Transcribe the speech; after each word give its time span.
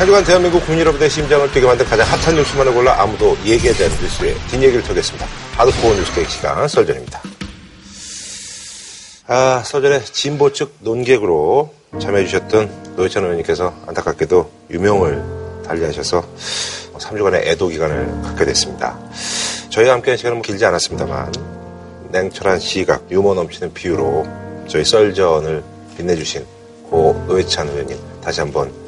한 0.00 0.06
주간 0.06 0.24
대한민국 0.24 0.64
국민 0.64 0.80
여러분의 0.80 1.10
심장을 1.10 1.46
뛰게 1.52 1.66
만든 1.66 1.84
가장 1.84 2.06
핫한 2.06 2.34
뉴스만을 2.34 2.72
골라 2.72 3.02
아무도 3.02 3.36
얘기하지 3.44 3.84
않는 3.84 4.00
뉴스의 4.00 4.34
뒷얘기를 4.48 4.82
털겠습니다. 4.82 5.26
하드코어 5.58 5.94
뉴스 5.94 6.14
계획 6.14 6.30
시간 6.30 6.66
썰전입니다. 6.66 7.20
아, 9.26 9.62
서전에 9.62 10.02
진보 10.02 10.54
측 10.54 10.74
논객으로 10.78 11.74
참여해주셨던 12.00 12.94
노회찬 12.96 13.24
의원님께서 13.24 13.74
안타깝게도 13.88 14.50
유명을 14.70 15.22
달리하셔서 15.66 16.24
3주간의 16.96 17.46
애도 17.48 17.68
기간을 17.68 18.22
갖게 18.22 18.46
됐습니다. 18.46 18.98
저희와 19.68 19.92
함께한 19.96 20.16
시간은 20.16 20.38
뭐 20.38 20.42
길지 20.42 20.64
않았습니다만 20.64 21.30
냉철한 22.10 22.58
시각, 22.58 23.04
유머 23.10 23.34
넘치는 23.34 23.74
비유로 23.74 24.26
저희 24.66 24.82
썰전을 24.82 25.62
빛내주신 25.98 26.46
고 26.88 27.22
노회찬 27.28 27.68
의원님 27.68 27.98
다시 28.24 28.40
한번 28.40 28.79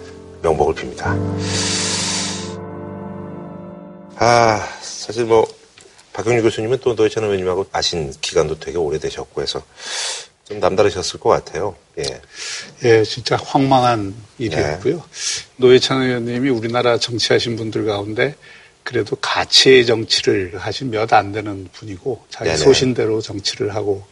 명복을 0.43 0.75
빕니다. 0.75 1.17
아, 4.19 4.69
사실 4.83 5.25
뭐 5.25 5.47
박영규 6.13 6.43
교수님은 6.43 6.79
또 6.81 6.95
노회찬 6.95 7.25
의원님하고 7.25 7.67
아신 7.73 8.13
기간도 8.21 8.59
되게 8.61 8.77
오래되셨고 8.79 9.43
해서 9.43 9.63
좀 10.45 10.61
남다르셨을 10.61 11.19
것 11.21 11.31
같아요. 11.31 11.75
예. 11.99 12.21
예, 12.85 13.05
진짜 13.05 13.37
황망한 13.37 14.15
일이었고요. 14.39 14.97
예. 14.97 15.01
노회찬 15.57 16.03
의원님이 16.03 16.51
우리나라 16.51 16.99
정치하신 16.99 17.57
분들 17.57 17.87
가운데 17.87 18.35
그래도 18.83 19.17
가치의 19.17 19.87
정치를 19.87 20.55
하신 20.59 20.91
몇 20.91 21.13
안 21.13 21.33
되는 21.33 21.69
분이고 21.73 22.25
자기 22.29 22.51
네네. 22.51 22.57
소신대로 22.59 23.21
정치를 23.21 23.75
하고 23.75 24.05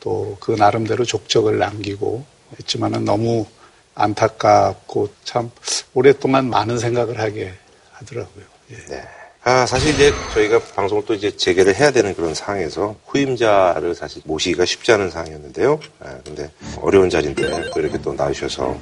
또 0.00 0.36
그 0.40 0.52
나름대로 0.52 1.04
족적을 1.04 1.58
남기고 1.58 2.24
했지만은 2.58 3.04
너무 3.04 3.46
안타깝고 3.94 5.08
참 5.24 5.50
오랫동안 5.94 6.48
많은 6.48 6.78
생각을 6.78 7.18
하게 7.18 7.52
하더라고요. 7.92 8.44
예. 8.70 8.76
네. 8.88 9.02
아, 9.44 9.66
사실 9.66 9.92
이제 9.92 10.12
저희가 10.34 10.60
방송을 10.76 11.04
또 11.04 11.14
이제 11.14 11.36
재개를 11.36 11.74
해야 11.74 11.90
되는 11.90 12.14
그런 12.14 12.32
상황에서 12.32 12.94
후임자를 13.06 13.94
사실 13.94 14.22
모시기가 14.24 14.64
쉽지 14.64 14.92
않은 14.92 15.10
상황이었는데요. 15.10 15.80
아, 15.98 16.16
근데 16.24 16.48
어려운 16.80 17.10
자리인데 17.10 17.70
또 17.72 17.80
이렇게 17.80 18.00
또 18.00 18.12
나오셔서 18.12 18.78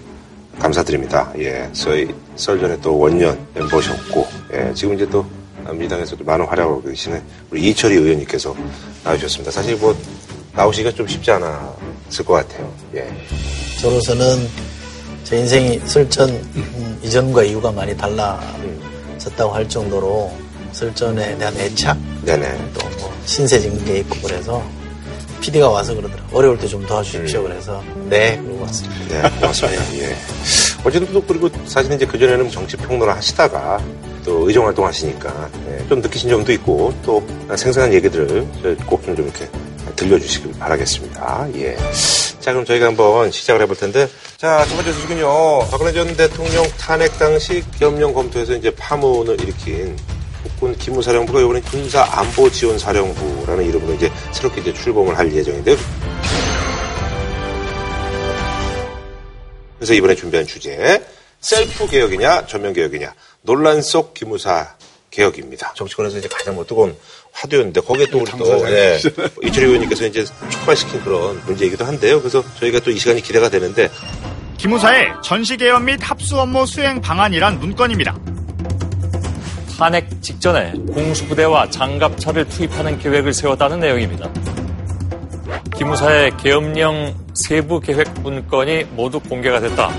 감사드립니다. 0.58 1.32
예, 1.38 1.66
저희 1.72 2.14
썰전에 2.36 2.78
또 2.82 2.98
원년 2.98 3.46
멤버셨고, 3.54 4.26
예, 4.52 4.74
지금 4.74 4.94
이제 4.94 5.08
또 5.08 5.24
민주당에서도 5.70 6.22
많은 6.24 6.44
활약을 6.44 6.72
하고 6.72 6.82
계시는 6.82 7.22
우리 7.50 7.70
이철희 7.70 7.94
의원님께서 7.94 8.54
나오셨습니다. 9.02 9.50
사실 9.50 9.76
뭐 9.76 9.96
나오시기가 10.52 10.94
좀 10.94 11.06
쉽지 11.06 11.30
않았을 11.30 12.24
것 12.26 12.34
같아요. 12.34 12.70
예. 12.96 13.10
저로서는 13.80 14.46
제 15.30 15.36
인생이 15.38 15.80
설전 15.84 16.28
음, 16.28 16.98
이전과 17.04 17.44
이유가 17.44 17.70
많이 17.70 17.96
달라졌다고 17.96 19.52
할 19.54 19.68
정도로 19.68 20.32
설전에 20.72 21.38
대한 21.38 21.56
애착, 21.56 21.96
네네. 22.24 22.72
또 22.74 22.90
뭐 23.00 23.10
신세진 23.26 23.84
게 23.84 23.98
있고 23.98 24.16
그래서 24.26 24.62
PD가 25.40 25.68
와서 25.70 25.94
그러더라. 25.94 26.22
어려울 26.32 26.58
때 26.58 26.66
좀 26.66 26.84
도와주십시오. 26.84 27.40
음. 27.42 27.44
그래서 27.48 27.82
네 28.08 28.36
그러고 28.44 28.62
왔습니다. 28.62 29.22
네, 29.22 29.30
고맙습니다. 29.40 29.94
예. 29.98 30.16
어쨌든 30.84 31.12
또 31.12 31.22
그리고 31.22 31.48
사실은 31.66 31.96
이제 31.96 32.04
그 32.06 32.18
전에는 32.18 32.50
정치 32.50 32.76
평론을 32.76 33.14
하시다가 33.14 33.80
또 34.24 34.46
의정 34.48 34.66
활동 34.66 34.84
하시니까 34.86 35.48
예, 35.68 35.86
좀 35.88 36.00
느끼신 36.00 36.28
점도 36.28 36.52
있고 36.52 36.92
또 37.04 37.22
생생한 37.54 37.92
얘기들을 37.94 38.46
꼭 38.86 39.02
좀 39.04 39.14
이렇게 39.14 39.48
들려주시길 39.96 40.58
바라겠습니다. 40.58 41.48
예. 41.56 41.76
자, 42.40 42.52
그럼 42.52 42.64
저희가 42.64 42.86
한번 42.86 43.30
시작을 43.30 43.60
해볼 43.62 43.76
텐데, 43.76 44.08
자, 44.36 44.64
첫 44.66 44.74
번째 44.76 44.92
소식은요. 44.92 45.68
박근혜 45.70 45.92
전 45.92 46.16
대통령 46.16 46.66
탄핵 46.78 47.18
당시 47.18 47.62
기업령 47.78 48.14
검토에서 48.14 48.54
이제 48.54 48.74
파문을 48.74 49.40
일으킨 49.40 49.96
국군 50.42 50.76
기무사령부가 50.76 51.40
이번에 51.40 51.60
군사안보지원사령부라는 51.60 53.66
이름으로 53.66 53.94
이제 53.94 54.10
새롭게 54.32 54.62
이제 54.62 54.72
출범을 54.72 55.18
할 55.18 55.32
예정인데요. 55.32 55.76
그래서 59.78 59.94
이번에 59.94 60.14
준비한 60.14 60.46
주제, 60.46 61.02
셀프 61.40 61.86
개혁이냐, 61.86 62.46
전면 62.46 62.72
개혁이냐, 62.72 63.12
논란 63.42 63.82
속 63.82 64.14
기무사 64.14 64.74
개혁입니다. 65.10 65.74
정치권에서 65.74 66.18
이제 66.18 66.28
가장 66.28 66.54
뭐 66.54 66.64
뜨거운 66.64 66.96
화두였는데 67.32 67.80
거기에 67.80 68.06
또 68.06 68.18
우리 68.18 68.30
또 68.32 68.68
예, 68.70 68.98
이철희 69.42 69.66
의원님께서 69.66 70.06
이제 70.06 70.24
촉발시킨 70.50 71.02
그런 71.02 71.40
문제이기도 71.46 71.84
한데요. 71.84 72.20
그래서 72.20 72.42
저희가 72.58 72.80
또 72.80 72.90
이 72.90 72.98
시간이 72.98 73.22
기대가 73.22 73.48
되는데 73.48 73.88
기무사의 74.58 75.08
전시 75.22 75.56
개혁 75.56 75.82
및 75.84 75.98
합수 76.02 76.38
업무 76.38 76.66
수행 76.66 77.00
방안이란 77.00 77.60
문건입니다. 77.60 78.16
탄핵 79.78 80.20
직전에 80.22 80.72
공수부대와 80.92 81.70
장갑차를 81.70 82.48
투입하는 82.48 82.98
계획을 82.98 83.32
세웠다는 83.32 83.80
내용입니다. 83.80 84.28
기무사의 85.78 86.36
계엄령 86.36 87.14
세부 87.34 87.80
계획 87.80 88.08
문건이 88.20 88.84
모두 88.90 89.18
공개가 89.20 89.60
됐다. 89.60 89.90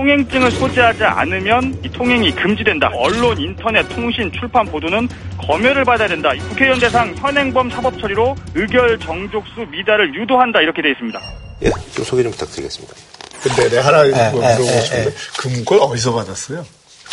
통행증을 0.00 0.50
소지하지 0.52 1.04
않으면 1.04 1.78
이 1.84 1.90
통행이 1.90 2.34
금지된다. 2.34 2.90
언론, 2.94 3.38
인터넷, 3.38 3.86
통신, 3.90 4.32
출판, 4.32 4.64
보도는 4.64 5.06
검열을 5.46 5.84
받아야 5.84 6.08
된다. 6.08 6.30
국회의원 6.48 6.80
대상 6.80 7.14
현행범 7.16 7.68
사법 7.68 8.00
처리로 8.00 8.34
의결, 8.54 8.98
정족수, 9.00 9.66
미달을 9.70 10.14
유도한다. 10.14 10.62
이렇게 10.62 10.80
되어 10.80 10.92
있습니다. 10.92 11.20
예, 11.64 11.70
좀 11.94 12.04
소개 12.06 12.22
좀 12.22 12.32
부탁드리겠습니다. 12.32 12.94
근데 13.42 13.68
내 13.68 13.78
하나 13.78 14.06
에, 14.06 14.30
뭐 14.30 14.40
물어보고 14.40 14.80
싶은데 14.80 15.12
그 15.38 15.48
문건 15.48 15.80
어디서 15.80 16.14
받았어요? 16.14 16.64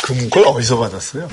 그 0.02 0.12
문건 0.12 0.46
어디서 0.46 0.78
받았어요? 0.78 1.28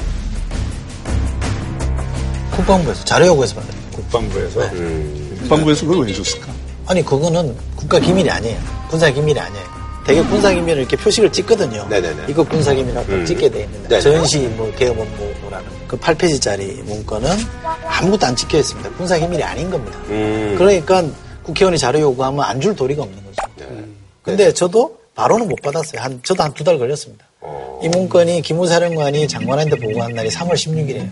국방부에서 2.51 3.05
자료요구에서 3.05 3.55
받았어요. 3.55 3.81
국방부에서? 3.93 4.59
네. 4.59 4.79
음. 4.79 5.37
국방부에서 5.39 5.85
그걸 5.85 6.05
왜 6.05 6.13
줬을까? 6.13 6.47
아니 6.87 7.01
그거는 7.01 7.55
국가 7.77 7.97
기밀이 7.97 8.29
아니에요. 8.29 8.59
군사 8.89 9.09
기밀이 9.09 9.39
아니에요. 9.39 9.74
되게 10.05 10.21
군사기밀을 10.21 10.79
이렇게 10.81 10.95
표식을 10.97 11.31
찍거든요. 11.31 11.87
네네네. 11.89 12.23
이거 12.27 12.43
군사기밀이라고 12.43 13.11
음. 13.11 13.25
찍게 13.25 13.49
돼 13.49 13.63
있는데 13.63 13.87
네네. 13.87 14.01
전시 14.01 14.39
뭐 14.39 14.71
개업 14.77 14.97
업무라는 14.99 15.65
그 15.87 15.97
8페이지짜리 15.97 16.83
문건은 16.83 17.29
아무것도 17.87 18.25
안 18.27 18.35
찍혀 18.35 18.59
있습니다. 18.59 18.89
군사기밀이 18.91 19.41
아닌 19.43 19.69
겁니다. 19.71 19.97
음. 20.09 20.55
그러니까 20.57 21.03
국회의원이 21.43 21.77
자료 21.77 21.99
요구하면 22.01 22.43
안 22.43 22.61
줄 22.61 22.75
도리가 22.75 23.01
없는 23.03 23.17
거죠. 23.25 23.35
네. 23.57 23.65
음. 23.69 23.95
근데 24.21 24.53
저도 24.53 24.97
바로는 25.15 25.47
못 25.47 25.59
받았어요. 25.61 26.01
한 26.01 26.19
저도 26.23 26.43
한 26.43 26.53
두 26.53 26.63
달 26.63 26.77
걸렸습니다. 26.77 27.25
어. 27.41 27.79
이 27.83 27.89
문건이 27.89 28.41
기무사령관이 28.41 29.27
장관한테 29.27 29.77
보고한 29.77 30.13
날이 30.13 30.29
3월 30.29 30.53
16일이에요. 30.53 31.09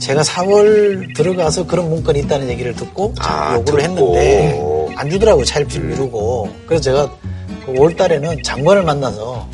제가 0.00 0.22
4월 0.22 1.14
들어가서 1.16 1.66
그런 1.66 1.88
문건이 1.88 2.18
있다는 2.20 2.48
얘기를 2.50 2.74
듣고 2.74 3.14
아, 3.20 3.54
요구를 3.54 3.82
듣고. 3.84 4.16
했는데 4.18 4.94
안 4.96 5.08
주더라고요. 5.10 5.44
차일피 5.44 5.78
음. 5.78 5.88
미루고. 5.90 6.48
그래서 6.66 6.82
제가 6.82 7.10
5월 7.66 7.90
그 7.90 7.96
달에는 7.96 8.42
장관을 8.42 8.82
만나서 8.82 9.48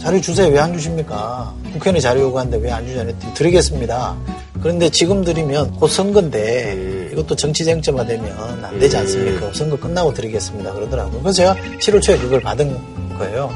자료 0.00 0.20
주세요. 0.20 0.48
왜 0.48 0.58
안 0.58 0.72
주십니까? 0.72 1.52
국회의원이 1.72 2.00
자료 2.00 2.20
요구하는데 2.22 2.58
왜 2.58 2.70
안 2.70 2.86
주냐 2.86 3.00
했더니 3.04 3.34
드리겠습니다. 3.34 4.16
그런데 4.62 4.88
지금 4.90 5.24
드리면 5.24 5.72
곧 5.76 5.88
선거인데 5.88 6.72
음. 6.74 7.08
이것도 7.12 7.36
정치 7.36 7.64
쟁점화 7.64 8.04
되면 8.06 8.64
안 8.64 8.78
되지 8.78 8.96
음. 8.96 9.00
않습니까? 9.02 9.52
선거 9.52 9.76
끝나고 9.76 10.14
드리겠습니다. 10.14 10.72
그러더라고요. 10.72 11.20
그래서 11.20 11.36
제가 11.36 11.56
7월 11.78 12.02
초에 12.02 12.18
그걸 12.18 12.40
받은 12.40 12.76
거예요. 13.18 13.52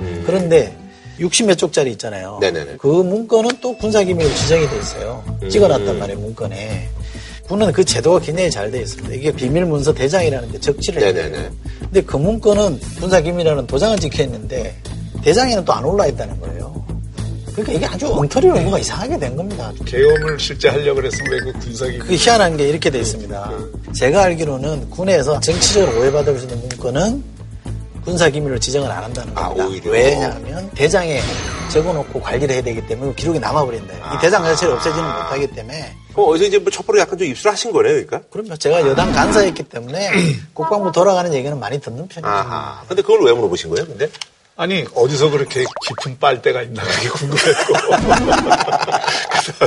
음. 0.00 0.22
그런데 0.26 0.74
60몇 1.20 1.56
쪽짜리 1.56 1.92
있잖아요. 1.92 2.38
네네네. 2.42 2.76
그 2.78 2.86
문건은 2.86 3.52
또 3.62 3.74
군사기밀로 3.76 4.28
지정이 4.34 4.68
돼 4.68 4.78
있어요. 4.78 5.24
찍어놨단 5.48 5.98
말이에요, 5.98 6.20
문건에. 6.20 6.88
군은 7.48 7.72
그 7.72 7.84
제도가 7.84 8.20
굉장히 8.20 8.50
잘 8.50 8.70
돼 8.70 8.80
있습니다. 8.80 9.14
이게 9.14 9.32
비밀 9.32 9.64
문서 9.64 9.92
대장이라는 9.94 10.52
데 10.52 10.58
적지를 10.60 11.02
해요. 11.02 11.50
근데 11.80 12.02
그 12.02 12.16
문건은 12.16 12.80
군사기밀이라는 12.98 13.66
도장을 13.66 13.98
찍혀 13.98 14.24
있는데 14.24 14.74
대장에는 15.22 15.64
또 15.64 15.72
안 15.72 15.84
올라 15.84 16.06
있다는 16.06 16.38
거예요. 16.40 16.74
그러니까 17.52 17.72
이게 17.72 17.86
아주 17.86 18.06
엉터리로 18.12 18.54
뭔가 18.54 18.78
이상하게 18.78 19.18
된 19.18 19.34
겁니다. 19.36 19.72
계엄을 19.86 20.38
실제 20.38 20.68
하려고 20.68 20.96
그래서 20.96 21.16
왜그 21.30 21.52
군사기밀? 21.60 21.98
그게 22.00 22.16
희한한 22.16 22.56
게 22.56 22.68
이렇게 22.68 22.90
돼 22.90 22.98
있습니다. 23.00 23.52
제가 23.94 24.24
알기로는 24.24 24.90
군에서 24.90 25.40
정치적으로 25.40 26.00
오해받을 26.00 26.38
수 26.38 26.44
있는 26.46 26.58
문건은 26.68 27.22
군사기밀로 28.06 28.58
지정을 28.58 28.88
안 28.90 29.02
한다는 29.04 29.32
아, 29.36 29.48
겁니다. 29.48 29.88
아, 29.88 29.90
왜냐하면 29.90 30.70
대장에 30.70 31.20
적어놓고 31.70 32.20
관리를 32.20 32.54
해야 32.54 32.62
되기 32.62 32.86
때문에 32.86 33.12
기록이 33.14 33.40
남아버린다. 33.40 33.94
아. 34.00 34.14
이 34.14 34.20
대장 34.20 34.44
자체를 34.44 34.74
없애지는 34.74 35.04
못하기 35.04 35.48
때문에. 35.48 35.96
그럼 36.12 36.30
어디서 36.30 36.44
이제 36.46 36.58
뭐 36.58 36.70
첩보를 36.70 37.00
약간 37.00 37.18
좀 37.18 37.26
입수를 37.26 37.52
하신 37.52 37.72
거네요, 37.72 37.92
그러니까? 38.06 38.22
그럼요. 38.30 38.56
제가 38.56 38.80
여당 38.88 39.12
간사였기 39.12 39.64
때문에 39.64 40.10
국방부 40.54 40.92
돌아가는 40.92 41.34
얘기는 41.34 41.58
많이 41.58 41.80
듣는 41.80 42.06
편이죠. 42.06 42.22
아 42.30 42.82
근데 42.88 43.02
그걸 43.02 43.24
왜 43.24 43.32
물어보신 43.32 43.70
거예요, 43.70 43.86
근데? 43.86 44.08
아니 44.56 44.86
어디서 44.94 45.30
그렇게 45.30 45.64
깊은 45.86 46.18
빨대가 46.18 46.62
있나 46.62 46.82
그게 46.82 47.08
궁금했고 47.10 47.74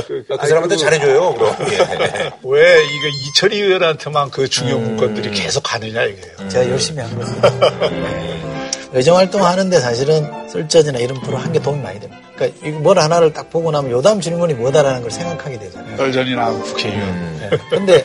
그, 0.06 0.24
그 0.26 0.46
사람한테 0.48 0.76
잘해줘요 0.76 1.34
그럼 1.34 1.56
예. 1.70 2.32
왜 2.42 2.84
이거 2.84 3.06
이철희 3.08 3.60
의원한테만 3.60 4.30
그 4.30 4.48
중요 4.48 4.76
음... 4.76 4.82
문건들이 4.96 5.30
계속 5.30 5.62
가느냐 5.62 6.02
이거예요 6.04 6.48
제가 6.48 6.68
열심히 6.70 7.02
한 7.02 7.16
거예요 7.16 8.60
의정활동 8.92 9.44
하는데 9.44 9.78
사실은 9.80 10.28
설전이나 10.48 10.98
이런 10.98 11.20
프로 11.20 11.36
한 11.36 11.52
게 11.52 11.60
도움이 11.60 11.80
많이 11.80 12.00
됩니다. 12.00 12.20
그러니까 12.36 12.78
뭘 12.80 12.98
하나를 12.98 13.32
딱 13.32 13.48
보고 13.50 13.70
나면 13.70 13.90
요 13.92 14.02
다음 14.02 14.20
질문이 14.20 14.54
뭐다라는 14.54 15.02
걸 15.02 15.10
생각하게 15.12 15.58
되잖아요. 15.60 15.96
썰전이나 15.96 16.50
국회의원. 16.50 17.00
음. 17.08 17.38
네. 17.40 17.58
근데 17.70 18.04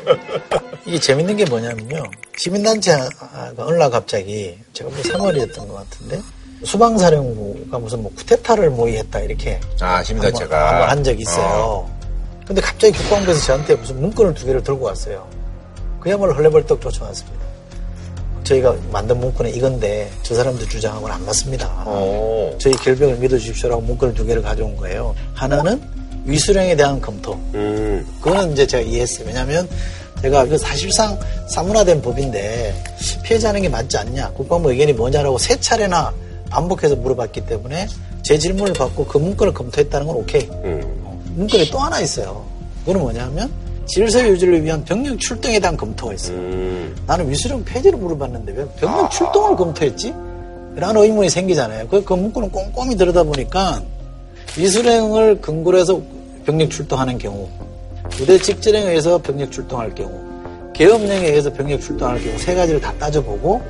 이게 0.85 0.99
재밌는 0.99 1.37
게 1.37 1.45
뭐냐면요. 1.45 2.03
시민단체가 2.37 3.09
날 3.55 3.89
갑자기 3.89 4.57
제가 4.73 4.89
뭐 4.91 4.99
3월이었던 4.99 5.67
것 5.67 5.73
같은데 5.73 6.21
수방사령부가 6.63 7.79
무슨 7.79 8.01
뭐 8.01 8.11
쿠데타를 8.15 8.69
모의했다 8.69 9.19
이렇게 9.19 9.59
아 9.81 10.01
한번 10.69 10.89
한 10.89 11.03
적이 11.03 11.21
있어요. 11.23 11.45
어. 11.45 11.95
근데 12.47 12.61
갑자기 12.61 12.97
국방부에서 12.97 13.39
저한테 13.45 13.75
무슨 13.75 13.99
문건을 14.01 14.33
두 14.33 14.45
개를 14.45 14.63
들고 14.63 14.85
왔어요. 14.85 15.27
그야말로 15.99 16.33
헐레벌떡 16.33 16.79
쫓아왔습니다. 16.79 17.45
저희가 18.43 18.75
만든 18.91 19.19
문건은 19.19 19.53
이건데 19.55 20.09
저 20.21 20.35
사람들 20.35 20.69
주장하고는 20.69 21.15
안 21.15 21.25
맞습니다. 21.25 21.67
오. 21.87 21.89
어. 21.89 22.55
저희 22.59 22.73
결벽을 22.75 23.17
믿어주십시오라고 23.17 23.81
문건을 23.81 24.13
두 24.13 24.23
개를 24.23 24.41
가져온 24.43 24.75
거예요. 24.77 25.15
하나는 25.33 25.81
위수령에 26.25 26.75
대한 26.75 27.01
검토. 27.01 27.33
음. 27.53 28.05
그거는 28.21 28.53
이제 28.53 28.67
제가 28.67 28.83
이해했어요. 28.83 29.27
왜냐하면 29.27 29.67
제가 30.21 30.45
그 30.45 30.57
사실상 30.57 31.19
사문화된 31.49 32.01
법인데 32.01 32.83
피해자는 33.23 33.61
게 33.61 33.69
맞지 33.69 33.97
않냐, 33.97 34.29
국방부 34.31 34.71
의견이 34.71 34.93
뭐냐라고 34.93 35.37
세 35.37 35.59
차례나 35.59 36.13
반복해서 36.55 36.95
물어봤기 36.95 37.45
때문에 37.45 37.87
제 38.23 38.37
질문을 38.37 38.73
받고 38.73 39.05
그 39.05 39.17
문건을 39.17 39.53
검토했다는 39.53 40.07
건 40.07 40.15
오케이. 40.15 40.49
음. 40.63 40.81
문건에 41.35 41.69
또 41.69 41.79
하나 41.79 41.99
있어요. 41.99 42.45
그건 42.85 43.01
뭐냐면 43.01 43.51
질서 43.85 44.25
유지를 44.25 44.63
위한 44.63 44.83
병력 44.85 45.19
출동에 45.19 45.59
대한 45.59 45.75
검토가 45.75 46.13
있어요. 46.13 46.37
음. 46.37 46.95
나는 47.05 47.29
위수령 47.29 47.63
폐지를 47.65 47.99
물어봤는데 47.99 48.53
왜 48.53 48.65
병력 48.77 49.05
아. 49.05 49.09
출동을 49.09 49.57
검토했지? 49.57 50.13
라는 50.75 51.01
의문이 51.01 51.29
생기잖아요. 51.29 51.87
그, 51.89 52.03
그 52.03 52.13
문구는 52.13 52.51
꼼꼼히 52.51 52.95
들여다보니까 52.95 53.81
위수령을 54.57 55.41
근거로 55.41 55.77
해서 55.77 56.01
병력 56.45 56.69
출동하는 56.69 57.17
경우, 57.17 57.49
부대 58.11 58.37
직전에 58.37 58.79
의해서 58.79 59.17
병력 59.17 59.51
출동할 59.51 59.93
경우, 59.93 60.11
계엄령에 60.73 61.27
의해서 61.27 61.51
병력 61.51 61.81
출동할 61.81 62.21
경우 62.21 62.37
세 62.37 62.55
가지를 62.55 62.79
다 62.79 62.93
따져보고 62.99 63.61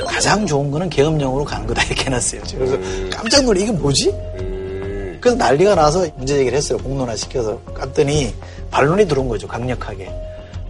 가장 0.00 0.46
좋은 0.46 0.70
거는 0.70 0.90
계엄령으로 0.90 1.44
가는 1.44 1.66
거다 1.66 1.82
이렇게 1.84 2.06
해놨어요. 2.06 2.42
그래서 2.54 2.74
음. 2.74 3.10
깜짝 3.12 3.44
놀래 3.44 3.62
이게 3.62 3.72
뭐지? 3.72 4.10
음. 4.10 5.18
그래서 5.20 5.36
난리가 5.36 5.74
나서 5.74 6.06
문제 6.16 6.36
제기를 6.36 6.56
했어요. 6.58 6.78
공론화 6.78 7.16
시켜서 7.16 7.60
깠더니 7.74 8.32
반론이 8.70 9.06
들어온 9.06 9.28
거죠. 9.28 9.46
강력하게. 9.46 10.10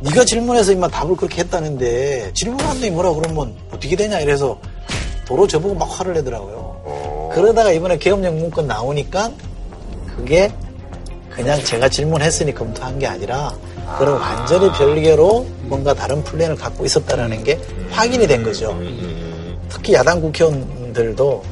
네가 0.01 0.25
질문해서 0.25 0.73
임마 0.73 0.89
답을 0.89 1.17
그렇게 1.17 1.43
했다는데 1.43 2.33
질문한데 2.35 2.91
뭐라 2.91 3.13
그러면 3.13 3.55
어떻게 3.73 3.95
되냐 3.95 4.21
이래서 4.21 4.59
도로 5.25 5.47
저보고 5.47 5.75
막 5.75 5.89
화를 5.89 6.15
내더라고요. 6.15 6.57
어. 6.57 7.31
그러다가 7.33 7.71
이번에 7.73 7.99
계엄령 7.99 8.39
문건 8.39 8.67
나오니까 8.67 9.31
그게 10.17 10.53
그냥 11.31 11.63
제가 11.65 11.89
질문했으니 11.89 12.53
검토한 12.53 12.99
게 12.99 13.07
아니라 13.07 13.55
그런 13.99 14.21
완전히 14.21 14.71
별개로 14.73 15.47
뭔가 15.63 15.95
다른 15.95 16.23
플랜을 16.23 16.57
갖고 16.57 16.85
있었다라는 16.85 17.45
게 17.45 17.59
확인이 17.91 18.27
된 18.27 18.43
거죠. 18.43 18.77
특히 19.73 19.95
야당 19.95 20.21
국회의원들도 20.21 21.45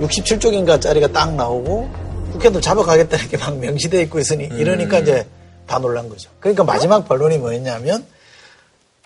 67쪽인가 0.00 0.80
짜리가 0.80 1.06
딱 1.08 1.34
나오고 1.34 1.88
국회의원들 2.32 2.60
잡아가겠다는 2.60 3.28
게 3.28 3.36
막 3.36 3.56
명시되어 3.58 4.00
있고 4.02 4.18
있으니 4.18 4.44
이러니까 4.44 4.98
이제 4.98 5.24
다 5.66 5.78
놀란 5.78 6.08
거죠. 6.08 6.30
그러니까 6.40 6.64
마지막 6.64 7.06
반론이 7.08 7.38
뭐였냐면 7.38 8.04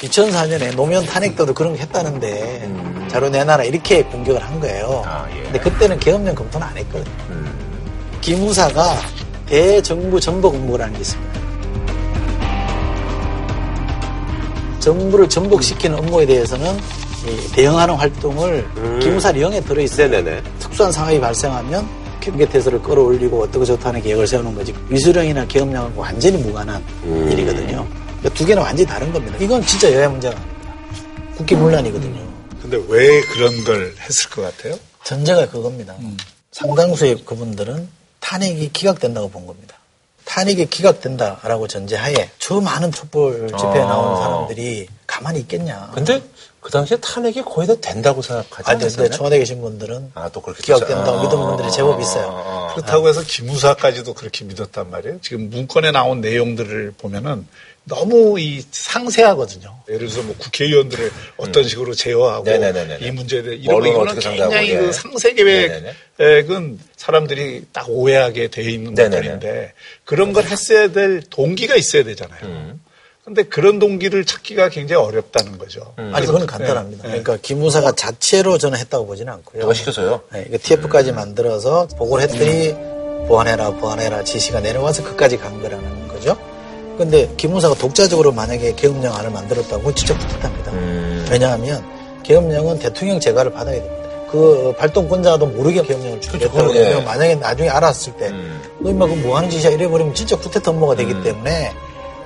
2004년에 0.00 0.74
노무현 0.76 1.04
탄핵 1.04 1.36
때도 1.36 1.52
그런 1.52 1.74
거 1.74 1.78
했다는데 1.80 2.62
음. 2.64 3.08
자료 3.10 3.28
내놔라 3.28 3.64
이렇게 3.64 4.02
공격을 4.04 4.42
한 4.42 4.58
거예요. 4.60 5.02
아, 5.04 5.26
예. 5.36 5.42
근데 5.42 5.58
그때는 5.58 5.98
계엄령 5.98 6.34
검토는 6.34 6.66
안 6.66 6.76
했거든요. 6.78 7.14
음. 7.30 8.18
기무사가 8.20 8.96
대정부 9.46 10.20
전복 10.20 10.54
업무라는 10.54 10.94
게 10.94 11.00
있습니다. 11.00 11.38
정부를 14.80 15.28
전복시키는 15.28 15.98
업무에 15.98 16.24
대해서는 16.26 16.78
대응하는 17.52 17.94
활동을 17.94 18.66
음. 18.76 19.00
기무사 19.00 19.32
령에 19.32 19.60
들어있어요. 19.60 20.08
네네네. 20.08 20.42
특수한 20.58 20.92
상황이 20.92 21.20
발생하면 21.20 21.88
경계태세를 22.20 22.82
끌어올리고 22.82 23.42
어떻게 23.42 23.64
좋다는 23.64 24.02
계획을 24.02 24.26
세우는 24.26 24.54
거지. 24.54 24.75
위수령이나 24.88 25.46
계엄령하고 25.46 26.00
완전히 26.00 26.36
무관한 26.38 26.82
음. 27.04 27.30
일이거든요. 27.30 27.86
그러니까 28.19 28.28
두 28.34 28.44
개는 28.44 28.62
완전히 28.62 28.86
다른 28.86 29.12
겁니다. 29.12 29.36
이건 29.40 29.64
진짜 29.64 29.92
여야 29.92 30.08
문제가 30.08 30.34
국기 31.36 31.54
문란이거든요. 31.54 32.28
근데 32.60 32.78
왜 32.88 33.20
그런 33.22 33.64
걸 33.64 33.94
했을 34.00 34.30
것 34.30 34.42
같아요? 34.42 34.76
전제가 35.04 35.48
그겁니다. 35.48 35.94
음. 36.00 36.16
상당수의 36.52 37.25
그분들은 37.25 37.88
탄핵이 38.20 38.70
기각된다고 38.72 39.30
본 39.30 39.46
겁니다. 39.46 39.76
탄핵이 40.25 40.66
기각된다라고 40.66 41.66
전제하에 41.69 42.28
저 42.38 42.60
많은 42.60 42.92
촛불 42.92 43.46
집회에 43.46 43.82
아. 43.82 43.86
나온 43.86 44.16
사람들이 44.22 44.88
가만히 45.06 45.40
있겠냐. 45.40 45.90
근데 45.94 46.20
그 46.60 46.70
당시에 46.72 46.99
탄핵이 47.00 47.43
거의 47.43 47.69
다 47.69 47.75
된다고 47.81 48.20
생각하지 48.20 48.70
않았어요? 48.70 48.96
근데 48.96 49.16
청와대 49.16 49.38
계신 49.38 49.60
분들은 49.60 50.12
아, 50.14 50.28
또 50.28 50.40
그렇게 50.40 50.62
기각된다고 50.62 51.19
아, 51.19 51.22
믿은 51.22 51.38
분들이 51.38 51.70
제법 51.70 52.00
있어요. 52.00 52.26
아, 52.26 52.75
그렇다고 52.75 53.08
해서 53.08 53.22
기무사까지도 53.22 54.14
그렇게 54.14 54.44
믿었단 54.44 54.90
말이에요. 54.90 55.19
지금 55.22 55.50
문건에 55.50 55.93
나온 55.93 56.20
내용들을 56.20 56.94
보면은 56.99 57.46
너무 57.84 58.38
이 58.38 58.62
상세하거든요. 58.70 59.75
예를 59.88 60.08
들어서 60.08 60.22
뭐 60.22 60.34
국회의원들을 60.37 61.10
어떤 61.38 61.64
음. 61.64 61.69
식으로 61.69 61.94
제어하고 61.94 62.44
네네네네. 62.44 62.99
이 63.00 63.11
문제에 63.11 63.43
대해 63.43 63.56
이런 63.56 63.81
거는 63.81 64.19
굉장히 64.19 64.76
그 64.76 64.93
상세 64.93 65.32
계획은 65.32 66.78
사람들이 66.96 67.64
딱 67.72 67.88
오해하게 67.88 68.49
돼 68.49 68.62
있는 68.70 68.94
것들인데 68.94 69.72
그런 70.04 70.32
걸 70.34 70.44
했어야 70.44 70.88
될 70.93 71.22
동기가 71.31 71.76
있어야 71.76 72.04
되잖아요. 72.04 72.40
음. 72.43 72.81
근데 73.28 73.42
그런 73.42 73.78
동기를 73.78 74.25
찾기가 74.25 74.70
굉장히 74.70 75.04
어렵다는 75.04 75.58
거죠. 75.58 75.92
음. 75.98 76.12
아니, 76.14 76.25
그건 76.25 76.46
간단합니다. 76.46 77.02
네. 77.02 77.08
그러니까 77.08 77.36
기무사가 77.36 77.92
자체로 77.92 78.56
저는 78.56 78.78
했다고 78.78 79.06
보지는 79.06 79.30
않고요. 79.34 79.60
누가 79.60 79.75
시켜서요? 79.75 80.22
네, 80.32 80.44
그러니까 80.44 80.56
TF까지 80.66 81.10
음. 81.10 81.16
만들어서 81.16 81.88
보고를 81.98 82.25
했더니 82.25 82.75
보완해라, 83.28 83.72
보완해라 83.72 84.25
지시가 84.25 84.60
내려와서 84.60 85.04
그까지 85.04 85.36
간 85.36 85.60
거라는 85.60 86.08
거죠. 86.08 86.38
근데 86.96 87.30
기무사가 87.36 87.75
독자적으로 87.75 88.32
만약에 88.32 88.75
계엄령안을 88.75 89.30
만들었다고 89.30 89.82
그 89.82 89.94
진짜 89.94 90.16
부탁합니다. 90.16 90.72
음. 90.72 91.26
왜냐하면 91.30 91.84
계엄령은 92.22 92.78
대통령 92.78 93.20
재가를 93.20 93.52
받아야 93.52 93.75
됩니다. 93.75 94.08
그 94.30 94.72
발동권자도 94.78 95.48
모르게 95.48 95.82
계엄령을 95.82 96.22
주겠다고 96.22 96.56
그렇죠. 96.56 96.78
예. 96.78 97.00
만약에 97.02 97.34
나중에 97.34 97.69
알았을 97.69 98.14
때, 98.16 98.28
음. 98.28 98.62
너 98.78 98.88
임마 98.88 99.06
그뭐 99.06 99.37
하는 99.37 99.50
짓이야 99.50 99.68
이래버리면 99.73 100.14
진짜 100.14 100.35
쿠데타 100.35 100.70
업무가 100.70 100.94
되기 100.94 101.12
음. 101.12 101.23
때문에 101.23 101.75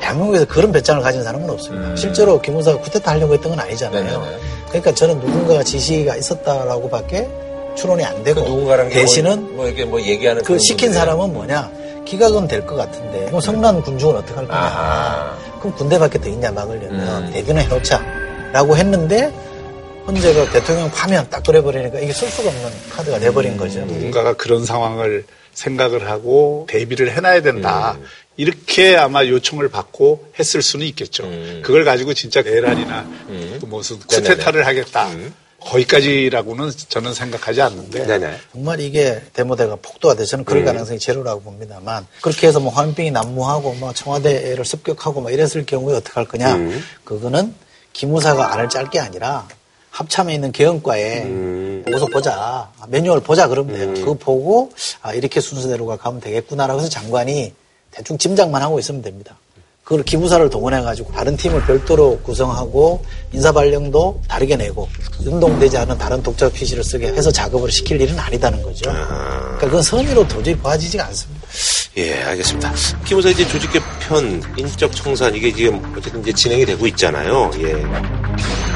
대한민국에서 0.03 0.45
그런 0.47 0.73
배짱을 0.73 1.01
가진 1.03 1.23
사람은 1.23 1.49
없습니다. 1.51 1.89
음. 1.91 1.97
실제로 1.97 2.41
김문사가 2.41 2.79
쿠데타 2.81 3.13
하려고 3.13 3.35
했던 3.35 3.51
건 3.51 3.61
아니잖아요. 3.61 4.03
네네네. 4.03 4.39
그러니까 4.69 4.93
저는 4.95 5.21
누군가가 5.21 5.63
지시가 5.63 6.17
있었다라고 6.17 6.91
밖에 6.91 7.29
추론이 7.77 8.05
안 8.05 8.23
되고 8.25 8.43
그 8.45 8.89
대신은 8.91 9.43
뭐, 9.43 9.51
뭐, 9.57 9.67
이렇게 9.67 9.85
뭐 9.85 10.01
얘기하는 10.01 10.43
그 10.43 10.59
시킨 10.59 10.93
사람은 10.93 11.33
뭐냐 11.33 11.71
기각은 12.05 12.49
될 12.49 12.67
것 12.67 12.75
같은데 12.75 13.27
그럼 13.27 13.41
성난 13.41 13.81
군중은 13.81 14.17
어떻게 14.17 14.35
할 14.35 14.47
거냐 14.49 14.61
아하. 14.61 15.37
그럼 15.61 15.75
군대밖에 15.77 16.21
더 16.21 16.29
있냐 16.29 16.51
막으려면 16.51 17.25
음. 17.25 17.31
대변을 17.33 17.63
해놓자라고 17.63 18.77
했는데 18.77 19.33
헌재가 20.07 20.51
대통령 20.51 20.91
파면 20.91 21.29
딱 21.31 21.45
그래버리니까 21.45 22.01
이게 22.01 22.13
쓸 22.13 22.29
수가 22.29 22.49
없는 22.49 22.71
카드가 22.91 23.21
돼버린 23.21 23.57
거죠. 23.57 23.81
누군가가 23.81 24.33
그런 24.35 24.65
상황을 24.65 25.25
생각을 25.55 26.11
하고 26.11 26.67
대비를 26.69 27.13
해놔야 27.17 27.43
된다. 27.43 27.97
음. 27.99 28.05
이렇게 28.37 28.97
아마 28.97 29.27
요청을 29.27 29.69
받고 29.69 30.33
했을 30.39 30.63
수는 30.63 30.87
있겠죠. 30.87 31.25
음. 31.25 31.63
그걸 31.65 31.85
가지고 31.85 32.15
진짜 32.15 32.43
에란이나 32.45 33.01
음. 33.29 33.59
그 33.61 33.67
무슨 33.67 33.99
쿠데타를 34.01 34.67
하겠다. 34.67 35.09
음. 35.11 35.35
거기까지라고는 35.61 36.71
저는 36.89 37.15
생각하지 37.15 37.63
않는데. 37.63 38.07
네네. 38.07 38.37
정말 38.53 38.81
이게 38.81 39.23
데모대가 39.33 39.77
폭도가 39.77 40.17
돼서는 40.17 40.45
그럴 40.45 40.63
음. 40.63 40.67
가능성이 40.67 40.99
제로라고 40.99 41.43
봅니다만 41.43 42.07
그렇게 42.21 42.49
해서 42.49 42.59
뭐 42.59 42.73
화염병이 42.73 43.13
난무하고 43.13 43.75
뭐 43.75 43.93
청와대를 43.93 44.65
습격하고 44.65 45.21
뭐 45.21 45.31
이랬을 45.31 45.65
경우에 45.65 45.95
어떻게 45.95 46.15
할 46.15 46.27
거냐. 46.27 46.57
음. 46.57 46.83
그거는 47.05 47.55
기무사가 47.93 48.53
안을 48.55 48.69
짤 48.71 48.91
게 48.91 48.99
아니라 48.99 49.47
합참에 49.91 50.35
있는 50.35 50.51
개헌과에 50.53 51.23
음. 51.23 51.83
보고서 51.87 52.07
보자. 52.07 52.73
매뉴얼 52.89 53.21
보자 53.21 53.47
그러면 53.47 53.77
돼요. 53.77 53.89
음. 53.89 53.95
그거 53.95 54.15
보고 54.15 54.73
아, 55.03 55.13
이렇게 55.13 55.41
순서대로 55.41 55.87
가면 55.87 56.21
되겠구나라고 56.21 56.81
해서 56.81 56.89
장관이 56.89 57.53
대충 57.93 58.19
짐작만 58.19 58.61
하고 58.61 58.79
있으면 58.79 59.03
됩니다. 59.03 59.37
그걸 59.85 60.05
기부사를 60.05 60.49
동원해가지고 60.49 61.13
다른 61.13 61.37
팀을 61.37 61.65
별도로 61.65 62.19
구성하고 62.21 63.05
인사발령도 63.33 64.23
다르게 64.29 64.57
내고 64.57 64.89
운동되지 65.25 65.77
않은 65.79 65.99
다른 65.99 66.23
독자 66.23 66.49
PC를 66.49 66.85
쓰게 66.85 67.09
해서 67.09 67.31
작업을 67.31 67.71
시킬 67.71 68.01
일은 68.01 68.19
아니다는 68.19 68.63
거죠. 68.63 68.91
그러니까 68.91 69.59
그건 69.59 69.83
선의로 69.83 70.27
도저히 70.29 70.57
보아지지가 70.57 71.05
않습니다. 71.07 71.47
예, 71.99 72.23
알겠습니다. 72.23 72.73
기무사 73.05 73.29
이제 73.29 73.47
조직 73.47 73.73
개편, 73.73 74.43
인적 74.57 74.95
청산 74.95 75.35
이게 75.35 75.53
지금 75.53 75.83
어쨌든 75.97 76.21
이제 76.23 76.33
진행이 76.33 76.65
되고 76.65 76.87
있잖아요. 76.87 77.51
예. 77.59 78.72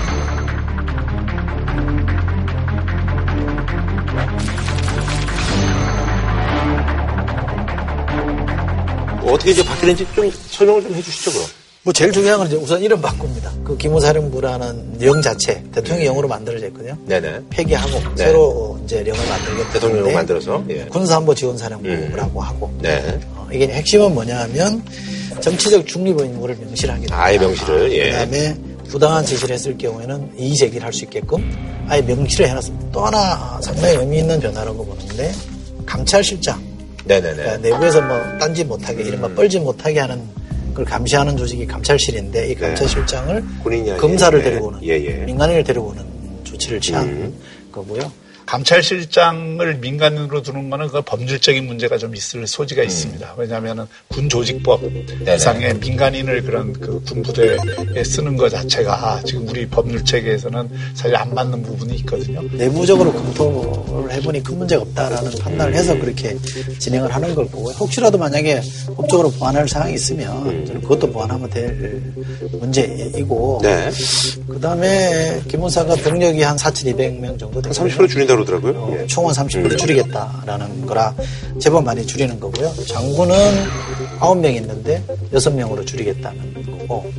어떻게 9.36 9.50
이제 9.52 9.64
바뀌는지 9.64 10.06
좀 10.14 10.30
설명을 10.50 10.82
좀 10.82 10.94
해주시죠, 10.94 11.32
그럼. 11.32 11.46
뭐 11.82 11.92
제일 11.92 12.10
중요한 12.10 12.38
건 12.38 12.48
이제 12.48 12.56
우선 12.56 12.82
이름 12.82 13.00
바꿉니다. 13.00 13.52
그 13.62 13.76
기무사령부라는 13.76 14.96
령 14.98 15.22
자체 15.22 15.62
대통령 15.72 16.04
영으로 16.06 16.26
만들어져 16.26 16.66
있거든요. 16.66 16.96
네네. 17.06 17.42
폐기하고 17.50 17.90
네. 18.16 18.24
새로 18.24 18.76
이제 18.84 19.04
령을 19.04 19.20
만들겠다. 19.28 19.72
대통령을 19.74 20.12
만들어서 20.12 20.64
예. 20.70 20.84
군사안보 20.86 21.32
지원사령부라고 21.36 22.40
음. 22.40 22.44
하고 22.44 22.72
네. 22.82 23.20
어, 23.36 23.46
이게 23.52 23.68
핵심은 23.68 24.14
뭐냐면 24.14 24.82
정치적 25.40 25.86
중립 25.86 26.18
의무를 26.18 26.56
명시하게 26.56 26.94
됩니다. 27.02 27.22
아예 27.22 27.38
명시를. 27.38 27.92
예. 27.92 28.10
그다음에 28.10 28.56
부당한 28.88 29.24
지시를 29.24 29.54
했을 29.54 29.78
경우에는 29.78 30.32
이의 30.38 30.56
제기를 30.56 30.84
할 30.84 30.92
수 30.92 31.04
있게끔 31.04 31.84
아예 31.88 32.02
명시를 32.02 32.48
해놨습니다. 32.48 32.86
또 32.90 33.06
하나 33.06 33.60
상당히 33.62 33.94
의미 33.96 34.18
있는 34.18 34.40
변화라고 34.40 34.84
보는데 34.84 35.30
감찰실장. 35.86 36.65
네네네. 37.06 37.36
그러니까 37.36 37.56
내부에서 37.58 38.02
뭐 38.02 38.18
딴지 38.38 38.64
못하게 38.64 39.02
이른바 39.04 39.28
음. 39.28 39.34
뻘지 39.34 39.60
못하게 39.60 40.00
하는 40.00 40.20
그걸 40.70 40.84
감시하는 40.84 41.36
조직이 41.36 41.66
감찰실인데 41.66 42.46
이 42.50 42.54
네. 42.54 42.54
감찰실장을 42.54 43.44
네. 43.64 43.96
검사를 43.96 44.42
데리고 44.42 44.66
오는 44.66 44.80
예, 44.82 44.92
예. 45.04 45.24
민간인을 45.24 45.64
데리고 45.64 45.86
오는 45.86 46.04
조치를 46.44 46.80
취한 46.80 47.04
음. 47.06 47.34
거고요. 47.72 48.10
감찰실장을 48.46 49.76
민간인으로 49.78 50.40
두는 50.40 50.70
거는 50.70 50.88
그 50.88 51.02
법률적인 51.02 51.66
문제가 51.66 51.98
좀 51.98 52.14
있을 52.14 52.46
소지가 52.46 52.82
음. 52.82 52.86
있습니다. 52.86 53.34
왜냐하면 53.36 53.88
군 54.08 54.28
조직법 54.28 54.80
상의 55.38 55.74
민간인을 55.74 56.42
그런 56.42 56.72
그 56.72 57.02
군부대에 57.02 58.04
쓰는 58.04 58.36
것 58.36 58.48
자체가 58.48 59.22
지금 59.26 59.48
우리 59.48 59.66
법률 59.66 60.04
체계에서는 60.04 60.70
사실 60.94 61.16
안 61.16 61.34
맞는 61.34 61.62
부분이 61.62 61.96
있거든요. 61.96 62.40
내부적으로 62.52 63.12
검토를 63.12 64.12
해보니 64.12 64.42
큰 64.42 64.58
문제가 64.58 64.82
없다라는 64.82 65.32
판단을 65.40 65.74
해서 65.74 65.98
그렇게 65.98 66.36
진행을 66.78 67.12
하는 67.12 67.34
걸 67.34 67.46
보고 67.48 67.70
혹시라도 67.72 68.16
만약에 68.16 68.62
법적으로 68.94 69.30
보완할 69.32 69.68
사항이 69.68 69.94
있으면 69.94 70.46
음. 70.46 70.66
저는 70.66 70.80
그것도 70.82 71.10
보완하면 71.10 71.50
될 71.50 72.02
문제이고 72.52 73.60
네. 73.62 73.90
그 74.46 74.60
다음에 74.60 75.40
김원사가 75.48 75.96
병력이 75.96 76.42
한 76.42 76.56
4,200명 76.56 77.38
정도 77.38 77.60
되거든요. 77.60 77.88
30% 77.88 78.08
줄인다 78.08 78.35
그러더라고요. 78.36 78.72
어, 78.72 78.96
예. 79.00 79.06
총은 79.06 79.32
30% 79.32 79.72
음. 79.72 79.76
줄이겠다라는 79.76 80.86
거라 80.86 81.14
제법 81.58 81.84
많이 81.84 82.06
줄이는 82.06 82.38
거고요. 82.38 82.72
장군은 82.86 83.34
9명 84.20 84.54
있는데 84.56 85.02
6명으로 85.32 85.86
줄이겠다는 85.86 86.54
거고 86.88 87.10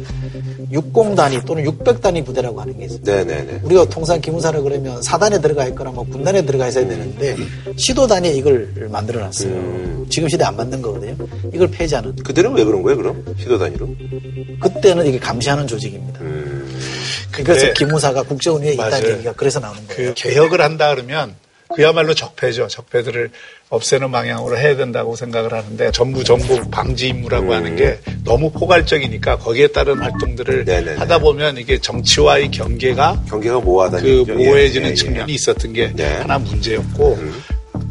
60단위 0.72 1.46
또는 1.46 1.64
600단위 1.66 2.26
부대라고 2.26 2.62
하는 2.62 2.78
게 2.78 2.86
있어요. 2.86 3.00
네네네. 3.04 3.62
우리가 3.64 3.86
통상 3.90 4.20
기무사를 4.20 4.62
그러면 4.62 5.02
사단에 5.02 5.40
들어가 5.40 5.66
있거나 5.68 5.92
뭐 5.92 6.06
군단에 6.06 6.46
들어가 6.46 6.68
있어야 6.68 6.88
되는데 6.88 7.36
시도 7.78 8.08
단위에 8.08 8.32
이걸 8.34 8.88
만들어 8.90 9.22
놨어요. 9.22 9.50
음. 9.50 10.06
지금 10.10 10.30
시대 10.30 10.44
안 10.44 10.56
만든 10.56 10.82
거거든요. 10.82 11.16
이걸 11.54 11.70
폐지하는. 11.70 12.16
그때는 12.16 12.54
왜 12.54 12.64
그런 12.64 12.82
거예요, 12.84 12.98
그럼? 12.98 13.24
시도 13.40 13.58
단위로? 13.58 13.88
그때는 14.60 15.06
이게 15.06 15.20
감시하는 15.20 15.68
조직입니다. 15.68 16.22
음. 16.22 16.68
그래서 17.32 17.74
기무사가 17.74 18.24
국정원위에 18.24 18.74
있다는 18.74 19.10
얘기가 19.12 19.34
그래서 19.34 19.60
나오는 19.60 19.86
거예요. 19.88 20.10
그 20.10 20.14
개혁을 20.16 20.62
한다 20.62 20.94
그러면 20.94 21.36
그야말로 21.76 22.14
적폐죠. 22.14 22.68
적폐들을 22.68 23.30
없애는 23.70 24.12
방향으로 24.12 24.58
해야 24.58 24.76
된다고 24.78 25.16
생각을 25.16 25.54
하는데 25.54 25.92
전부 25.92 26.24
정부 26.24 26.70
방지 26.70 27.10
임무라고 27.10 27.48
음. 27.48 27.52
하는 27.52 27.76
게 27.76 28.00
너무 28.24 28.52
포괄적이니까 28.52 29.40
거기에 29.40 29.68
따른 29.68 30.00
활동들을 30.00 30.64
네네네. 30.66 30.98
하다 30.98 31.20
보면 31.20 31.58
이게 31.58 31.78
정치와의 31.78 32.52
경계가 32.52 33.26
경계가 33.28 33.60
모호하다 33.60 34.00
그 34.00 34.26
모호해지는 34.28 34.88
예, 34.88 34.92
예, 34.92 34.96
측면이 34.96 35.34
있었던 35.34 35.74
게 35.74 35.92
네. 35.94 36.18
하나 36.18 36.38
문제였고 36.38 37.16
음. 37.16 37.44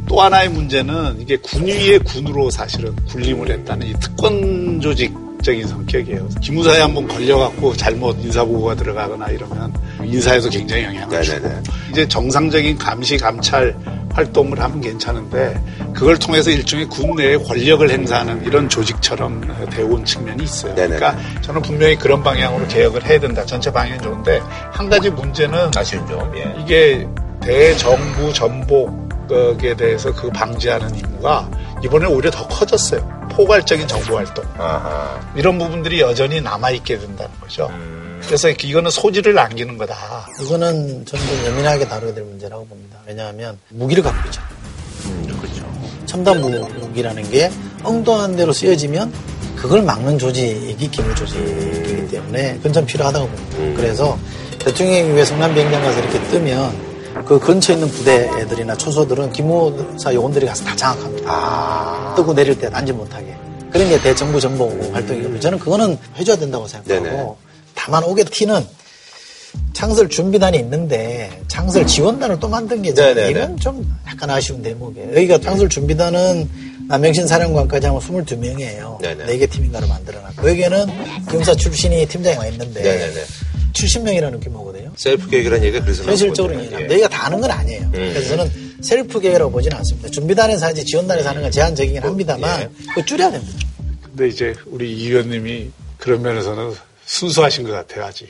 또 0.09 0.23
하나의 0.23 0.49
문제는 0.49 1.21
이게 1.21 1.37
군위의 1.37 1.99
군으로 2.01 2.49
사실은 2.49 2.97
군림을 3.07 3.51
했다는 3.51 3.87
이 3.89 3.95
특권 4.01 4.81
조직 4.81 5.13
적인 5.47 5.65
성격이에요. 5.69 6.29
기무사에 6.41 6.81
한번 6.81 7.07
걸려갖고 7.07 7.77
잘못 7.77 8.17
인사보고가 8.19 8.75
들어가거나 8.75 9.29
이러면 9.29 9.73
인사에서 10.05 10.51
굉장히 10.51 10.85
영향을 10.87 11.23
주고 11.23 11.49
이제 11.93 12.09
정상적인 12.09 12.77
감시 12.77 13.17
감찰 13.17 13.77
활동을 14.13 14.61
하면 14.61 14.81
괜찮은데 14.81 15.63
그걸 15.95 16.19
통해서 16.19 16.51
일종의 16.51 16.87
군 16.87 17.15
내에 17.15 17.37
권력을 17.37 17.89
행사하는 17.89 18.45
이런 18.45 18.69
조직처럼 18.69 19.71
되어온 19.71 20.05
측면이 20.05 20.43
있어요. 20.43 20.75
네네. 20.75 20.97
그러니까 20.97 21.41
저는 21.43 21.63
분명히 21.63 21.95
그런 21.97 22.25
방향으로 22.25 22.67
개혁을 22.67 23.07
해야 23.07 23.21
된다. 23.21 23.47
전체 23.47 23.71
방향이 23.71 24.01
좋은데 24.03 24.41
한 24.73 24.89
가지 24.89 25.11
문제는 25.11 25.71
아쉽죠. 25.77 26.33
예. 26.35 26.61
이게 26.61 27.07
대정부 27.41 28.33
전복에 28.33 29.77
대해서 29.77 30.13
그 30.13 30.29
방지하는 30.31 30.93
임무가 30.97 31.49
이번에 31.85 32.07
오히려 32.07 32.31
더 32.31 32.47
커졌어요. 32.49 33.29
포괄적인 33.31 33.87
정보 33.87 34.17
활동 34.17 34.45
아하. 34.59 35.21
이런 35.37 35.59
부분들이 35.59 36.01
여전히 36.01 36.41
남아 36.41 36.71
있게 36.71 36.99
된다는 36.99 37.31
거죠. 37.41 37.69
음. 37.71 38.21
그래서 38.25 38.49
이거는 38.49 38.91
소지를 38.91 39.35
남기는 39.35 39.77
거다. 39.77 40.27
이거는 40.43 41.05
저는 41.05 41.27
좀 41.27 41.45
예민하게 41.45 41.87
다뤄야 41.87 42.15
될 42.15 42.25
문제라고 42.25 42.67
봅니다. 42.67 42.99
왜냐하면 43.07 43.59
무기를 43.69 44.03
갖고 44.03 44.19
있잖아요. 44.27 44.51
음, 45.07 45.39
그렇죠. 45.41 45.65
첨단 46.07 46.41
무기라는 46.41 47.31
게 47.31 47.51
엉뚱한 47.85 48.37
대로 48.37 48.53
쓰여지면 48.53 49.13
그걸 49.55 49.83
막는 49.83 50.19
조직이 50.19 50.91
기물 50.91 51.15
조직이기 51.15 52.09
때문에 52.09 52.57
그건 52.57 52.73
좀 52.73 52.87
필요하다고 52.87 53.29
봅니다. 53.29 53.59
음. 53.59 53.75
그래서 53.77 54.19
대통령이 54.59 55.13
왜 55.13 55.25
성남 55.25 55.55
비행장 55.55 55.83
가서 55.83 56.01
이렇게 56.01 56.21
뜨면 56.29 56.96
그 57.25 57.39
근처에 57.39 57.75
있는 57.75 57.89
부대 57.91 58.31
애들이나 58.39 58.77
초소들은 58.77 59.33
기무사 59.33 60.13
요원들이 60.15 60.47
가서 60.47 60.65
다 60.65 60.77
장악합니다. 60.77 61.31
아. 61.31 62.15
뜨고 62.17 62.35
내릴 62.35 62.59
때 62.59 62.69
난지 62.69 62.93
못하게. 62.93 63.37
그런 63.71 63.89
게 63.89 64.01
대정부 64.01 64.41
정보 64.41 64.69
활동이거든요. 64.93 65.41
저는 65.41 65.59
그거는 65.59 65.99
해줘야 66.17 66.37
된다고 66.37 66.67
생각하고 66.67 67.05
네네. 67.05 67.35
다만 67.75 68.05
오게 68.05 68.25
티는 68.25 68.65
창설 69.73 70.09
준비단이 70.09 70.59
있는데 70.59 71.43
창설 71.49 71.87
지원단을 71.87 72.41
또 72.41 72.49
만든 72.49 72.83
게 72.83 72.91
이건 72.91 73.57
좀 73.59 73.95
약간 74.07 74.31
아쉬운 74.31 74.63
대목이에요. 74.63 75.11
여기가 75.11 75.39
창설 75.39 75.69
준비단은 75.69 76.49
남명신 76.89 77.27
사령관까지 77.27 77.87
하면 77.87 78.01
22명이에요. 78.01 79.01
네네. 79.03 79.27
4개 79.27 79.51
팀인가를 79.51 79.89
만들어놨고 79.89 80.49
여기에는 80.49 80.87
경사 81.31 81.55
출신이 81.55 82.07
팀장이 82.07 82.37
와 82.37 82.47
있는데 82.47 82.83
네네네. 82.83 83.25
70명이라는 83.73 84.43
규모거든요. 84.43 84.93
셀프 84.97 85.29
계획이라는 85.29 85.65
얘기가 85.67 85.85
그래서 85.85 86.05
현실적으로 86.05 86.59
얘기합니다. 86.63 86.95
예. 86.99 87.09
다 87.09 87.27
아는 87.27 87.41
건 87.41 87.51
아니에요. 87.51 87.83
음. 87.83 87.91
그래서 87.93 88.29
저는 88.37 88.51
셀프 88.81 89.21
계획이라고 89.21 89.51
보지는 89.51 89.77
않습니다. 89.79 90.09
준비단에서 90.09 90.67
하지 90.67 90.85
지원단에서 90.85 91.29
하는 91.29 91.43
건 91.43 91.51
제한적이긴 91.51 92.03
합니다만 92.03 92.63
예. 92.63 92.69
그거 92.89 93.05
줄여야 93.05 93.31
됩니다. 93.31 93.59
근데 94.03 94.29
이제 94.29 94.55
우리 94.67 94.97
이 94.97 95.09
의원님이 95.09 95.71
그런 95.99 96.23
면에서는 96.23 96.73
순수하신 97.05 97.65
것 97.65 97.73
같아요, 97.73 98.05
아직. 98.07 98.29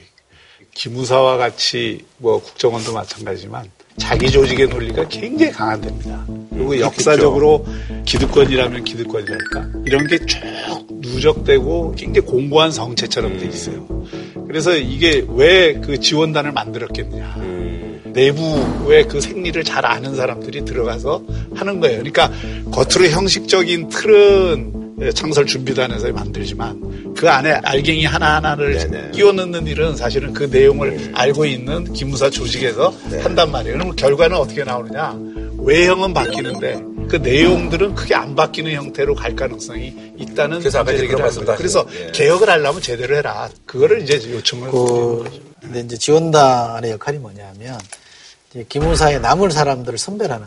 기무사와 0.77 1.39
같이 1.39 2.05
뭐 2.19 2.41
국정원도 2.41 2.93
마찬가지지만 2.93 3.65
자기 3.97 4.31
조직의 4.31 4.69
논리가 4.69 5.09
굉장히 5.09 5.51
강한답니다. 5.51 6.27
그리고 6.51 6.73
음, 6.73 6.81
역사적으로 6.81 7.67
기득권이라면 8.05 8.85
기득권이랄까 8.85 9.69
이런 9.87 10.07
게 10.07 10.19
쭉 10.19 10.39
누적되고 10.91 11.95
굉장히 11.97 12.27
공고한 12.27 12.71
성체처럼 12.73 13.39
돼 13.39 13.47
있어요. 13.47 13.87
그래서 14.47 14.77
이게 14.77 15.25
왜 15.29 15.81
그 15.81 15.99
지원단을 15.99 16.53
만들었겠냐. 16.53 17.35
음. 17.39 18.03
내부의 18.13 19.09
그 19.09 19.21
생리를 19.21 19.63
잘 19.65 19.85
아는 19.87 20.15
사람들이 20.15 20.65
들어가서 20.65 21.23
하는 21.55 21.81
거예요. 21.81 21.99
그러니까 21.99 22.31
겉으로 22.71 23.11
형식적인 23.11 23.89
틀은 23.89 24.86
창설 25.15 25.45
준비단에서 25.45 26.11
만들지만 26.13 27.15
그 27.15 27.29
안에 27.29 27.53
알갱이 27.63 28.07
하나하나를 28.07 28.79
네네. 28.79 29.11
끼워 29.11 29.33
넣는 29.33 29.67
일은 29.67 29.95
사실은 29.95 30.33
그 30.33 30.45
내용을 30.45 30.93
음. 30.93 31.13
알고 31.15 31.45
있는 31.45 31.93
기무사 31.93 32.31
조직에서 32.31 32.95
네. 33.11 33.21
한단 33.21 33.51
말이에요. 33.51 33.79
그럼 33.79 33.97
결과는 33.97 34.37
어떻게 34.37 34.65
나오느냐. 34.65 35.15
외형은 35.59 36.15
바뀌는데 36.15 36.83
그 37.09 37.17
내용들은 37.17 37.95
크게 37.95 38.15
안 38.15 38.35
바뀌는 38.35 38.73
형태로 38.73 39.15
갈 39.15 39.37
가능성이 39.37 40.15
있다는 40.17 40.61
그래서 40.61 40.79
아까 40.81 40.95
얘기를 40.95 41.19
말씀드렸 41.19 41.59
그래서 41.59 41.87
예. 41.93 42.11
개혁을 42.13 42.49
하려면 42.49 42.81
제대로 42.81 43.17
해라. 43.17 43.51
그거를 43.67 44.03
이제 44.03 44.15
요청을 44.31 44.71
그, 44.71 45.25
근데 45.61 45.81
이제 45.81 45.97
지원단의 45.97 46.93
역할이 46.93 47.19
뭐냐면 47.19 47.79
이제 48.51 48.65
기무사에 48.69 49.19
남을 49.19 49.51
사람들을 49.51 49.99
선별하는 49.99 50.47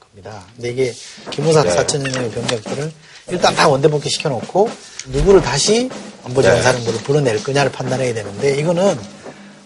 겁니다. 0.00 0.44
근데 0.54 0.70
이게 0.70 0.94
기무사 1.30 1.62
네. 1.62 1.74
4천 1.74 2.12
명의 2.12 2.30
병력들을 2.30 2.92
일단 3.30 3.54
다 3.54 3.68
원대복귀 3.68 4.08
시켜놓고 4.10 4.70
누구를 5.08 5.40
다시 5.40 5.88
안보지원 6.24 6.62
사령부를 6.62 6.98
네. 6.98 7.04
불러낼 7.04 7.42
거냐를 7.42 7.70
판단해야 7.70 8.14
되는데 8.14 8.56
이거는 8.58 8.98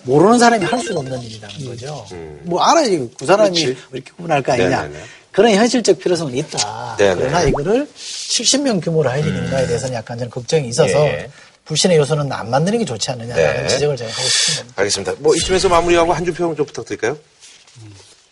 모르는 0.04 0.38
사람이 0.38 0.64
할 0.64 0.80
수가 0.80 1.00
없는 1.00 1.22
일이라는 1.22 1.64
거죠. 1.66 2.06
음. 2.12 2.40
뭐 2.44 2.60
알아야지 2.62 3.10
그 3.18 3.26
사람이 3.26 3.62
그렇지. 3.62 3.82
이렇게 3.92 4.10
구분할 4.16 4.42
거 4.42 4.52
아니냐. 4.52 4.82
네네네. 4.82 5.04
그런 5.30 5.52
현실적 5.52 5.98
필요성은 5.98 6.36
있다. 6.36 6.96
네네. 6.98 7.14
그러나 7.14 7.42
이거를 7.42 7.86
70명 7.96 8.82
규모로 8.82 9.08
할 9.08 9.20
일인가에 9.20 9.62
음. 9.62 9.66
대해서는 9.68 9.94
약간 9.94 10.18
저는 10.18 10.30
걱정이 10.30 10.68
있어서 10.68 11.06
예. 11.06 11.30
불신의 11.64 11.96
요소는 11.96 12.30
안 12.32 12.50
만드는 12.50 12.80
게 12.80 12.84
좋지 12.84 13.10
않느냐라는 13.12 13.62
네. 13.62 13.68
지적을 13.68 13.96
제가 13.96 14.10
하고 14.10 14.22
싶습니다. 14.22 14.74
알겠습니다. 14.76 15.14
뭐 15.20 15.34
이쯤에서 15.36 15.68
마무리하고 15.68 16.12
한 16.12 16.24
줄평좀 16.24 16.66
부탁드릴까요? 16.66 17.16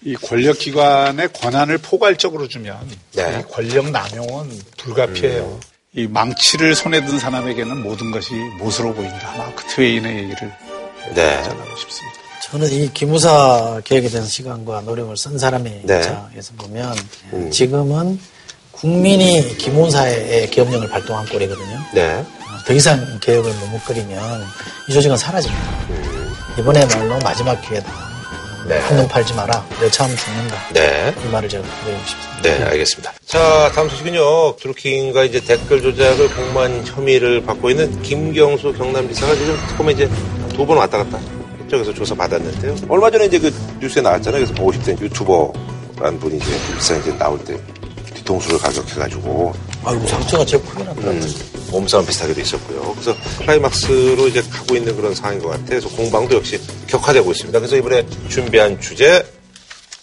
이 0.03 0.15
권력기관의 0.15 1.33
권한을 1.33 1.79
포괄적으로 1.79 2.49
주면 2.49 2.79
네. 3.15 3.41
이 3.41 3.53
권력 3.53 3.91
남용은 3.91 4.51
불가피해요. 4.79 5.43
음. 5.45 5.61
이 5.95 6.07
망치를 6.07 6.75
손에 6.75 7.05
든 7.05 7.19
사람에게는 7.19 7.83
모든 7.83 8.11
것이 8.11 8.35
못으로 8.59 8.95
보인다. 8.95 9.35
마크 9.37 9.65
트웨인의 9.67 10.19
얘기를 10.19 10.53
네. 11.15 11.43
전하고 11.43 11.77
싶습니다. 11.77 12.19
저는 12.45 12.73
이 12.73 12.93
기무사 12.95 13.81
계획에 13.85 14.09
대한 14.09 14.27
시간과 14.27 14.83
노력을 14.83 15.15
쓴 15.17 15.39
사람의 15.39 15.83
네. 15.85 15.97
입장에서 15.97 16.53
보면 16.57 16.97
음. 17.33 17.51
지금은 17.51 18.19
국민이 18.71 19.57
기무사의 19.59 20.49
기업령을 20.51 20.89
발동한 20.89 21.27
꼴이거든요. 21.27 21.79
네. 21.93 22.25
더 22.67 22.73
이상 22.73 23.19
개혁을 23.21 23.53
머뭇거리면 23.53 24.45
이 24.89 24.93
조직은 24.93 25.17
사라집니다. 25.17 25.71
음. 25.91 26.35
이번에 26.59 26.87
말로 26.87 27.19
마지막 27.19 27.61
기회다. 27.61 28.10
네. 28.67 28.79
한눈 28.79 29.09
팔지 29.09 29.35
마라. 29.35 29.65
여차하면 29.83 30.17
죽는다. 30.17 30.57
네. 30.73 31.15
이 31.25 31.29
말을 31.29 31.49
제가 31.49 31.65
드리고 31.85 31.99
싶습니다. 32.07 32.43
네, 32.43 32.63
알겠습니다. 32.65 33.13
자, 33.27 33.71
다음 33.75 33.89
소식은요. 33.89 34.57
드루킹과 34.57 35.25
이제 35.25 35.41
댓글 35.41 35.83
조작을 35.83 36.29
공무원 36.35 36.85
혐의를 36.87 37.43
받고 37.45 37.71
있는 37.71 38.01
김경수 38.03 38.73
경남지사가 38.75 39.35
지금 39.35 39.57
특검에 39.69 39.93
이제 39.93 40.09
두 40.55 40.67
번 40.67 40.77
왔다 40.77 40.99
갔다 40.99 41.19
했죠. 41.63 41.95
조사 41.95 42.15
받았는데요. 42.15 42.77
얼마 42.89 43.11
전에 43.11 43.27
이제 43.27 43.39
그 43.39 43.53
뉴스에 43.81 44.03
나왔잖아요. 44.03 44.45
그래서 44.45 44.63
50대 44.63 45.01
유튜버라는 45.01 46.21
분이 46.21 46.37
이제 46.37 46.47
일상 46.75 46.99
이제 47.01 47.17
나올 47.17 47.43
때 47.45 47.59
뒤통수를 48.31 48.59
가격해가지고. 48.59 49.53
아이고, 49.85 50.07
상처가 50.07 50.45
제일 50.45 50.63
크게 50.65 50.85
났다. 50.85 51.11
음. 51.11 51.35
몸싸움 51.71 52.07
비슷하게도 52.07 52.41
있었고요. 52.41 52.93
그래서 52.93 53.17
클라이막스로 53.39 54.29
이제 54.29 54.43
가고 54.43 54.77
있는 54.77 54.95
그런 54.97 55.15
상황인 55.15 55.41
것 55.41 55.49
같아요. 55.51 55.67
그래서 55.67 55.89
공방도 55.89 56.37
역시 56.37 56.61
격화되고 56.87 57.31
있습니다. 57.31 57.59
그래서 57.59 57.77
이번에 57.77 58.07
준비한 58.29 58.81
주제 58.81 59.25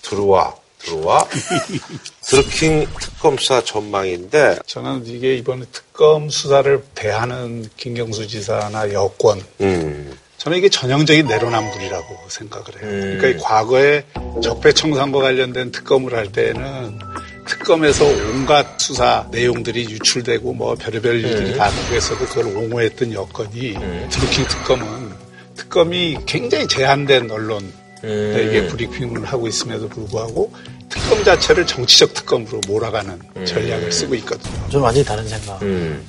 들어와 0.02 0.54
들어와 0.80 1.28
드루킹 2.28 2.88
특검 3.02 3.38
수사 3.38 3.62
전망인데 3.64 4.60
저는 4.66 5.06
이게 5.06 5.36
이번에 5.36 5.66
특검 5.72 6.30
수사를 6.30 6.82
대하는 6.96 7.68
김경수 7.76 8.28
지사나 8.28 8.94
여권 8.94 9.44
음. 9.60 10.18
저는 10.38 10.60
이게 10.60 10.70
전형적인 10.70 11.26
내로남불이라고 11.28 12.18
생각을 12.30 12.66
해요. 12.82 12.84
음. 12.84 13.18
그러니까 13.20 13.44
과거에 13.44 14.06
적폐청산과 14.42 15.20
관련된 15.20 15.72
특검을 15.72 16.14
할 16.14 16.32
때는 16.32 17.00
특검에서 17.48 18.06
온갖 18.06 18.80
수사 18.80 19.28
내용들이 19.32 19.90
유출되고 19.90 20.54
뭐 20.54 20.76
별의별 20.76 21.24
일들이 21.24 21.52
음. 21.52 21.58
반복해서도 21.58 22.26
그걸 22.26 22.56
옹호했던 22.56 23.14
여건이 23.14 23.76
음. 23.76 24.08
드루킹 24.12 24.46
특검은 24.48 25.12
특검이 25.56 26.18
굉장히 26.26 26.68
제한된 26.68 27.32
언론 27.32 27.72
에게 28.04 28.60
음. 28.60 28.68
브리핑을 28.70 29.26
하고 29.26 29.48
있음에도 29.48 29.90
불구하고 29.90 30.52
특검 30.90 31.24
자체를 31.24 31.66
정치적 31.66 32.14
특검으로 32.14 32.62
몰아가는 32.68 33.20
음. 33.36 33.46
전략을 33.46 33.92
쓰고 33.92 34.16
있거든요. 34.16 34.54
저는 34.70 34.84
완전히 34.84 35.06
다른 35.06 35.28
생각. 35.28 35.62
음. 35.64 36.06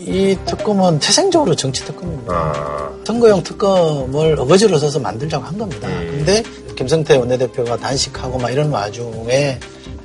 이 0.00 0.36
특검은 0.44 0.98
태생적으로 0.98 1.54
정치 1.54 1.84
특검입니다. 1.84 2.32
아. 2.32 2.92
선거용 3.06 3.42
특검을 3.42 4.38
어거지로 4.38 4.76
써서 4.78 4.98
만들자고 4.98 5.44
한 5.44 5.56
겁니다. 5.56 5.88
음. 5.88 6.16
근데 6.18 6.42
김성태 6.76 7.16
원내대표가 7.16 7.76
단식하고 7.76 8.38
막 8.38 8.50
이런 8.50 8.70
와중에 8.70 9.58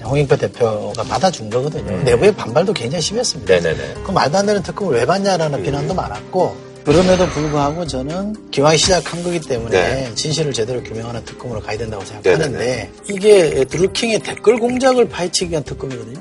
홍익표 0.04 0.36
대표가 0.38 1.04
받아준 1.04 1.50
거거든요. 1.50 1.92
음. 1.92 2.04
내부의 2.04 2.34
반발도 2.36 2.74
굉장히 2.74 3.02
심했습니다. 3.02 3.54
네네네. 3.56 3.94
그 4.04 4.12
말도 4.12 4.38
안 4.38 4.46
되는 4.46 4.62
특검을 4.62 4.96
왜 4.96 5.06
받냐라는 5.06 5.60
음. 5.60 5.64
비난도 5.64 5.94
많았고 5.94 6.74
그럼에도 6.84 7.26
불구하고 7.28 7.88
저는 7.88 8.36
기왕 8.52 8.76
시작한 8.76 9.24
거기 9.24 9.40
때문에 9.40 9.78
네. 9.78 10.16
진실을 10.16 10.52
제대로 10.52 10.84
규명하는 10.84 11.24
특검으로 11.24 11.62
가야 11.62 11.78
된다고 11.78 12.04
생각하는데 12.04 12.58
네네네. 12.58 12.92
이게 13.10 13.64
드루킹의 13.66 14.20
댓글 14.20 14.60
공작을 14.60 15.08
파헤치기 15.08 15.52
위한 15.52 15.64
특검이거든요. 15.64 16.20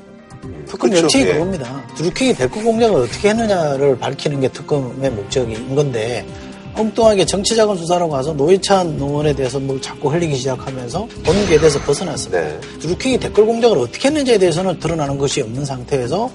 특검 0.66 0.90
그렇죠. 0.90 1.02
명칭이 1.02 1.24
예. 1.24 1.32
그겁니다. 1.32 1.84
드루킹이 1.96 2.34
댓글 2.34 2.62
공작을 2.64 3.02
어떻게 3.02 3.30
했느냐를 3.30 3.98
밝히는 3.98 4.40
게 4.40 4.48
특검의 4.48 5.10
목적인 5.10 5.74
건데 5.74 6.24
엉뚱하게 6.74 7.26
정치자금 7.26 7.76
수사라고 7.76 8.18
해서 8.18 8.32
노회찬 8.32 8.98
의원에 8.98 9.34
대해서 9.34 9.58
뭐 9.60 9.80
자꾸 9.80 10.10
흘리기 10.10 10.36
시작하면서 10.36 11.08
본계에 11.24 11.58
대해서 11.58 11.78
벗어났습니다. 11.80 12.40
네. 12.40 12.60
드루킹이 12.80 13.18
댓글 13.18 13.44
공작을 13.46 13.78
어떻게 13.78 14.08
했는지에 14.08 14.38
대해서는 14.38 14.78
드러나는 14.78 15.18
것이 15.18 15.42
없는 15.42 15.64
상태에서 15.64 16.30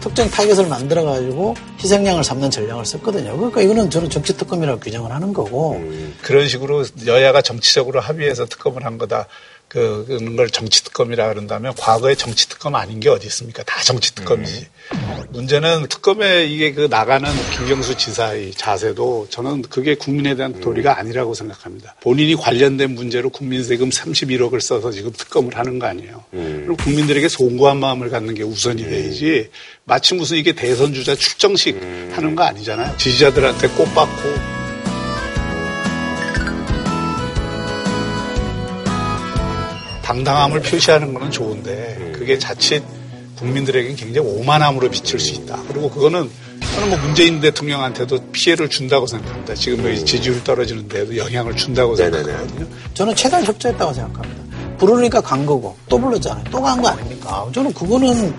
특정 0.00 0.28
타겟을 0.30 0.66
만들어가지고 0.66 1.54
희생양을 1.78 2.24
삼는 2.24 2.50
전략을 2.50 2.84
썼거든요. 2.86 3.36
그러니까 3.36 3.60
이거는 3.60 3.90
저는 3.90 4.08
정치 4.08 4.36
특검이라고 4.36 4.80
규정을 4.80 5.12
하는 5.12 5.32
거고. 5.32 5.72
음. 5.72 6.14
그런 6.22 6.48
식으로 6.48 6.84
여야가 7.06 7.42
정치적으로 7.42 8.00
합의해서 8.00 8.46
특검을 8.46 8.84
한 8.84 8.98
거다. 8.98 9.26
그, 9.70 10.04
그런 10.08 10.34
걸 10.34 10.50
정치특검이라 10.50 11.28
그런다면 11.28 11.72
과거에 11.78 12.16
정치특검 12.16 12.74
아닌 12.74 12.98
게 12.98 13.08
어디 13.08 13.28
있습니까? 13.28 13.62
다 13.62 13.80
정치특검이지. 13.84 14.66
음. 14.94 15.24
문제는 15.30 15.86
특검에 15.88 16.46
이게 16.46 16.72
그 16.72 16.88
나가는 16.90 17.30
김경수 17.56 17.96
지사의 17.96 18.50
자세도 18.50 19.28
저는 19.30 19.62
그게 19.62 19.94
국민에 19.94 20.34
대한 20.34 20.56
음. 20.56 20.60
도리가 20.60 20.98
아니라고 20.98 21.34
생각합니다. 21.34 21.94
본인이 22.00 22.34
관련된 22.34 22.96
문제로 22.96 23.30
국민 23.30 23.62
세금 23.62 23.90
31억을 23.90 24.60
써서 24.60 24.90
지금 24.90 25.12
특검을 25.12 25.56
하는 25.56 25.78
거 25.78 25.86
아니에요. 25.86 26.24
음. 26.34 26.64
그리고 26.66 26.76
국민들에게 26.82 27.28
송구한 27.28 27.78
마음을 27.78 28.10
갖는 28.10 28.34
게 28.34 28.42
우선이 28.42 28.82
음. 28.82 28.90
돼야지 28.90 29.50
마치 29.84 30.14
무슨 30.14 30.36
이게 30.36 30.52
대선 30.52 30.92
주자 30.94 31.14
출정식 31.14 31.76
음. 31.76 32.10
하는 32.12 32.34
거 32.34 32.42
아니잖아요. 32.42 32.96
지지자들한테 32.96 33.68
꽃 33.68 33.84
받고 33.94 34.59
당당함을 40.10 40.60
표시하는 40.62 41.14
것은 41.14 41.30
좋은데 41.30 41.96
음. 42.00 42.12
그게 42.18 42.36
자칫 42.36 42.82
국민들에게는 43.38 43.94
굉장히 43.96 44.26
오만함으로 44.28 44.90
비칠 44.90 45.20
수 45.20 45.34
있다. 45.34 45.62
그리고 45.68 45.88
그거는 45.88 46.28
저는 46.74 46.88
뭐 46.90 46.98
문재인 46.98 47.40
대통령한테도 47.40 48.18
피해를 48.32 48.68
준다고 48.68 49.06
생각합니다. 49.06 49.54
지금 49.54 49.84
음. 49.84 50.04
지지율 50.04 50.42
떨어지는 50.42 50.88
데도 50.88 51.16
영향을 51.16 51.54
준다고 51.54 51.94
생각하거든요. 51.94 52.66
저는 52.94 53.14
최단 53.14 53.44
협조했다고 53.44 53.92
생각합니다. 53.92 54.42
부르니까 54.78 55.20
간 55.20 55.46
거고 55.46 55.76
또 55.88 55.96
불렀잖아요. 55.98 56.44
또 56.50 56.60
간 56.60 56.82
거 56.82 56.88
아닙니까? 56.88 57.46
저는 57.54 57.72
그거는 57.72 58.34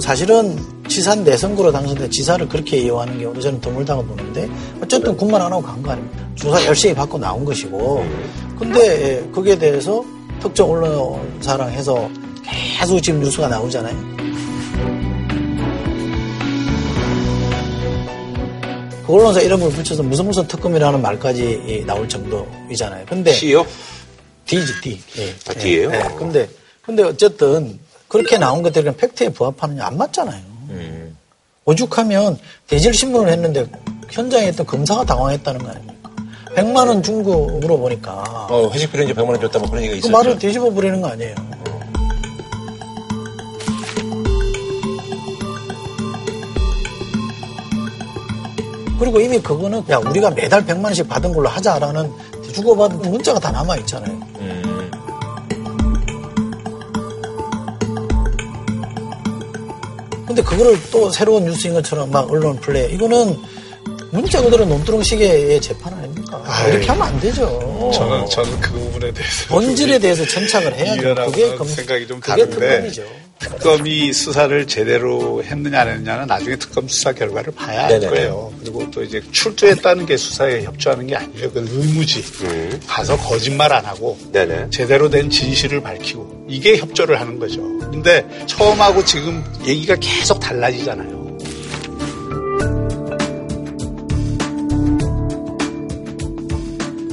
사실은 0.00 0.58
지산 0.88 1.24
내선거로 1.24 1.72
당선된 1.72 2.10
지사를 2.10 2.46
그렇게 2.48 2.76
이용하는 2.76 3.18
경우는 3.18 3.40
저는 3.40 3.60
드물다고 3.62 4.04
보는데 4.04 4.46
어쨌든 4.82 5.16
군만 5.16 5.40
안 5.40 5.50
하고 5.50 5.62
간 5.62 5.82
거 5.82 5.92
아닙니까? 5.92 6.18
조사 6.34 6.62
열심히 6.66 6.94
받고 6.94 7.16
나온 7.18 7.42
것이고 7.46 8.00
음. 8.02 8.56
근데 8.58 9.26
거기에 9.32 9.56
대해서 9.58 10.04
특정 10.40 10.70
언론 10.70 11.38
사랑 11.40 11.70
해서 11.70 12.08
계속 12.44 13.00
지금 13.00 13.20
뉴스가 13.20 13.48
나오잖아요. 13.48 14.16
그 19.06 19.14
언론사 19.14 19.40
이름을 19.40 19.70
붙여서 19.70 20.02
무슨 20.02 20.26
무슨 20.26 20.46
특검이라는 20.48 21.00
말까지 21.00 21.84
나올 21.86 22.08
정도이잖아요. 22.08 23.06
근데 23.06 23.32
C요? 23.32 23.64
D지 24.46 24.80
D. 24.80 25.00
예. 25.18 25.34
아, 25.48 25.54
D예요? 25.54 25.90
예. 25.92 26.02
근데 26.18 26.48
근데 26.82 27.02
어쨌든 27.02 27.78
그렇게 28.08 28.38
나온 28.38 28.62
것들이 28.62 28.90
팩트에 28.96 29.28
부합하느냐 29.30 29.86
안 29.86 29.96
맞잖아요. 29.96 30.42
음. 30.70 31.16
오죽하면 31.64 32.38
대질 32.66 32.94
신문을 32.94 33.32
했는데 33.32 33.66
현장에 34.10 34.48
있던 34.48 34.66
검사가 34.66 35.04
당황했다는 35.04 35.62
거 35.62 35.70
아닙니까? 35.70 35.95
100만 36.56 36.88
원 36.88 37.02
준 37.02 37.22
거 37.22 37.36
물어보니까. 37.60 38.46
어, 38.50 38.70
회식 38.72 38.90
필요인지 38.90 39.14
100만 39.14 39.28
원 39.28 39.40
줬다 39.40 39.58
뭐 39.58 39.68
그런 39.68 39.82
얘기가 39.84 39.92
그 39.94 39.98
있었죠. 39.98 40.08
그 40.12 40.16
말을 40.16 40.38
뒤집어 40.38 40.70
버리는 40.70 41.00
거 41.00 41.08
아니에요. 41.08 41.34
그리고 48.98 49.20
이미 49.20 49.38
그거는 49.40 49.84
야 49.90 49.98
우리가 49.98 50.30
매달 50.30 50.64
100만 50.64 50.84
원씩 50.84 51.08
받은 51.08 51.32
걸로 51.32 51.48
하자라는 51.48 52.10
주고받은 52.54 53.10
문자가 53.10 53.38
다 53.38 53.50
남아 53.50 53.76
있잖아요. 53.78 54.12
음. 54.40 54.90
근데 60.26 60.42
그거를 60.42 60.78
또 60.90 61.10
새로운 61.10 61.44
뉴스인 61.44 61.74
것처럼 61.74 62.10
막 62.10 62.30
언론 62.30 62.56
플레이 62.56 62.94
이거는 62.94 63.36
문자 64.10 64.40
그대로 64.42 64.64
논두렁식의 64.64 65.60
재판 65.60 65.92
아닙니까? 65.94 66.05
아이, 66.56 66.72
이렇게 66.72 66.86
하면 66.86 67.06
안 67.06 67.20
되죠. 67.20 67.90
저는 67.94 68.26
저는 68.30 68.60
그 68.60 68.72
부분에 68.72 69.12
대해서 69.12 69.46
본질에 69.48 69.98
대해서 69.98 70.24
천착을 70.24 70.74
해야죠. 70.74 71.14
그게 71.26 71.54
검, 71.54 71.68
생각이 71.68 72.06
좀 72.06 72.20
다른데 72.20 72.90
특검이 73.38 74.12
수사를 74.12 74.66
제대로 74.66 75.42
했느냐 75.44 75.82
안 75.82 75.88
했느냐는 75.88 76.26
나중에 76.26 76.56
특검 76.56 76.88
수사 76.88 77.12
결과를 77.12 77.52
봐야 77.52 77.86
할 77.86 78.00
거예요. 78.00 78.52
그리고 78.60 78.90
또 78.90 79.02
이제 79.02 79.20
출두했다는 79.30 80.06
게 80.06 80.16
수사에 80.16 80.62
협조하는 80.62 81.06
게 81.06 81.16
아니에요. 81.16 81.52
그 81.52 81.66
의무지. 81.68 82.24
음. 82.42 82.80
가서 82.86 83.16
거짓말 83.18 83.72
안 83.72 83.84
하고 83.84 84.18
네네. 84.32 84.70
제대로 84.70 85.10
된 85.10 85.28
진실을 85.28 85.82
밝히고 85.82 86.46
이게 86.48 86.78
협조를 86.78 87.20
하는 87.20 87.38
거죠. 87.38 87.60
근데 87.78 88.26
처음하고 88.46 89.04
지금 89.04 89.44
얘기가 89.66 89.96
계속 90.00 90.40
달라지잖아요. 90.40 91.25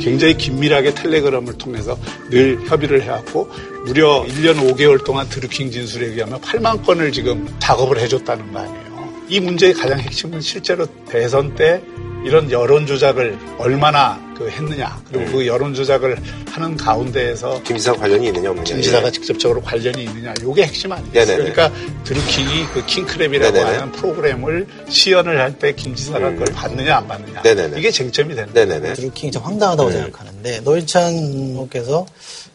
굉장히 0.04 0.36
긴밀하게 0.36 0.94
텔레그램을 0.96 1.54
통해서 1.58 1.98
늘 2.30 2.60
협의를 2.68 3.04
해왔고 3.04 3.50
무려 3.86 4.26
1년 4.28 4.58
5개월 4.70 5.04
동안 5.06 5.28
드루킹 5.30 5.72
진술에 5.72 6.08
의하면 6.08 6.42
8만 6.42 6.86
건을 6.86 7.12
지금 7.14 7.48
작업을 7.60 7.98
해줬다는 8.00 8.52
거 8.52 8.60
아니에요. 8.60 9.14
이 9.30 9.40
문제의 9.40 9.74
가장 9.74 10.00
핵심은 10.00 10.42
실제로 10.42 10.86
대선 11.06 11.56
때 11.56 11.82
이런 12.24 12.50
여론 12.52 12.86
조작을 12.88 13.38
얼마나 13.58 14.22
그 14.38 14.50
했느냐 14.50 15.00
그리고 15.10 15.26
음. 15.26 15.32
그 15.32 15.46
여론 15.48 15.74
조작을 15.74 16.18
하는 16.50 16.76
가운데에서 16.78 17.62
김 17.64 17.78
지사 17.78 17.94
관련이 17.94 18.28
있느냐 18.28 18.50
없느냐 18.50 18.64
김 18.66 18.82
지사가 18.82 19.08
예. 19.08 19.12
직접적으로 19.12 19.62
관련이 19.62 20.04
있느냐 20.06 20.34
이게 20.42 20.64
핵심 20.64 20.92
아니겠어요? 20.92 21.38
그러니까 21.38 21.72
드루킹이 22.04 22.66
그 22.74 22.86
킹크랩이라고 22.86 23.54
네네네. 23.54 23.62
하는 23.78 23.92
프로그램을 23.92 24.68
시연을 24.90 25.40
할 25.40 25.54
때 25.60 25.74
김 25.76 25.94
지사가 25.96 26.30
음. 26.30 26.38
그걸 26.40 26.54
받느냐 26.56 26.98
안 26.98 27.08
받느냐 27.08 27.42
네네네. 27.44 27.78
이게 27.80 27.92
쟁점이 27.92 28.34
되는 28.36 28.54
거예요. 28.54 28.94
드루킹이 28.96 29.32
좀 29.32 29.44
황당하다고 29.44 29.90
음. 29.90 29.94
생각하는데 29.94 30.60
노회찬 30.62 31.70
께서 31.70 32.06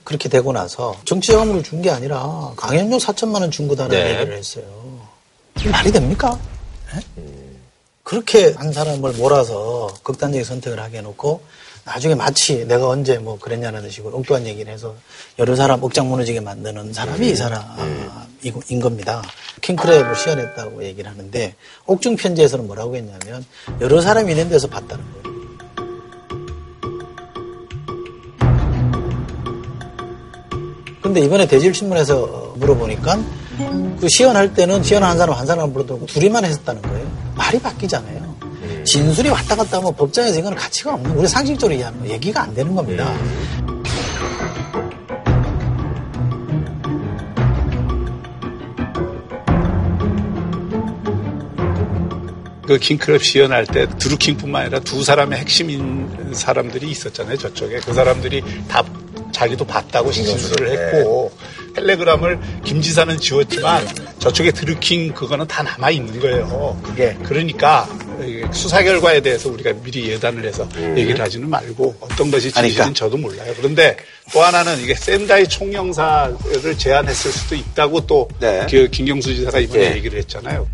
그렇게 0.05 0.29
되고 0.29 0.53
나서 0.53 0.95
정치 1.05 1.33
자금을 1.33 1.63
준게 1.63 1.91
아니라 1.91 2.53
강연료 2.57 2.97
4천만 2.97 3.41
원 3.43 3.51
준 3.51 3.69
거다라는 3.69 3.97
네. 3.99 4.15
얘기를 4.17 4.37
했어요. 4.37 4.65
말이 5.71 5.91
됩니까? 5.93 6.39
네? 6.95 7.23
그렇게 8.09 8.55
한 8.57 8.73
사람을 8.73 9.13
몰아서 9.19 9.95
극단적인 10.03 10.43
선택을 10.43 10.81
하게 10.81 10.99
해놓고 10.99 11.43
나중에 11.85 12.15
마치 12.15 12.65
내가 12.67 12.89
언제 12.89 13.19
뭐 13.19 13.39
그랬냐는 13.39 13.91
식으로 13.91 14.17
엉뚱한 14.17 14.47
얘기를 14.47 14.73
해서 14.73 14.95
여러 15.39 15.55
사람 15.55 15.83
억장 15.83 16.09
무너지게 16.09 16.41
만드는 16.41 16.95
사람이 16.95 17.27
이 17.27 17.31
음. 17.33 17.37
사람인 17.37 18.81
겁니다. 18.81 19.23
킹크랩을 19.61 20.17
시연했다고 20.17 20.85
얘기를 20.85 21.11
하는데 21.11 21.55
옥중 21.85 22.17
편지에서는 22.17 22.67
뭐라고 22.67 22.97
했냐면 22.97 23.45
여러 23.83 24.01
사람이 24.01 24.33
있는 24.33 24.49
데서 24.49 24.69
봤다는 24.69 25.05
거예요. 25.13 25.39
근데 31.03 31.21
이번에 31.21 31.47
대질신문에서 31.47 32.55
물어보니까 32.57 33.19
그 34.01 34.09
시연할 34.09 34.55
때는 34.55 34.83
시연한 34.83 35.19
사람 35.19 35.37
한 35.37 35.47
사람 35.47 35.73
불러들고 35.73 36.07
둘이만 36.07 36.45
했었다는 36.45 36.83
거예요. 36.83 37.07
말이 37.37 37.59
바뀌잖아요. 37.59 38.37
진술이 38.85 39.29
왔다 39.29 39.57
갔다 39.57 39.79
하면 39.79 39.95
법정에서 39.97 40.39
이거는 40.39 40.57
가치가 40.57 40.95
없는 40.95 41.11
우리 41.13 41.27
상식적으로 41.29 41.75
거 42.01 42.09
얘기가 42.09 42.43
안 42.43 42.55
되는 42.55 42.75
겁니다. 42.75 43.13
그 52.69 52.77
킹크랩 52.79 53.23
시연할 53.23 53.67
때 53.67 53.89
드루킹뿐만 53.99 54.63
아니라 54.63 54.81
두 54.81 55.03
사람의 55.03 55.39
핵심인 55.39 56.35
사람들이 56.35 56.91
있었잖아요. 56.91 57.39
저쪽에 57.39 57.81
그 57.81 57.95
사람들이 57.95 58.43
다 58.69 58.85
자기도 59.33 59.65
봤다고 59.65 60.13
진술을 60.13 60.97
했고 60.97 61.33
텔레그램을 61.79 62.39
김 62.65 62.81
지사는 62.83 63.19
지웠지만 63.19 63.87
저쪽에 64.19 64.51
드루킹 64.51 65.13
그거는 65.15 65.47
다 65.47 65.63
남아 65.63 65.91
있는 65.91 66.19
거예요. 66.21 66.79
그게 66.83 67.17
그러니까 67.23 67.89
수사 68.53 68.83
결과에 68.83 69.21
대해서 69.21 69.49
우리가 69.49 69.73
미리 69.83 70.11
예단을 70.11 70.45
해서 70.45 70.69
음. 70.77 70.99
얘기를 70.99 71.21
하지는 71.21 71.49
말고 71.49 71.97
어떤 72.01 72.31
것이 72.31 72.51
진실인지 72.51 72.75
그러니까. 72.77 72.99
저도 72.99 73.17
몰라요. 73.17 73.53
그런데 73.57 73.97
또 74.33 74.43
하나는 74.43 74.81
이게 74.81 74.95
샌다이 74.95 75.47
총영사를 75.49 76.77
제안했을 76.77 77.31
수도 77.31 77.55
있다고 77.55 78.07
또 78.07 78.29
네. 78.41 78.67
그 78.69 78.89
김경수 78.89 79.35
지사가 79.35 79.59
이번에 79.61 79.91
네. 79.91 79.97
얘기를 79.97 80.19
했잖아요. 80.19 80.67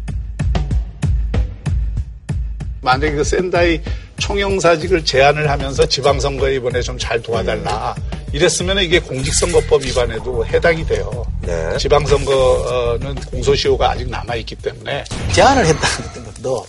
만약에 2.80 3.12
그 3.14 3.24
샌다이 3.24 3.80
총영사직을 4.18 5.04
제안을 5.04 5.50
하면서 5.50 5.86
지방선거에 5.86 6.56
이번에 6.56 6.80
좀 6.82 6.98
잘 6.98 7.20
도와달라. 7.20 7.94
이랬으면 8.34 8.78
이게 8.80 8.98
공직선거법 8.98 9.84
위반에도 9.84 10.44
해당이 10.44 10.84
돼요. 10.86 11.24
네. 11.42 11.76
지방선거는 11.78 13.14
공소시효가 13.30 13.90
아직 13.92 14.08
남아있기 14.10 14.56
때문에. 14.56 15.04
제안을 15.32 15.64
했다는 15.66 16.24
것도 16.34 16.66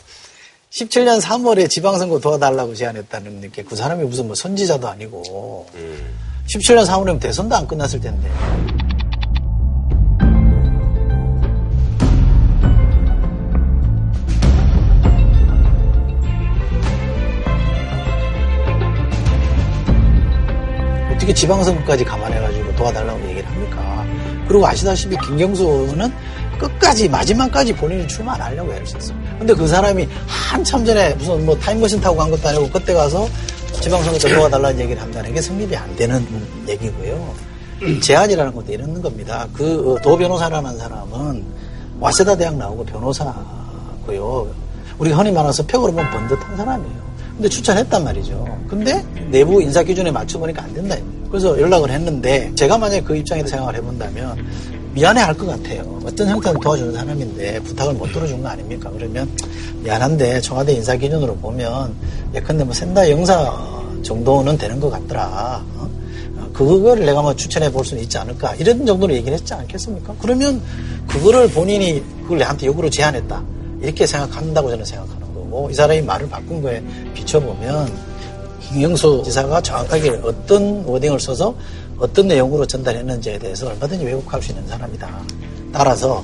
17년 0.71 1.19
3월에 1.21 1.67
지방선거 1.69 2.19
도와달라고 2.19 2.75
제안했다는 2.75 3.51
게 3.51 3.63
그 3.63 3.75
사람이 3.75 4.03
무슨 4.03 4.27
뭐 4.27 4.35
선지자도 4.35 4.87
아니고 4.87 5.67
음. 5.73 6.13
17년 6.47 6.85
3월이면 6.85 7.19
대선도 7.19 7.55
안 7.55 7.67
끝났을 7.67 7.99
텐데. 7.99 8.29
어떻게 21.25 21.33
지방선거까지 21.33 22.05
감안해가지고 22.05 22.75
도와달라고 22.75 23.19
얘기를 23.29 23.45
합니까? 23.49 24.05
그리고 24.47 24.67
아시다시피 24.67 25.17
김경수는 25.17 26.13
끝까지 26.59 27.09
마지막까지 27.09 27.73
본인이 27.73 28.07
출마 28.07 28.35
안 28.35 28.41
하려고 28.41 28.71
애를 28.71 28.85
썼어요. 28.85 29.17
근데 29.39 29.53
그 29.55 29.67
사람이 29.67 30.07
한참 30.27 30.85
전에 30.85 31.15
무슨 31.15 31.43
뭐 31.45 31.57
타임머신 31.57 31.99
타고 31.99 32.15
간 32.17 32.29
것도 32.29 32.47
아니고 32.47 32.69
그때 32.69 32.93
가서 32.93 33.27
지방선거 33.81 34.19
때 34.19 34.35
도와달라는 34.35 34.79
얘기를 34.81 35.01
한다는 35.01 35.33
게 35.33 35.41
성립이 35.41 35.75
안 35.75 35.95
되는 35.95 36.25
얘기고요. 36.67 37.33
제안이라는 38.01 38.53
것도 38.53 38.71
이런 38.71 39.01
겁니다. 39.01 39.47
그 39.51 39.97
도 40.03 40.15
변호사라는 40.17 40.77
사람은 40.77 41.43
와세다 41.99 42.37
대학 42.37 42.55
나오고 42.55 42.85
변호사고요. 42.85 44.47
우리가 44.99 45.17
흔히 45.17 45.31
말해서 45.31 45.65
벽으로 45.65 45.91
보면 45.91 46.09
번듯한 46.11 46.55
사람이에요. 46.55 47.14
근데 47.35 47.49
추천했단 47.49 48.03
말이죠. 48.03 48.59
근데 48.67 49.03
내부 49.29 49.61
인사 49.61 49.83
기준에 49.83 50.09
맞춰보니까 50.11 50.63
안 50.63 50.73
된다. 50.73 50.95
그래서 51.29 51.59
연락을 51.59 51.89
했는데 51.91 52.51
제가 52.55 52.77
만약에 52.77 53.01
그 53.01 53.15
입장에서 53.15 53.47
생각을 53.47 53.75
해본다면 53.75 54.45
미안해 54.93 55.21
할 55.21 55.35
것 55.35 55.47
같아요. 55.47 55.99
어떤 56.05 56.29
형태로 56.29 56.59
도와주는 56.59 56.93
사람인데 56.93 57.59
부탁을 57.63 57.93
못 57.95 58.05
들어준 58.13 58.41
거 58.41 58.47
아닙니까? 58.47 58.89
그러면 58.95 59.29
미안한데 59.83 60.39
청와대 60.39 60.71
인사 60.73 60.95
기준으로 60.95 61.35
보면 61.35 61.93
예컨대 62.33 62.63
뭐 62.63 62.73
센다 62.73 63.09
영사 63.11 63.51
정도는 64.01 64.57
되는 64.57 64.79
것 64.79 64.89
같더라. 64.89 65.61
어? 65.75 65.89
그거를 66.53 67.05
내가 67.05 67.21
뭐 67.21 67.35
추천해 67.35 67.69
볼 67.69 67.83
수는 67.83 68.03
있지 68.03 68.17
않을까. 68.17 68.55
이런 68.55 68.85
정도로 68.85 69.13
얘기를 69.13 69.37
했지 69.37 69.53
않겠습니까? 69.53 70.13
그러면 70.21 70.61
그거를 71.07 71.49
본인이 71.49 72.01
그걸 72.23 72.37
내한테 72.37 72.67
역으로 72.67 72.89
제안했다. 72.89 73.43
이렇게 73.81 74.07
생각한다고 74.07 74.69
저는 74.69 74.85
생각합니다. 74.85 75.14
거고 75.49 75.69
이 75.69 75.73
사람이 75.73 76.01
말을 76.01 76.29
바꾼 76.29 76.61
거에 76.61 76.83
비춰보면 77.13 77.91
김영수 78.61 79.23
지사가 79.25 79.61
정확하게 79.61 80.21
어떤 80.23 80.83
워딩을 80.85 81.19
써서 81.19 81.55
어떤 81.97 82.27
내용으로 82.27 82.65
전달했는지에 82.65 83.39
대해서 83.39 83.67
얼마든지 83.67 84.05
왜곡할 84.05 84.41
수 84.41 84.51
있는 84.51 84.67
사람이다. 84.67 85.23
따라서 85.71 86.23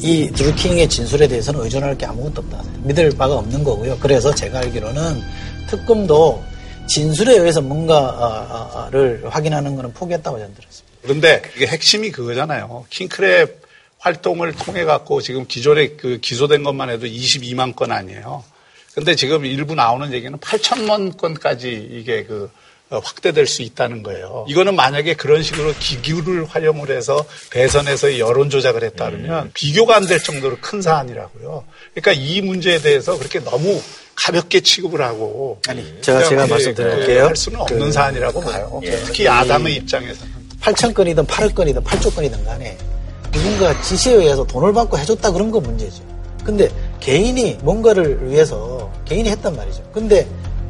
이 0.00 0.30
드루킹의 0.30 0.88
진술에 0.88 1.26
대해서는 1.26 1.60
의존할 1.60 1.98
게 1.98 2.06
아무것도 2.06 2.42
없다. 2.42 2.62
믿을 2.84 3.10
바가 3.10 3.34
없는 3.36 3.64
거고요. 3.64 3.98
그래서 3.98 4.32
제가 4.32 4.60
알기로는 4.60 5.20
특검도 5.68 6.42
진술에 6.86 7.36
의해서 7.36 7.60
뭔가를 7.60 9.24
확인하는 9.28 9.76
것은 9.76 9.92
포기했다고 9.92 10.38
저는 10.38 10.54
들었습니다. 10.54 10.98
그런데 11.02 11.42
이게 11.56 11.66
핵심이 11.66 12.10
그거잖아요. 12.10 12.86
킹크랩 12.90 13.56
활동을 13.98 14.52
통해 14.52 14.84
갖고 14.84 15.20
지금 15.20 15.46
기존에 15.46 15.88
그 15.90 16.18
기소된 16.20 16.62
것만 16.62 16.90
해도 16.90 17.06
22만 17.06 17.74
건 17.74 17.90
아니에요. 17.92 18.44
근데 18.98 19.14
지금 19.14 19.44
일부 19.44 19.74
나오는 19.74 20.12
얘기는 20.12 20.36
8천만 20.38 21.16
건까지 21.16 21.88
이게 21.92 22.24
그 22.24 22.50
어, 22.90 22.98
확대될 23.04 23.46
수 23.46 23.60
있다는 23.62 24.02
거예요. 24.02 24.46
이거는 24.48 24.74
만약에 24.74 25.14
그런 25.14 25.42
식으로 25.42 25.74
기규를 25.78 26.46
활용을 26.46 26.90
해서 26.90 27.22
대선에서 27.50 28.18
여론 28.18 28.48
조작을 28.50 28.82
했다 28.82 29.10
그러면 29.10 29.44
음. 29.44 29.50
비교가 29.52 29.96
안 29.96 30.06
될 30.06 30.18
정도로 30.22 30.56
큰 30.60 30.80
사안이라고요. 30.80 31.64
그러니까 31.94 32.12
이 32.12 32.40
문제에 32.40 32.78
대해서 32.80 33.16
그렇게 33.18 33.40
너무 33.40 33.80
가볍게 34.14 34.60
취급을 34.60 35.02
하고 35.02 35.60
아니 35.68 35.84
제가 36.00 36.24
제가 36.24 36.46
말씀드릴게요. 36.46 37.26
할 37.26 37.36
수는 37.36 37.60
없는 37.60 37.78
그, 37.78 37.92
사안이라고 37.92 38.40
그, 38.40 38.50
봐요. 38.50 38.80
예. 38.84 38.90
특히 39.04 39.26
야당의 39.26 39.74
입장에서는 39.76 40.32
8천 40.62 40.94
건이든 40.94 41.24
8억 41.26 41.54
건이든 41.54 41.84
8조 41.84 42.14
건이든 42.16 42.42
간에 42.44 42.76
누군가 43.30 43.80
지시에 43.82 44.14
의해서 44.14 44.44
돈을 44.44 44.72
받고 44.72 44.98
해줬다 44.98 45.30
그런 45.30 45.50
거 45.50 45.60
문제죠. 45.60 46.02
근데 46.48 46.70
개인이 46.98 47.58
뭔가를 47.60 48.26
위해서 48.26 48.90
개인이 49.04 49.28
했단 49.28 49.54
말이죠. 49.54 49.82
근데 49.92 50.26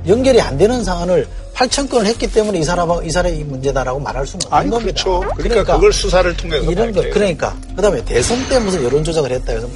연결이 0.08 0.40
안 0.40 0.58
되는 0.58 0.82
사안을 0.82 1.28
8천 1.54 1.88
건을 1.88 2.04
했기 2.06 2.26
때문에 2.26 2.58
이 2.58 2.64
사람하고 2.64 3.02
이 3.02 3.10
사람이 3.12 3.44
문제다라고 3.44 4.00
말할 4.00 4.26
수는 4.26 4.46
없는 4.46 4.58
아니, 4.58 4.70
겁니다. 4.70 5.04
그렇죠. 5.04 5.20
그러니까, 5.20 5.42
그러니까, 5.48 5.74
그걸 5.76 5.92
수사를 5.92 6.36
통해서 6.36 6.68
이런 6.68 6.92
거 6.92 7.00
그러니까 7.02 7.56
그다음에 7.76 8.04
대선 8.04 8.36
때 8.48 8.58
무슨 8.58 8.82
여론 8.82 9.04
조작을 9.04 9.30
했다 9.30 9.52
해서 9.52 9.68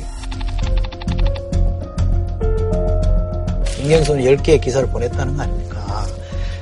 김경수는 3.77 4.25
10개의 4.25 4.61
기사를 4.61 4.89
보냈다는 4.89 5.37
거 5.37 5.43
아닙니까? 5.45 6.05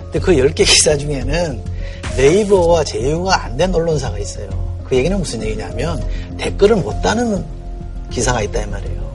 근데 0.04 0.18
그 0.18 0.32
10개 0.32 0.66
기사 0.66 0.94
중에는 0.98 1.62
네이버와 2.18 2.84
제휴가 2.84 3.44
안 3.44 3.56
된 3.56 3.74
언론사가 3.74 4.18
있어요. 4.18 4.50
그 4.84 4.96
얘기는 4.96 5.16
무슨 5.18 5.42
얘기냐면 5.42 5.98
댓글을 6.36 6.76
못 6.76 7.00
다는 7.00 7.42
기사가 8.10 8.42
있다 8.42 8.60
이 8.64 8.66
말이에요. 8.66 9.09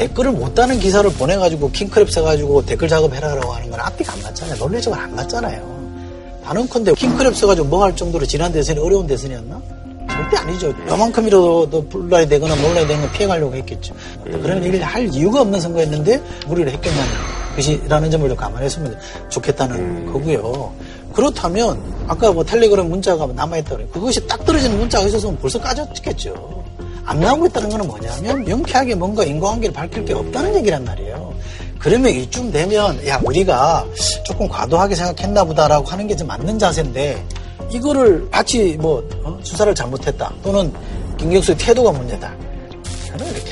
댓글을 0.00 0.32
못 0.32 0.54
다는 0.54 0.78
기사를 0.78 1.08
보내가지고 1.12 1.70
킹크랩 1.72 2.10
써가지고 2.10 2.64
댓글 2.64 2.88
작업해라라고 2.88 3.52
하는 3.52 3.70
건 3.70 3.80
앞뒤가 3.80 4.14
안 4.14 4.22
맞잖아요. 4.22 4.56
논리적으로 4.56 4.98
안 4.98 5.14
맞잖아요. 5.14 6.40
단언컨대 6.42 6.92
킹크랩 6.92 7.34
써가지고 7.34 7.68
뭐 7.68 7.84
할 7.84 7.94
정도로 7.94 8.24
지난 8.24 8.50
대선이 8.50 8.78
어려운 8.80 9.06
대선이었나? 9.06 9.60
절대 10.08 10.36
아니죠. 10.38 10.72
요만큼이라도 10.88 11.86
불러야 11.90 12.26
되거나 12.26 12.56
몰라야 12.56 12.86
되는 12.86 13.02
거 13.06 13.12
피해가려고 13.12 13.54
했겠죠. 13.56 13.94
그런 14.24 14.64
얘기를 14.64 14.84
할 14.86 15.06
이유가 15.14 15.42
없는 15.42 15.60
선거였는데 15.60 16.22
무리를 16.46 16.72
했겠냐는 16.72 17.10
것이라는 17.56 18.10
점을 18.10 18.26
좀 18.26 18.36
감안했으면 18.38 18.98
좋겠다는 19.28 19.76
음. 19.76 20.12
거고요. 20.14 20.72
그렇다면 21.12 21.78
아까 22.08 22.32
뭐 22.32 22.42
텔레그램 22.42 22.88
문자가 22.88 23.26
남아있다 23.26 23.76
그래 23.76 23.86
그것이 23.92 24.26
딱 24.26 24.46
떨어지는 24.46 24.78
문자가 24.78 25.04
있었으면 25.06 25.36
벌써 25.38 25.60
까졌겠죠. 25.60 26.64
안 27.10 27.18
나오고 27.18 27.46
있다는 27.46 27.70
건 27.70 27.86
뭐냐면 27.88 28.44
명쾌하게 28.44 28.94
뭔가 28.94 29.24
인과관계를 29.24 29.74
밝힐 29.74 30.04
게 30.04 30.14
없다는 30.14 30.54
얘기란 30.56 30.84
말이에요. 30.84 31.34
그러면 31.80 32.12
이쯤 32.14 32.52
되면 32.52 33.04
야 33.08 33.20
우리가 33.24 33.84
조금 34.24 34.46
과도하게 34.48 34.94
생각했나 34.94 35.42
보다라고 35.44 35.86
하는 35.88 36.06
게 36.06 36.14
좀 36.14 36.28
맞는 36.28 36.58
자세인데 36.58 37.24
이거를 37.72 38.28
마치 38.30 38.76
뭐 38.78 39.02
어? 39.24 39.38
수사를 39.42 39.74
잘못했다 39.74 40.32
또는 40.42 40.72
김경수의 41.18 41.56
태도가 41.58 41.90
문제다. 41.92 42.32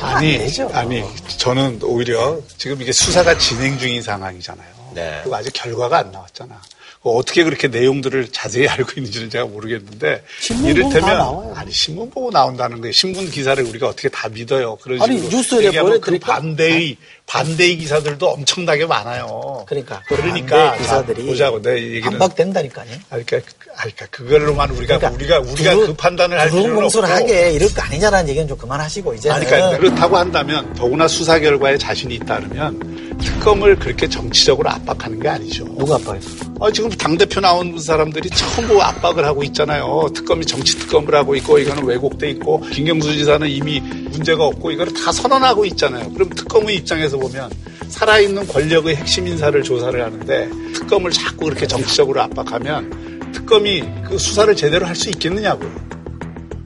아니, 0.01 0.39
아니, 0.73 1.03
저는 1.37 1.81
오히려 1.83 2.39
지금 2.57 2.81
이게 2.81 2.93
수사가 2.93 3.37
진행 3.39 3.77
중인 3.77 4.03
상황이잖아요. 4.03 4.69
네. 4.95 5.19
그리고 5.23 5.35
아직 5.37 5.53
결과가 5.53 5.99
안 5.99 6.13
나왔잖아. 6.13 6.61
뭐 7.03 7.17
어떻게 7.17 7.45
그렇게 7.45 7.69
내용들을 7.69 8.29
자세히 8.33 8.67
알고 8.69 8.93
있는지는 8.97 9.31
제가 9.31 9.47
모르겠는데 9.47 10.25
이를테면 10.67 11.53
아니 11.55 11.71
신문 11.73 12.11
보고 12.11 12.31
나온다는 12.31 12.81
거예요. 12.81 12.93
신문 12.93 13.31
기사를 13.31 13.63
우리가 13.65 13.89
어떻게 13.89 14.09
다 14.09 14.29
믿어요? 14.29 14.77
그런 14.77 15.01
아니 15.03 15.21
뉴스에 15.29 15.71
보그 15.81 16.19
반대의 16.19 16.97
반대의 17.29 17.77
기사들도 17.77 18.27
엄청나게 18.27 18.87
많아요. 18.87 19.65
그러니까 19.69 20.03
그러니까 20.09 20.77
기사들이 20.79 21.27
보자고 21.27 21.61
내 21.61 21.77
얘기는 21.77 22.03
반박된다니까요. 22.03 22.91
그러니까 23.11 23.41
그러니까 23.77 24.07
그걸로만 24.11 24.71
우리가 24.71 24.99
그러니까 24.99 25.11
우리가 25.11 25.39
우리가 25.41 25.75
그 25.77 25.95
판단을 25.95 26.41
할 26.41 26.49
필요는 26.49 26.85
없고 26.85 27.03
하게 27.03 27.53
이럴 27.53 27.69
거 27.69 27.83
아니냐라는 27.83 28.31
얘기는 28.31 28.49
좀 28.49 28.57
그만하시고 28.57 29.15
이제 29.15 29.29
그러니까 29.29 29.79
그렇다고 29.79 30.17
한다면 30.17 30.73
더구나 30.73 31.07
수사 31.07 31.39
결과에 31.39 31.77
자신이 31.77 32.15
있다면 32.15 33.19
특검을 33.19 33.77
그렇게 33.79 34.09
정치적으로 34.09 34.71
압박하는 34.71 35.21
게 35.21 35.29
아니죠. 35.29 35.65
누가 35.77 35.97
압박했어? 35.97 36.49
아, 36.61 36.71
지금 36.73 36.89
당 36.91 37.17
대표 37.17 37.41
나온 37.41 37.79
사람들이 37.79 38.31
전부 38.31 38.83
압박을 38.83 39.25
하고 39.25 39.45
있잖아요. 39.45 40.09
특검이 40.15 40.45
정치 40.45 40.77
특검을 40.79 41.15
하고 41.15 41.37
있고 41.37 41.59
이거는 41.59 41.85
왜곡돼 41.85 42.31
있고 42.31 42.61
김경수 42.61 43.13
지사는 43.13 43.49
이미 43.49 43.83
문제가 44.11 44.45
없고 44.45 44.71
이거를 44.71 44.93
다 44.93 45.13
선언하고 45.13 45.65
있잖아요. 45.67 46.11
그럼 46.13 46.31
특검의 46.31 46.77
입장에서 46.77 47.17
보면 47.19 47.51
살아있는 47.89 48.47
권력의 48.47 48.97
핵심 48.97 49.27
인사를 49.27 49.63
조사를 49.63 50.03
하는데 50.03 50.51
특검을 50.75 51.11
자꾸 51.11 51.47
그렇게 51.47 51.67
정치적으로 51.67 52.21
압박하면 52.23 53.31
특검이 53.33 53.83
그 54.09 54.19
수사를 54.19 54.55
제대로 54.57 54.87
할 54.87 54.95
수 54.95 55.09
있겠느냐고요. 55.11 55.89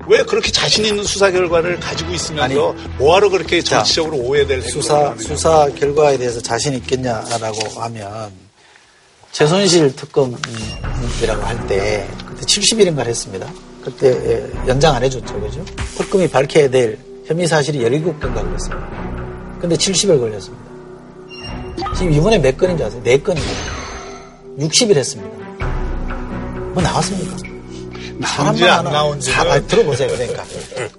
왜 0.08 0.22
그렇게 0.24 0.50
자신 0.50 0.84
있는 0.84 1.04
수사 1.04 1.30
결과를 1.30 1.78
가지고 1.78 2.12
있으면서 2.12 2.42
아니, 2.42 2.54
뭐하러 2.98 3.28
그렇게 3.28 3.62
정치적으로 3.62 4.16
자, 4.16 4.22
오해될 4.22 4.62
수사 4.62 5.14
수사 5.16 5.68
결과에 5.76 6.18
대해서 6.18 6.40
자신 6.40 6.74
있겠냐라고 6.74 7.80
하면 7.80 8.32
최순실 9.30 9.94
특검이라고 9.94 11.42
할 11.42 11.66
때 11.68 12.06
그때 12.26 12.42
70일인가 12.44 13.06
했습니다. 13.06 13.48
그때 13.84 14.08
예, 14.08 14.68
연장 14.68 14.94
안 14.96 15.02
해줬죠, 15.04 15.40
그죠? 15.40 15.64
특검이 15.96 16.28
밝혀야 16.28 16.68
될 16.68 16.98
혐의 17.32 17.46
사실이 17.46 17.78
17건가 17.78 18.44
그랬습니다. 18.44 19.58
근데 19.58 19.74
70일 19.74 20.20
걸렸습니다. 20.20 20.64
지금 21.96 22.12
이번에 22.12 22.38
몇 22.38 22.58
건인지 22.58 22.84
아세요? 22.84 23.02
4건입니다. 23.02 24.58
60일 24.58 24.96
했습니다. 24.96 25.38
뭐 26.74 26.82
나왔습니까? 26.82 27.36
나온지 28.20 28.64
안 28.64 28.84
나온지. 28.84 29.30
사, 29.32 29.58
들어보세요. 29.62 30.08
그러니까. 30.14 30.44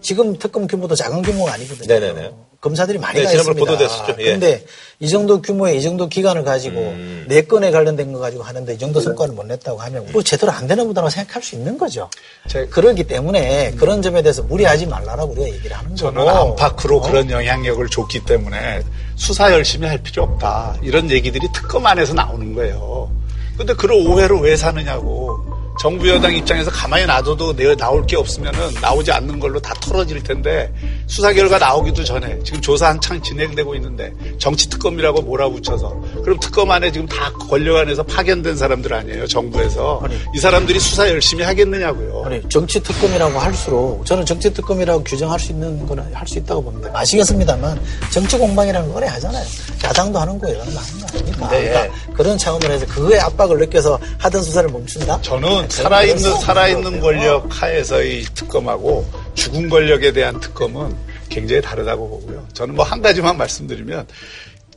지금 0.02 0.36
특검 0.40 0.66
규모도 0.66 0.96
작은 0.96 1.22
규모가 1.22 1.54
아니거든요. 1.54 1.88
네네네. 1.88 2.32
검사들이 2.64 2.98
많이 2.98 3.20
네, 3.20 3.26
가 3.26 3.32
있습니다. 3.34 3.60
보도됐었죠. 3.60 4.16
예. 4.20 4.32
근데 4.32 4.66
이 5.02 5.10
정도 5.10 5.42
규모의 5.42 5.78
이 5.78 5.82
정도 5.82 6.08
기간을 6.08 6.46
가지고 6.46 6.80
음. 6.80 7.26
네 7.28 7.42
건에 7.42 7.72
관련된 7.72 8.14
거 8.14 8.20
가지고 8.20 8.44
하는데 8.44 8.74
이 8.74 8.78
정도 8.78 9.02
성과를 9.02 9.36
못 9.36 9.46
냈다고 9.46 9.82
하면 9.82 10.08
뭐 10.14 10.24
제대로 10.24 10.54
안 10.54 10.66
되나 10.66 10.86
보다라고 10.86 11.10
생각할 11.10 11.44
수 11.44 11.56
있는 11.56 11.78
거죠. 11.78 12.10
제, 12.48 12.66
그렇기 12.68 13.04
때문에 13.04 13.72
음. 13.72 13.76
그런 13.76 14.02
점에 14.02 14.22
대해서 14.22 14.44
무리하지 14.44 14.86
말라라고 14.86 15.34
우리가 15.34 15.48
얘기를 15.50 15.76
하는 15.76 15.90
거고. 15.90 15.98
저는 15.98 16.26
안팎으로 16.26 17.00
어? 17.00 17.02
그런 17.02 17.30
영향력을 17.30 17.86
줬기 17.90 18.24
때문에 18.24 18.82
수사 19.18 19.52
열심히 19.52 19.90
할 19.90 19.98
필요 19.98 20.24
없다. 20.24 20.78
이런 20.82 21.12
얘기들이 21.12 21.46
특검 21.54 21.86
안에서 21.86 22.14
나오는 22.14 22.54
거예요. 22.54 23.12
근데 23.58 23.74
그런 23.74 24.08
오해로 24.08 24.40
왜 24.40 24.56
사느냐고. 24.56 25.53
정부 25.80 26.08
여당 26.08 26.34
입장에서 26.36 26.70
가만히 26.72 27.06
놔둬도 27.06 27.56
내 27.56 27.76
나올 27.76 28.06
게 28.06 28.16
없으면은 28.16 28.74
나오지 28.82 29.12
않는 29.12 29.40
걸로 29.40 29.60
다 29.60 29.74
털어질 29.82 30.22
텐데 30.24 30.72
수사 31.08 31.34
결과 31.34 31.58
나오기도 31.58 32.04
전에 32.04 32.40
지금 32.44 32.62
조사 32.62 32.90
한창 32.90 33.22
진행되고 33.22 33.76
있는데 33.76 34.14
정치 34.40 34.70
특검이라고 34.70 35.22
몰아붙여서 35.24 36.02
그럼 36.24 36.40
특검 36.40 36.72
안에 36.72 36.92
지금 36.92 37.08
다 37.08 37.32
권력 37.50 37.78
안에서 37.78 38.04
파견된 38.04 38.56
사람들 38.56 38.94
아니에요 38.94 39.28
정부에서 39.28 40.02
아니, 40.04 40.16
이 40.36 40.40
사람들이 40.40 40.80
수사 40.80 41.10
열심히 41.10 41.44
하겠느냐고요. 41.44 42.24
아니 42.26 42.42
정치 42.50 42.82
특검이라고 42.82 43.40
할수록 43.40 44.06
저는 44.06 44.26
정치 44.26 44.54
특검이라고 44.54 45.04
규정할 45.04 45.40
수 45.40 45.52
있는 45.52 45.86
거는 45.86 46.14
할 46.14 46.24
수 46.28 46.38
있다고 46.40 46.64
봅니다. 46.64 46.90
아시겠습니다만 46.94 47.80
정치 48.12 48.38
공방이라는 48.38 48.90
거 48.90 48.98
오래 48.98 49.08
하잖아요. 49.08 49.46
야당도 49.84 50.18
하는 50.20 50.40
거예요. 50.40 50.62
하는 50.62 50.74
거 50.74 50.80
아닙니까? 50.80 51.50
네, 51.50 51.70
그러니까 51.70 51.96
그런 52.14 52.38
차원으로 52.38 52.74
해서 52.74 52.86
그거에 52.86 53.20
압박을 53.20 53.58
느껴서 53.58 54.00
하던 54.20 54.42
수사를 54.42 54.70
멈춘다? 54.70 55.20
저는 55.22 55.63
살아있는 55.70 56.40
살아있는 56.40 57.00
권력 57.00 57.48
하에서의 57.50 58.24
특검하고 58.36 59.06
죽은 59.36 59.70
권력에 59.70 60.12
대한 60.12 60.40
특검은 60.40 60.96
굉장히 61.30 61.62
다르다고 61.62 62.10
보고요. 62.10 62.48
저는 62.54 62.76
뭐 62.76 62.86
한 62.86 63.02
가지만 63.02 63.38
말씀드리면 63.38 64.08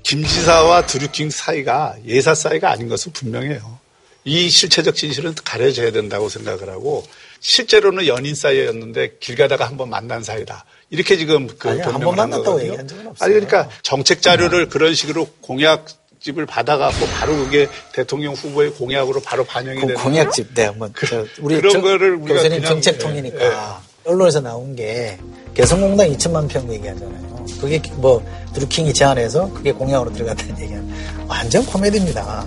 김 0.03 0.25
지사와 0.25 0.87
드루킹 0.87 1.31
사이가 1.31 1.97
예사 2.07 2.35
사이가 2.35 2.71
아닌 2.71 2.89
것은 2.89 3.13
분명해요. 3.13 3.79
이 4.25 4.49
실체적 4.49 4.95
진실은 4.97 5.35
가려져야 5.45 5.93
된다고 5.93 6.29
생각을 6.29 6.69
하고 6.71 7.05
실제로는 7.41 8.07
연인 8.07 8.35
사이였는데 8.35 9.19
길 9.21 9.37
가다가 9.37 9.67
한번 9.67 9.91
만난 9.91 10.23
사이다. 10.23 10.65
이렇게 10.91 11.17
지금 11.17 11.49
그 11.59 11.69
아니, 11.69 11.81
한번 11.81 12.17
만났다고 12.17 12.61
얘기한 12.63 12.87
적은 12.89 13.07
없어요. 13.09 13.25
아니 13.25 13.35
그러니까 13.35 13.69
정책 13.83 14.23
자료를 14.23 14.69
그런 14.69 14.95
식으로 14.95 15.27
공약 15.41 15.87
집을 16.21 16.47
받아갖고 16.47 17.07
바로 17.07 17.37
그게 17.37 17.69
대통령 17.93 18.35
후보의 18.35 18.71
공약으로 18.73 19.21
바로 19.21 19.45
반영이 19.45 19.81
되는 19.81 19.95
공약집, 19.95 20.55
네, 20.55 20.65
한번 20.67 20.93
그, 20.93 21.29
우리 21.41 21.57
그런 21.57 21.73
정, 21.73 21.83
거를 21.83 22.15
우리가 22.17 22.43
교수님 22.43 22.65
정책통이니까 22.65 23.39
네, 23.39 23.49
네. 23.49 23.57
언론에서 24.05 24.41
나온 24.41 24.75
게 24.75 25.19
개성공단 25.55 26.09
2천만 26.13 26.49
평 26.49 26.73
얘기하잖아요. 26.73 27.47
그게 27.61 27.81
뭐 27.95 28.25
드루킹이 28.55 28.93
제안해서 28.93 29.53
그게 29.53 29.73
공약으로 29.73 30.13
들어갔다는 30.13 30.61
얘기는 30.61 30.93
완전 31.29 31.65
코미디입니다. 31.65 32.47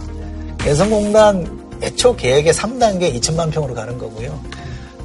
개성공단 0.60 1.80
애초 1.82 2.16
계획의 2.16 2.54
3단계 2.54 3.14
2천만 3.20 3.52
평으로 3.52 3.74
가는 3.74 3.98
거고요. 3.98 4.40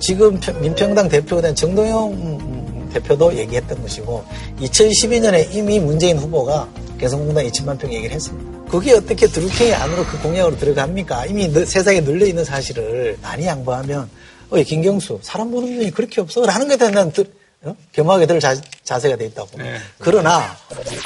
지금 0.00 0.38
민평당 0.60 1.08
대표가 1.08 1.42
된 1.42 1.54
정동영 1.54 2.90
대표도 2.92 3.36
얘기했던 3.36 3.82
것이고 3.82 4.24
2012년에 4.60 5.52
이미 5.54 5.80
문재인 5.80 6.18
후보가 6.18 6.68
개성공단 6.98 7.46
2천만 7.46 7.78
평 7.78 7.92
얘기를 7.92 8.14
했습니다. 8.14 8.53
그게 8.74 8.92
어떻게 8.92 9.28
드루킹이 9.28 9.72
안으로 9.72 10.04
그 10.04 10.20
공약으로 10.20 10.58
들어갑니까? 10.58 11.26
이미 11.26 11.48
세상에 11.48 12.00
널려 12.00 12.26
있는 12.26 12.44
사실을 12.44 13.16
많이 13.22 13.46
양보하면 13.46 14.10
어, 14.50 14.56
김경수 14.56 15.20
사람 15.22 15.52
보는 15.52 15.76
눈이 15.76 15.90
그렇게 15.92 16.20
없어 16.20 16.44
라는 16.44 16.66
것에 16.66 16.90
대한 16.90 17.12
들, 17.12 17.24
어? 17.62 17.76
겸하게 17.92 18.26
들 18.26 18.40
자, 18.40 18.56
세가 18.98 19.14
돼 19.14 19.26
있다고. 19.26 19.50
네. 19.58 19.76
그러나 19.98 20.56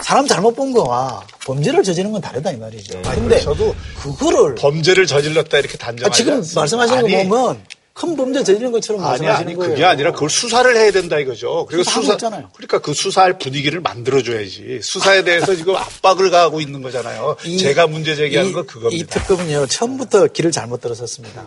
사람 0.02 0.26
잘못 0.26 0.56
본 0.56 0.72
거와 0.72 1.26
범죄를 1.44 1.82
저지르는 1.82 2.12
건 2.12 2.22
다르다 2.22 2.52
이 2.52 2.56
말이죠. 2.56 3.02
네. 3.02 3.14
근데 3.14 3.38
저도 3.38 3.74
그거를 4.00 4.54
범죄를 4.54 5.06
저질렀다 5.06 5.58
이렇게 5.58 5.76
단정하지 5.76 6.10
아, 6.10 6.24
지금 6.24 6.42
말씀하시는 6.54 7.02
거 7.02 7.08
보면 7.28 7.62
큰 7.98 8.14
범죄 8.16 8.44
저지른 8.44 8.70
것처럼 8.70 9.02
말씀하시는 9.02 9.34
아니, 9.34 9.44
아니, 9.50 9.56
거예요. 9.56 9.70
그게 9.72 9.84
아니라 9.84 10.12
그걸 10.12 10.30
수사를 10.30 10.76
해야 10.76 10.90
된다 10.92 11.18
이거죠. 11.18 11.66
그리고 11.68 11.82
수사 11.82 12.12
있잖아요. 12.12 12.48
그러니까 12.54 12.78
그 12.78 12.94
수사할 12.94 13.38
분위기를 13.38 13.80
만들어 13.80 14.22
줘야지. 14.22 14.78
수사에 14.82 15.24
대해서 15.24 15.56
지금 15.56 15.74
압박을 15.74 16.30
가하고 16.30 16.60
있는 16.60 16.80
거잖아요. 16.80 17.36
이, 17.44 17.58
제가 17.58 17.88
문제 17.88 18.14
제기하는 18.14 18.52
건 18.52 18.66
그겁니다. 18.66 18.94
이 19.04 19.04
특검은요. 19.04 19.66
처음부터 19.66 20.28
길을 20.28 20.52
잘못 20.52 20.80
들었었습니다. 20.80 21.44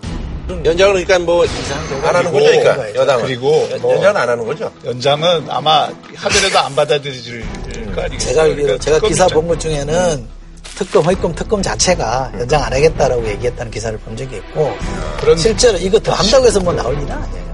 연장은 0.65 1.05
그러니까 1.05 1.19
뭐 1.19 1.45
안 2.03 2.15
하는 2.15 2.31
거죠, 2.33 2.45
그러니까 2.45 2.95
여당은. 2.95 3.25
그리고 3.25 3.67
뭐 3.79 3.93
연장은 3.95 4.21
안 4.21 4.29
하는 4.29 4.45
거죠. 4.45 4.69
연장은 4.83 5.45
아마 5.49 5.89
하더라도 6.15 6.59
안 6.59 6.75
받아들일 6.75 7.45
거 7.95 8.01
아니겠어요. 8.01 8.33
제가 8.33 8.43
그러니까 8.47 8.77
제가 8.77 8.99
기사 9.07 9.27
본 9.27 9.47
것 9.47 9.57
중에는 9.57 10.27
특검, 10.77 11.03
허위검, 11.05 11.35
특검 11.35 11.61
자체가 11.61 12.31
연장 12.39 12.63
안 12.63 12.73
하겠다라고 12.73 13.27
얘기했다는 13.27 13.71
기사를 13.71 13.97
본 13.99 14.17
적이 14.17 14.37
있고 14.37 14.73
그런 15.19 15.37
실제로 15.37 15.77
이거 15.77 15.99
더 15.99 16.11
한다고 16.13 16.45
해서 16.45 16.59
뭐 16.59 16.73
나올 16.73 16.95
일은 16.95 17.11
아니에요. 17.11 17.51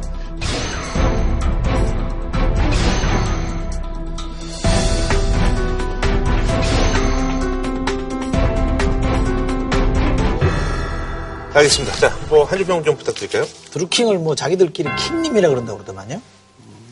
알겠습니다. 11.53 11.95
자, 11.97 12.15
뭐 12.29 12.43
한 12.45 12.57
주평 12.59 12.83
좀 12.83 12.95
부탁드릴까요? 12.97 13.45
드루킹을 13.71 14.19
뭐 14.19 14.35
자기들끼리 14.35 14.89
킹님이라 14.95 15.49
그런다고 15.49 15.79
그러더만요. 15.79 16.21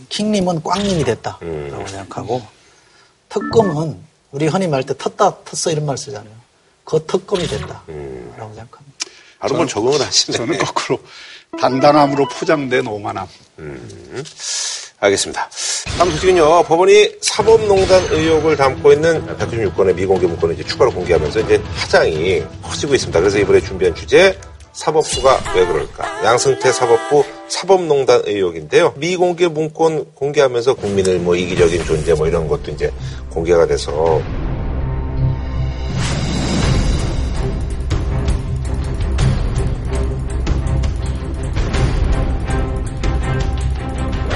킹님은 0.09 0.63
꽝님이 0.63 1.03
됐다라고 1.03 1.45
음. 1.45 1.85
생각하고 1.88 2.41
특검은 3.29 3.99
우리 4.35 4.47
흔히 4.47 4.67
말할 4.67 4.83
때 4.83 4.93
텄다 4.93 5.45
텄어 5.45 5.71
이런 5.71 5.85
말 5.85 5.97
쓰잖아요. 5.97 6.33
그 6.83 7.01
특검이 7.05 7.47
됐다라고 7.47 7.83
음. 7.87 8.33
생각합니다. 8.35 8.79
바로 9.39 9.55
뭐 9.55 9.65
적응을 9.65 10.01
하시네. 10.01 10.37
저는 10.37 10.57
거꾸로 10.59 10.99
단단함으로 11.57 12.27
포장된 12.27 12.85
오만함. 12.85 13.25
음. 13.59 14.23
알겠습니다. 14.99 15.49
다음 15.97 16.11
소식은요. 16.11 16.63
법원이 16.63 17.15
사법농단 17.21 18.07
의혹을 18.11 18.57
담고 18.57 18.91
있는 18.91 19.25
196건의 19.37 19.95
미공개 19.95 20.27
문건을 20.27 20.55
이제 20.55 20.65
추가로 20.65 20.91
공개하면서 20.91 21.39
이제 21.39 21.63
파장이 21.77 22.43
커지고 22.61 22.93
있습니다. 22.93 23.17
그래서 23.17 23.39
이번에 23.39 23.61
준비한 23.61 23.95
주제 23.95 24.37
사법부가 24.73 25.53
왜 25.55 25.65
그럴까? 25.65 26.25
양승태 26.25 26.73
사법부 26.73 27.23
사법농단 27.47 28.23
의혹인데요. 28.25 28.93
미공개 28.97 29.47
문건 29.47 30.05
공개하면서 30.15 30.75
국민을 30.75 31.19
뭐 31.19 31.36
이기적인 31.36 31.86
존재 31.86 32.13
뭐 32.13 32.27
이런 32.27 32.47
것도 32.47 32.71
이제 32.71 32.91
공개가 33.29 33.65
돼서 33.65 34.21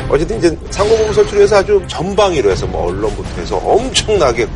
어쨌든 0.09 0.39
이제 0.39 0.57
상고법원 0.71 1.13
설치를 1.13 1.43
해서 1.43 1.57
아주 1.57 1.81
전방위로 1.87 2.49
해서 2.49 2.65
뭐 2.65 2.87
언론부터 2.87 3.29
해서 3.41 3.57
엄청나게 3.57 4.47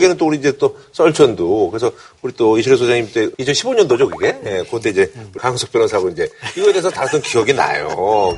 거기에는 0.00 0.16
또 0.16 0.26
우리 0.26 0.38
이제 0.38 0.56
또 0.56 0.76
썰전도 0.92 1.70
그래서 1.70 1.92
우리 2.22 2.32
또 2.32 2.58
이실혜 2.58 2.76
소장님 2.76 3.10
때 3.12 3.28
2015년도죠 3.30 4.10
그게 4.10 4.38
예, 4.46 4.64
그때 4.70 4.90
이제 4.90 5.12
강석 5.38 5.70
변호사하고 5.72 6.08
이제 6.08 6.28
이거에 6.56 6.72
대해서 6.72 6.90
다뤘던 6.90 7.20
기억이 7.22 7.52
나요. 7.52 8.36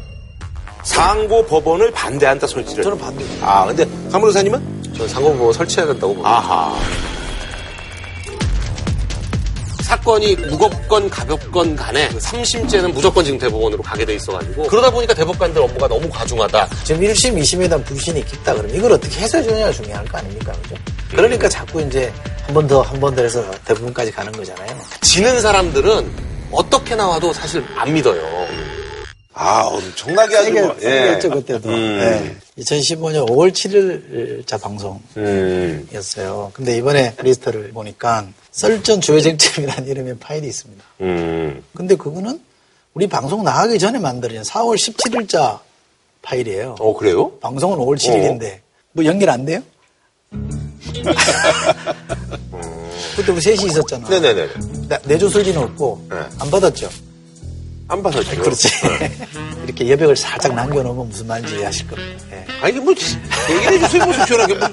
상고 0.85 1.47
법원을 1.47 1.93
반대한다 1.93 2.47
설치를. 2.47 2.83
저는 2.83 2.99
반대. 2.99 3.25
아 3.41 3.67
근데 3.67 3.85
강 4.11 4.21
변호사님은? 4.21 4.83
저는 4.95 5.09
상고 5.09 5.33
법원 5.37 5.53
설치해야 5.53 5.87
된다고 5.87 6.15
봅니다. 6.15 6.29
아하. 6.29 6.77
사건이 9.97 10.37
무겁건 10.37 11.11
가볍건 11.11 11.77
간에 11.77 12.09
3심째는 12.09 12.83
그 12.85 12.87
무조건 12.93 13.23
지금 13.27 13.39
대법원으로 13.39 13.83
가게 13.83 14.07
돼 14.07 14.15
있어가지고 14.15 14.63
그러다 14.69 14.91
보니까 14.91 15.13
대법관들 15.13 15.61
업무가 15.61 15.87
너무 15.87 16.09
과중하다. 16.09 16.67
지금 16.83 17.03
1심, 17.03 17.37
2심에 17.39 17.69
대한 17.69 17.85
불신이 17.85 18.25
깊다 18.25 18.55
그러면 18.55 18.75
이걸 18.75 18.93
어떻게 18.93 19.21
해소해 19.21 19.43
주느냐가 19.43 19.71
중요할 19.71 20.03
거 20.07 20.17
아닙니까? 20.17 20.53
그죠? 20.63 20.77
그러니까 21.11 21.47
자꾸 21.49 21.83
이제 21.83 22.11
한 22.47 22.55
번 22.55 22.67
더, 22.67 22.81
한 22.81 22.99
번 23.01 23.15
더 23.15 23.23
해서 23.23 23.45
대부분까지 23.67 24.13
가는 24.13 24.33
거잖아요. 24.33 24.79
지는 25.03 25.41
사람들은 25.43 26.11
어떻게 26.51 26.95
나와도 26.97 27.33
사실 27.35 27.63
안 27.77 27.93
믿어요. 27.93 28.23
아, 29.35 29.61
엄청나게 29.65 30.37
아주 30.39 30.53
뭐, 30.53 30.77
예. 30.83 30.89
했죠, 31.13 31.29
그때도. 31.31 31.69
음. 31.69 31.99
네. 31.99 32.37
2015년 32.59 33.27
5월 33.29 33.51
7일자 33.51 34.61
방송이었어요. 34.61 36.47
음. 36.47 36.53
근데 36.53 36.77
이번에 36.77 37.15
리스트를 37.23 37.71
보니까 37.73 38.27
썰전 38.51 39.01
주요쟁점이라는 39.01 39.89
이름의 39.89 40.19
파일이 40.19 40.49
있습니다. 40.49 40.85
음. 41.01 41.65
근데 41.75 41.97
그거는 41.97 42.41
우리 42.93 43.07
방송 43.07 43.43
나가기 43.43 43.79
전에 43.79 43.99
만들어진 43.99 44.43
4월 44.43 44.77
17일자 44.77 45.61
파일이에요. 46.21 46.77
어, 46.79 46.95
그래요? 46.95 47.33
방송은 47.39 47.79
5월 47.79 47.97
7일인데. 47.97 48.57
어. 48.57 48.59
뭐 48.93 49.05
연결 49.07 49.31
안 49.31 49.47
돼요? 49.47 49.63
그때 53.17 53.33
우리 53.33 53.41
셋이 53.41 53.65
있었잖아. 53.67 54.09
네네네. 54.09 54.49
내조설지는 55.07 55.63
없고, 55.63 56.07
네. 56.11 56.17
안 56.39 56.51
받았죠? 56.51 56.91
안 57.93 58.03
받았죠. 58.03 58.41
그렇지. 58.43 58.69
네. 58.99 59.13
이렇게 59.67 59.91
여백을 59.91 60.17
살짝 60.17 60.55
남겨놓으면 60.55 61.09
무슨 61.11 61.27
말인지 61.27 61.57
이해하실 61.57 61.89
겁니다. 61.89 62.25
네. 62.31 62.47
아니, 62.63 62.73
뭐, 62.81 62.95
얘기해 63.51 63.79
주세요, 63.81 64.05
뭐, 64.05 64.25
시원하게. 64.25 64.55
뭐. 64.55 64.69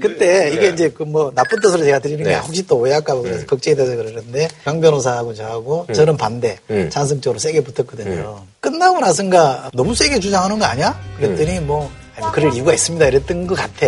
그때 0.00 0.50
이게 0.50 0.60
네. 0.60 0.68
이제 0.70 0.88
그 0.90 1.04
뭐 1.04 1.30
나쁜 1.32 1.60
뜻으로 1.60 1.84
제가 1.84 2.00
드리는 2.00 2.24
게 2.24 2.30
네. 2.30 2.36
혹시 2.36 2.66
또 2.66 2.78
오해할까봐 2.78 3.20
그래서 3.20 3.40
음. 3.42 3.46
걱정이 3.46 3.76
돼서 3.76 3.94
그러는데 3.94 4.48
강 4.64 4.80
변호사하고 4.80 5.32
저하고 5.34 5.86
음. 5.88 5.94
저는 5.94 6.16
반대, 6.16 6.58
음. 6.68 6.90
찬성적으로 6.90 7.38
세게 7.38 7.60
붙었거든요. 7.62 8.42
음. 8.42 8.48
끝나고 8.58 8.98
나선가 8.98 9.70
너무 9.72 9.94
세게 9.94 10.18
주장하는 10.18 10.58
거 10.58 10.64
아니야? 10.64 10.98
그랬더니 11.18 11.58
음. 11.58 11.68
뭐, 11.68 11.88
아니, 12.16 12.32
그럴 12.32 12.52
이유가 12.52 12.72
있습니다. 12.74 13.06
이랬던 13.06 13.46
것 13.46 13.54
같아. 13.54 13.86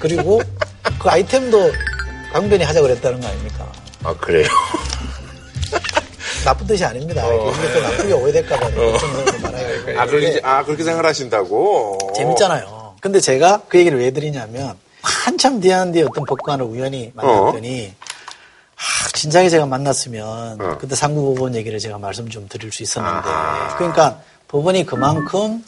그리고 0.00 0.42
그 0.98 1.08
아이템도 1.08 1.72
강변이 2.32 2.64
하자 2.64 2.80
그랬다는 2.82 3.20
거 3.20 3.28
아닙니까? 3.28 3.70
아, 4.02 4.14
그래요? 4.16 4.48
나쁜 6.46 6.64
뜻이 6.64 6.84
아닙니다. 6.84 7.26
어. 7.26 7.50
이게 7.50 7.72
또 7.72 7.80
나쁘게 7.80 8.12
오해될까봐 8.12 8.66
어. 8.66 8.70
말아요. 9.42 10.00
아, 10.00 10.06
그렇게, 10.06 10.40
아, 10.44 10.64
그렇게 10.64 10.84
생각하신다고? 10.84 11.98
재밌잖아요. 12.14 12.94
근데 13.00 13.18
제가 13.18 13.62
그 13.68 13.78
얘기를 13.78 13.98
왜 13.98 14.12
드리냐면, 14.12 14.76
한참 15.02 15.60
뒤한 15.60 15.90
뒤에 15.90 16.04
어떤 16.04 16.24
법관을 16.24 16.64
우연히 16.64 17.10
만났더니, 17.14 17.92
어. 17.92 18.06
아, 18.76 19.08
진작에 19.12 19.48
제가 19.48 19.66
만났으면, 19.66 20.60
어. 20.60 20.78
그때 20.78 20.94
상부법원 20.94 21.56
얘기를 21.56 21.80
제가 21.80 21.98
말씀 21.98 22.28
좀 22.28 22.46
드릴 22.48 22.70
수 22.70 22.84
있었는데, 22.84 23.28
아하. 23.28 23.76
그러니까 23.76 24.20
법원이 24.46 24.86
그만큼 24.86 25.64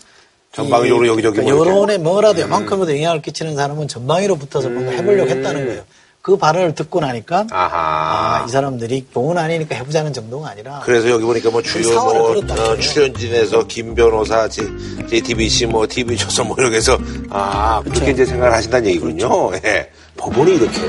전방위적으로 0.53 1.09
여기저기 1.09 1.41
그러니까 1.41 1.59
여론에 1.59 1.99
뭐라도 1.99 2.43
음. 2.43 2.51
영향을 2.89 3.21
끼치는 3.21 3.57
사람은 3.57 3.89
전방위로 3.89 4.37
붙어서 4.37 4.69
뭔가 4.69 4.93
해보려고 4.93 5.29
했다는 5.29 5.67
거예요. 5.67 5.83
그 6.29 6.37
발언을 6.37 6.75
듣고 6.75 7.01
나니까 7.01 7.47
아, 7.53 8.45
이 8.47 8.51
사람들이 8.51 9.07
좋은 9.15 9.39
아니니까 9.39 9.75
해보자는 9.77 10.13
정도가 10.13 10.51
아니라 10.51 10.83
그래서 10.85 11.09
여기 11.09 11.25
보니까 11.25 11.49
뭐 11.49 11.63
주요 11.63 11.89
뭐 11.95 12.37
어, 12.37 12.77
출연진에서 12.77 13.67
김 13.67 13.95
변호사, 13.95 14.47
JTBC 14.47 15.65
뭐 15.65 15.87
TV조선 15.89 16.49
뭐 16.49 16.57
이렇게 16.59 16.77
해서 16.77 16.99
아 17.31 17.81
그렇죠. 17.81 17.95
그렇게 17.95 18.13
이제 18.13 18.27
생각을 18.27 18.53
하신다는 18.53 18.91
얘기군요. 18.91 19.49
그렇죠. 19.49 19.67
예. 19.67 19.91
법원이 20.19 20.57
이렇게 20.57 20.81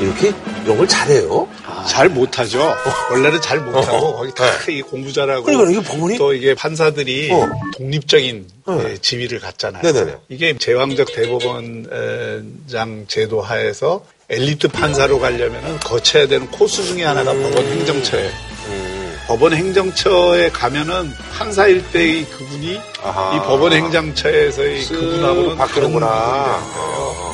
이렇게 0.00 0.32
이런 0.64 0.78
걸 0.78 0.88
잘해요. 0.88 1.46
아, 1.66 1.84
잘 1.84 2.08
못하죠. 2.08 2.74
원래는 3.10 3.38
잘 3.42 3.60
못하고 3.60 4.06
어, 4.06 4.16
거기 4.16 4.34
다 4.34 4.44
네. 4.64 4.80
공부 4.80 5.12
잘하고 5.12 5.42
그러니까 5.44 5.70
이게 5.70 5.82
법원이 5.82 6.16
또 6.16 6.32
이게 6.32 6.54
판사들이 6.54 7.30
어. 7.32 7.50
독립적인 7.76 8.46
어. 8.64 8.82
예, 8.84 8.96
지위를 8.96 9.40
갖잖아요. 9.40 9.82
네네네. 9.82 10.16
이게 10.30 10.56
제왕적 10.56 11.12
대법원장 11.12 13.04
제도 13.08 13.42
하에서 13.42 14.02
엘리트 14.32 14.68
판사로 14.68 15.20
가려면 15.20 15.78
거쳐야 15.80 16.26
되는 16.26 16.50
코스 16.50 16.82
중에 16.84 17.04
하나가 17.04 17.32
음. 17.32 17.42
법원 17.42 17.66
행정처예요. 17.66 18.30
음. 18.68 19.18
법원 19.26 19.52
행정처에 19.52 20.48
가면은 20.50 21.12
판사일 21.32 21.84
때의 21.92 22.24
그분이 22.30 22.80
아하. 23.02 23.36
이 23.36 23.38
법원 23.40 23.72
행정처에서의 23.74 24.84
그분하고는 24.86 25.56
바뀌는구나. 25.56 26.62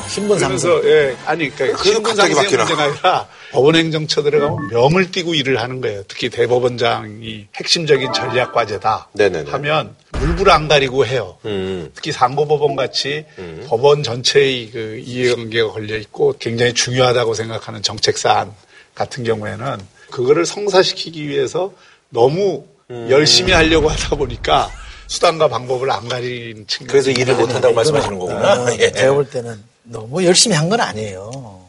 신분 0.09 0.39
상승. 0.39 0.81
예, 0.85 1.15
아니, 1.25 1.49
그러니까 1.55 1.81
신분 1.83 2.15
상승의 2.15 2.57
문제가 2.57 2.83
아니라 2.83 3.27
법원 3.51 3.75
행정처 3.75 4.23
들어가면 4.23 4.67
명을 4.69 5.11
띠고 5.11 5.33
일을 5.33 5.59
하는 5.61 5.81
거예요. 5.81 6.03
특히 6.07 6.29
대법원장이 6.29 7.47
핵심적인 7.55 8.13
전략 8.13 8.53
과제다 8.53 9.09
네네네. 9.13 9.49
하면 9.51 9.95
물불 10.13 10.49
안 10.51 10.67
가리고 10.67 11.05
해요. 11.05 11.37
음. 11.45 11.89
특히 11.95 12.11
상고법원 12.11 12.75
같이 12.75 13.25
음. 13.39 13.65
법원 13.67 14.03
전체의 14.03 14.69
그 14.71 15.01
이해관계가 15.03 15.71
걸려 15.71 15.97
있고 15.97 16.35
굉장히 16.39 16.73
중요하다고 16.73 17.33
생각하는 17.33 17.81
정책 17.81 18.17
사안 18.17 18.51
같은 18.93 19.23
경우에는 19.23 19.77
그거를 20.11 20.45
성사시키기 20.45 21.27
위해서 21.27 21.71
너무 22.09 22.65
음. 22.91 23.07
열심히 23.09 23.51
하려고 23.53 23.89
하다 23.89 24.15
보니까 24.15 24.69
수단과 25.07 25.47
방법을 25.47 25.89
안 25.89 26.07
가리는 26.07 26.67
측면. 26.67 26.91
그래서 26.91 27.09
일을 27.09 27.35
못한다고 27.35 27.73
말씀하시는 27.73 28.19
거구나. 28.19 28.53
어, 28.63 28.67
예. 28.79 28.91
제가 28.91 29.13
볼 29.13 29.27
때는 29.27 29.63
너무 29.83 30.23
열심히 30.23 30.55
한 30.55 30.69
건 30.69 30.79
아니에요. 30.81 31.67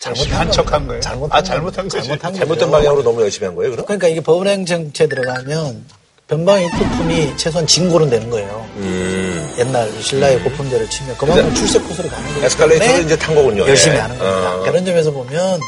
잘못한 0.00 0.50
척한 0.50 0.86
거예요. 0.86 1.00
잘못한 1.02 1.38
아, 1.38 1.42
잘못한 1.42 1.88
거지. 1.88 2.08
잘못한 2.08 2.34
잘못된 2.34 2.70
방향으로 2.70 3.02
너무 3.02 3.20
열심히 3.20 3.46
한 3.46 3.54
거예요, 3.54 3.70
그럼? 3.72 3.84
그러니까 3.84 4.08
이게 4.08 4.20
법원행정처에 4.20 5.06
들어가면 5.06 5.84
변방의 6.26 6.70
부품이 6.70 7.36
최소한 7.36 7.66
진고는 7.66 8.08
되는 8.08 8.30
거예요. 8.30 8.66
음. 8.76 9.54
옛날 9.58 9.90
신라의 10.00 10.36
음. 10.38 10.44
고품제를 10.44 10.88
치면 10.88 11.16
그만큼 11.18 11.54
출세 11.54 11.78
코스로 11.80 12.08
가는 12.08 12.26
거예요. 12.32 12.46
에스컬레이터를 12.46 13.04
이제 13.04 13.16
탄 13.18 13.34
거군요. 13.34 13.66
열심히 13.68 13.96
예. 13.96 14.00
하는 14.00 14.18
겁니다. 14.18 14.54
어. 14.56 14.62
그런 14.62 14.84
점에서 14.86 15.10
보면 15.10 15.60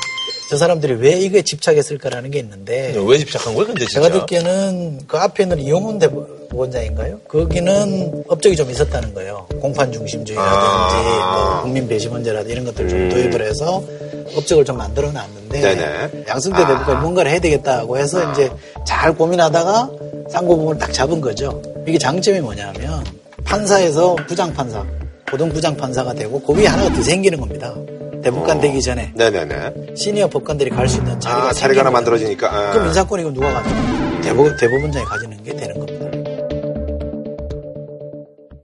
저 0.53 0.59
사람들이 0.59 0.97
왜 0.97 1.13
이거에 1.13 1.41
집착했을까라는 1.41 2.31
게 2.31 2.39
있는데 2.41 2.95
왜 3.07 3.17
집착한 3.17 3.55
거예요, 3.55 3.69
근데 3.69 3.87
진짜? 3.87 4.03
제가 4.03 4.21
듣기에는 4.21 5.07
그 5.07 5.17
앞에 5.17 5.45
있는 5.45 5.59
이용훈 5.59 5.99
대법원장인가요? 5.99 7.21
거기는 7.21 8.25
업적이 8.29 8.57
좀 8.57 8.71
있었다는 8.71 9.15
거예요. 9.15 9.47
공판 9.63 9.91
중심주의라든지 9.91 10.95
아~ 11.23 11.53
뭐 11.55 11.63
국민 11.63 11.89
배심원제라든지 11.89 12.53
이런 12.53 12.67
것들을 12.67 12.91
좀 12.91 12.99
음. 12.99 13.09
도입을 13.09 13.49
해서 13.49 13.83
업적을 14.37 14.67
좀 14.67 14.77
만들어 14.77 15.11
놨는데 15.11 16.25
양승태 16.29 16.65
아~ 16.65 16.67
대법관이 16.67 17.01
뭔가를 17.01 17.31
해야 17.31 17.41
되겠다고 17.41 17.97
해서 17.97 18.21
아~ 18.21 18.33
이제 18.33 18.51
잘 18.87 19.15
고민하다가 19.15 19.91
상고부문을 20.29 20.79
딱 20.79 20.93
잡은 20.93 21.23
거죠. 21.23 21.63
이게 21.89 21.97
장점이 21.97 22.41
뭐냐면 22.41 23.03
판사에서 23.47 24.17
부장판사 24.29 24.85
고등부장 25.31 25.79
판사가 25.79 26.13
되고 26.13 26.39
고위 26.43 26.67
하나가 26.67 26.93
더 26.93 27.03
생기는 27.03 27.41
겁니다. 27.41 27.75
대법관 28.23 28.59
어. 28.59 28.61
되기 28.61 28.81
전에 28.83 29.13
네네네. 29.15 29.95
시니어 29.97 30.29
법관들이 30.29 30.71
갈 30.71 30.89
수 30.89 30.99
있는 30.99 31.19
자리가 31.21 31.49
아, 31.49 31.53
자리가 31.53 31.81
하나 31.81 31.91
만들어지니까 31.91 32.49
아. 32.53 32.73
그럼 32.73 32.87
인사권 32.89 33.21
이거 33.21 33.33
누가 33.33 33.53
가지고 33.53 33.75
대법, 34.23 34.57
대법원장이 34.59 35.05
가지는 35.07 35.43
게 35.43 35.55
되는 35.57 35.79
겁니다. 35.79 36.07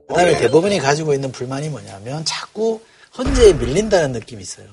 그다음에 0.07 0.31
네. 0.33 0.37
대법원이 0.39 0.79
가지고 0.79 1.13
있는 1.13 1.31
불만이 1.31 1.69
뭐냐면 1.69 2.23
자꾸 2.25 2.79
헌재에 3.17 3.53
밀린다는 3.53 4.11
느낌이 4.13 4.41
있어요. 4.41 4.67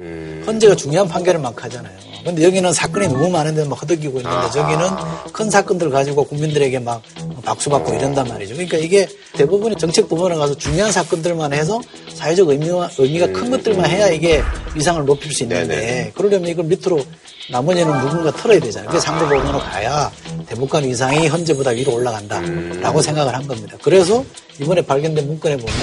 음. 0.00 0.42
헌재가 0.46 0.74
중요한 0.76 1.06
판결을 1.08 1.40
막 1.40 1.62
하잖아요. 1.62 1.92
근데 2.24 2.44
여기는 2.44 2.72
사건이 2.72 3.08
너무 3.08 3.30
많은데 3.30 3.64
막 3.64 3.80
허덕이고 3.80 4.18
있는데 4.18 4.28
아하. 4.28 4.50
저기는 4.50 4.86
큰 5.32 5.50
사건들 5.50 5.90
가지고 5.90 6.24
국민들에게 6.24 6.78
막 6.78 7.02
박수받고 7.44 7.94
이런단 7.94 8.28
말이죠. 8.28 8.54
그러니까 8.54 8.76
이게 8.76 9.08
대부분이 9.32 9.76
정책 9.76 10.08
부문에 10.08 10.34
가서 10.34 10.54
중요한 10.54 10.92
사건들만 10.92 11.52
해서 11.52 11.80
사회적 12.14 12.48
의미가, 12.48 12.90
의미가 12.98 13.26
큰 13.28 13.46
음. 13.46 13.50
것들만 13.52 13.88
해야 13.88 14.08
이게 14.08 14.42
위상을 14.74 15.04
높일 15.04 15.32
수 15.32 15.44
있는데 15.44 15.66
네네. 15.66 16.12
그러려면 16.14 16.50
이걸 16.50 16.66
밑으로 16.66 17.02
나머지는 17.50 17.92
누군가 18.00 18.30
털어야 18.30 18.60
되잖아요. 18.60 18.88
그래서 18.88 19.06
상대법원으로 19.06 19.58
가야 19.58 20.10
대법관 20.46 20.84
위상이 20.84 21.28
현재보다 21.28 21.70
위로 21.70 21.94
올라간다라고 21.94 22.98
음. 22.98 23.02
생각을 23.02 23.34
한 23.34 23.46
겁니다. 23.46 23.76
그래서 23.82 24.24
이번에 24.60 24.82
발견된 24.82 25.26
문건에 25.26 25.56
보면 25.56 25.74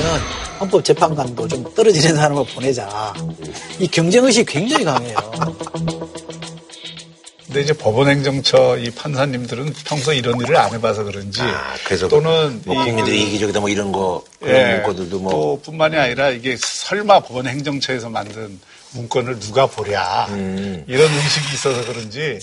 헌법재판관도 0.59 1.47
좀 1.47 1.73
떨어지는 1.73 2.15
사람을 2.15 2.45
보내자. 2.53 3.13
이 3.79 3.87
경쟁의식이 3.87 4.51
굉장히 4.51 4.85
강해요. 4.85 5.17
근데 7.47 7.61
이제 7.61 7.73
법원행정처 7.73 8.77
이 8.77 8.91
판사님들은 8.91 9.73
평소 9.85 10.11
이런 10.11 10.39
일을 10.41 10.57
안 10.57 10.73
해봐서 10.73 11.05
그런지 11.05 11.41
아, 11.41 11.75
그래서 11.85 12.09
또는 12.09 12.61
뭐 12.65 12.75
국민들이 12.75 13.19
그, 13.19 13.25
이기적이다 13.25 13.61
뭐 13.61 13.69
이런 13.69 13.93
거 13.93 14.21
그런 14.41 14.55
예, 14.55 14.75
문건들도 14.75 15.19
뭐또 15.19 15.61
뿐만이 15.63 15.95
아니라 15.95 16.29
이게 16.29 16.57
설마 16.59 17.21
법원행정처에서 17.21 18.09
만든 18.09 18.59
문건을 18.97 19.39
누가 19.39 19.67
보랴 19.67 20.27
음. 20.29 20.83
이런 20.87 21.11
의식이 21.11 21.53
있어서 21.53 21.85
그런지 21.85 22.39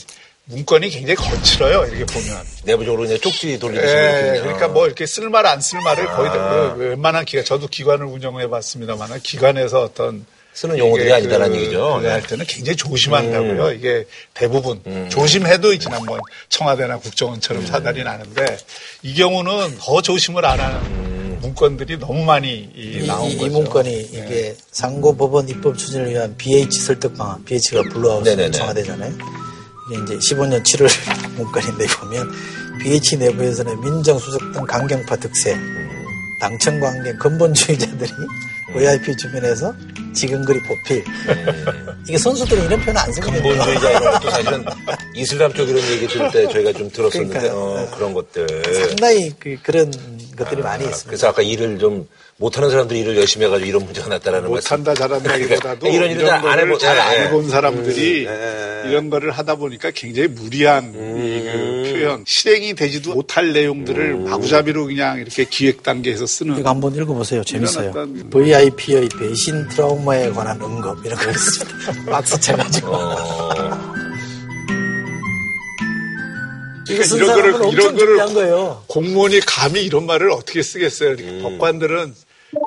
문건이 0.46 0.90
굉장히 0.90 1.16
거칠어요 1.16 1.86
이렇게 1.86 2.04
보면 2.04 2.44
내부적으로 2.64 3.04
이제 3.04 3.18
쪽지 3.18 3.58
돌리듯이 3.58 3.94
예, 3.94 4.40
그러니까 4.42 4.68
뭐 4.68 4.86
이렇게 4.86 5.06
쓸말 5.06 5.46
안 5.46 5.60
쓸말을 5.60 6.08
아. 6.08 6.16
거의 6.16 6.30
다, 6.30 6.74
웬만한 6.74 7.24
기관 7.24 7.44
저도 7.44 7.66
기관을 7.68 8.06
운영해봤습니다만 8.06 9.20
기관에서 9.22 9.82
어떤 9.82 10.26
쓰는 10.54 10.78
용어들이 10.78 11.12
아니다라는 11.12 11.56
그, 11.56 11.62
얘기죠. 11.62 12.00
네. 12.00 12.10
할 12.10 12.22
때는 12.22 12.46
굉장히 12.46 12.76
조심한다고요. 12.76 13.66
음. 13.66 13.76
이게 13.76 14.04
대부분 14.34 14.80
음. 14.86 15.08
조심해도 15.10 15.76
지난번 15.78 16.20
청와대나 16.48 16.98
국정원처럼 16.98 17.62
음. 17.62 17.66
사달이 17.66 18.04
나는데 18.04 18.56
이 19.02 19.14
경우는 19.14 19.78
더 19.80 20.00
조심을 20.00 20.44
안 20.44 20.60
하는 20.60 20.76
음. 20.76 21.23
문건들이 21.44 21.98
너무 21.98 22.24
많이 22.24 22.70
이, 22.74 23.06
나온 23.06 23.30
이, 23.30 23.36
거죠. 23.36 23.46
이 23.46 23.50
문건이 23.50 23.90
네. 23.90 24.00
이게 24.00 24.56
상고법원 24.70 25.48
입법 25.50 25.76
추진을 25.76 26.10
위한 26.10 26.34
BH 26.36 26.80
설득 26.80 27.16
방안, 27.16 27.44
BH가 27.44 27.82
Blue 27.92 28.18
House 28.18 28.50
청와대잖아요. 28.50 29.12
이게 29.90 30.02
이제 30.02 30.16
15년 30.16 30.62
7월 30.62 30.88
문건인데 31.36 31.86
보면 31.86 32.30
BH 32.80 33.16
내부에서는 33.18 33.80
민정수석 33.80 34.52
등 34.52 34.64
강경파 34.64 35.16
득세, 35.16 35.54
음. 35.54 35.90
당청 36.40 36.80
관계 36.80 37.12
근본주의자들이 37.14 38.10
VIP 38.74 39.16
주변에서 39.16 39.74
지금 40.12 40.44
그리 40.44 40.60
보필. 40.60 41.04
음. 41.06 42.02
이게 42.08 42.18
선수들은 42.18 42.64
이런 42.64 42.80
표현 42.80 42.96
안 42.96 43.12
쓰거든요. 43.12 43.42
근본주의자 43.42 43.90
이런 43.90 44.12
것도 44.12 44.30
사실은 44.30 44.64
이슬람 45.14 45.52
쪽 45.52 45.68
이런 45.68 45.82
얘기 45.90 46.06
들을 46.06 46.30
때 46.30 46.48
저희가 46.48 46.72
좀 46.72 46.90
들었었는데 46.90 47.50
어, 47.50 47.88
그런 47.94 48.12
것들. 48.12 48.46
상당히 48.88 49.32
그, 49.38 49.56
런 49.70 49.90
것들이 50.36 50.60
아, 50.60 50.64
많이 50.64 50.84
있습니다. 50.84 51.06
그래서 51.06 51.28
아까 51.28 51.42
일을 51.42 51.78
좀 51.78 52.08
못하는 52.36 52.70
사람들이 52.70 53.00
일을 53.00 53.16
열심히 53.16 53.46
해가지고 53.46 53.68
이런 53.68 53.84
문제가 53.84 54.08
났다라는 54.08 54.48
못한다 54.48 54.92
잘한다기보다도 54.94 55.86
이런 55.88 56.10
일을 56.10 56.28
안 56.30 56.58
해본, 56.58 56.78
잘안 56.78 57.20
해본 57.20 57.48
사람들이 57.48 58.26
음, 58.26 58.82
네. 58.84 58.90
이런 58.90 59.08
거를 59.08 59.30
하다 59.30 59.54
보니까 59.54 59.92
굉장히 59.92 60.28
무리한 60.28 60.92
음. 60.94 61.82
그 61.84 61.92
표현 61.92 62.24
실행이 62.26 62.74
되지도 62.74 63.14
못할 63.14 63.52
내용들을 63.52 64.04
음. 64.14 64.24
마구잡이로 64.24 64.86
그냥 64.86 65.20
이렇게 65.20 65.44
기획 65.44 65.84
단계에서 65.84 66.26
쓰는 66.26 66.58
이거 66.58 66.70
한번 66.70 66.94
읽어보세요 66.94 67.44
재밌어요 67.44 67.92
VIP의 68.30 69.08
배신 69.18 69.68
트라우마에 69.68 70.30
관한 70.30 70.60
언급 70.60 71.06
이런 71.06 71.18
거 71.18 71.30
있습니다 71.30 72.04
박수 72.10 72.40
쳐가지고 72.40 72.88
어. 72.94 73.94
그러니까 76.86 77.16
이런 77.16 77.34
거를 77.34 77.72
이런 77.72 77.96
거를 77.96 78.16
거예요. 78.34 78.84
공무원이 78.86 79.40
감히 79.40 79.82
이런 79.84 80.06
말을 80.06 80.30
어떻게 80.30 80.62
쓰겠어요? 80.62 81.12
음. 81.12 81.40
법관들은 81.42 82.14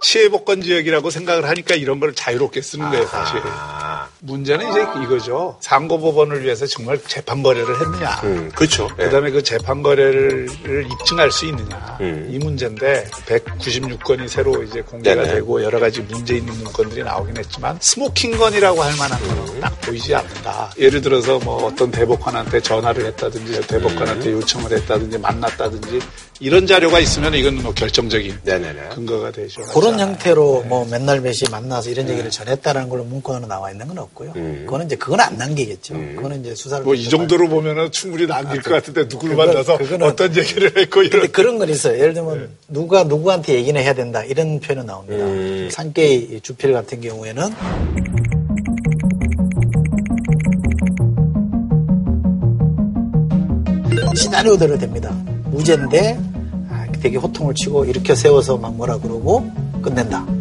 치해복권 0.04 0.62
지역이라고 0.62 1.10
생각을 1.10 1.48
하니까 1.50 1.76
이런 1.76 2.00
걸 2.00 2.14
자유롭게 2.14 2.62
쓰는 2.62 2.90
거예요, 2.90 3.06
사실. 3.08 3.40
아. 3.44 3.97
문제는 4.20 4.70
이제 4.70 4.82
이거죠. 5.04 5.58
상고법원을 5.62 6.44
위해서 6.44 6.66
정말 6.66 7.00
재판 7.08 7.44
거래를 7.44 7.80
했느냐. 7.80 8.22
음, 8.24 8.52
그렇죠. 8.56 8.88
그 8.96 9.10
다음에 9.10 9.32
그 9.32 9.44
재판 9.44 9.82
거래를 9.82 10.48
입증할 10.92 11.32
수 11.32 11.46
있느냐. 11.46 11.98
음. 12.02 12.28
이 12.32 12.38
문제인데 12.38 13.06
196건이 13.28 14.28
새로 14.28 14.64
이제 14.64 14.82
공개가 14.82 15.22
네네. 15.22 15.34
되고 15.36 15.64
여러 15.64 15.80
가지 15.80 16.02
문제 16.02 16.36
있는 16.38 16.54
문건들이 16.56 17.04
나오긴 17.04 17.38
했지만 17.38 17.78
스모킹건이라고 17.82 18.82
할 18.82 18.96
만한 18.98 19.20
건 19.20 19.38
음. 19.38 19.60
딱 19.60 19.80
보이지 19.82 20.14
않는다. 20.16 20.72
예를 20.78 21.02
들어서 21.02 21.40
뭐 21.40 21.66
어떤 21.66 21.92
대법관한테 21.92 22.62
전화를 22.62 23.06
했다든지 23.08 23.68
대법관한테 23.68 24.30
음. 24.30 24.34
요청을 24.34 24.72
했다든지 24.72 25.18
만났다든지 25.18 26.00
이런 26.40 26.68
자료가 26.68 27.00
있으면 27.00 27.34
이건 27.34 27.64
뭐 27.64 27.74
결정적인 27.74 28.40
네네네. 28.44 28.90
근거가 28.90 29.32
되죠. 29.32 29.62
그런 29.74 30.00
형태로 30.00 30.62
네. 30.64 30.70
뭐 30.70 30.86
맨날 30.86 31.22
몇시 31.22 31.50
만나서 31.50 31.90
이런 31.90 32.06
네. 32.06 32.14
얘기를 32.14 32.30
전했다라는 32.30 32.90
걸로 32.90 33.04
문건으로 33.04 33.48
나와 33.48 33.72
있는 33.72 33.88
건 33.88 33.97
없고요. 34.00 34.34
음. 34.36 34.64
그거는 34.66 34.86
이제 34.88 34.96
그건 34.96 35.20
안 35.22 35.38
남기겠죠. 35.38 35.96
음. 35.96 36.14
그거는 36.16 36.42
이제 36.42 36.54
수사를 36.56 36.84
뭐 36.84 36.96
이 36.96 37.10
정도로 37.10 37.48
보면은 37.50 37.92
충분히 37.92 38.26
남길 38.28 38.60
아, 38.60 38.62
것 38.64 38.70
같은데 38.72 39.04
누구를 39.04 39.36
그건, 39.36 39.48
만나서 39.48 39.78
어떤 40.02 40.36
얘기를 40.36 40.72
했고 40.78 41.04
이런. 41.04 41.32
그런 41.32 41.58
건 41.60 41.70
있어요. 41.70 41.98
예를 42.00 42.14
들면 42.14 42.38
네. 42.40 42.48
누가 42.68 43.04
누구한테 43.04 43.54
얘기는 43.54 43.80
해야 43.82 43.94
된다 43.94 44.24
이런 44.24 44.60
표현은 44.60 44.86
나옵니다. 44.86 45.26
음. 45.26 45.70
산케이 45.72 46.42
주필 46.42 46.74
같은 46.74 47.02
경우에는 47.02 47.54
시나리오대로 54.16 54.78
됩니다. 54.78 55.12
무죄인데 55.46 56.20
아, 56.70 56.88
되게 57.02 57.18
호통을 57.18 57.54
치고 57.56 57.86
일으켜 57.86 58.16
세워서 58.16 58.58
막 58.58 58.74
뭐라 58.76 58.98
그러고 58.98 59.50
끝낸다. 59.82 60.37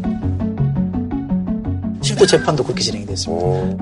실제 2.16 2.38
재판도 2.38 2.64
그렇게 2.64 2.82
진행이 2.82 3.04
됐습니다. 3.06 3.76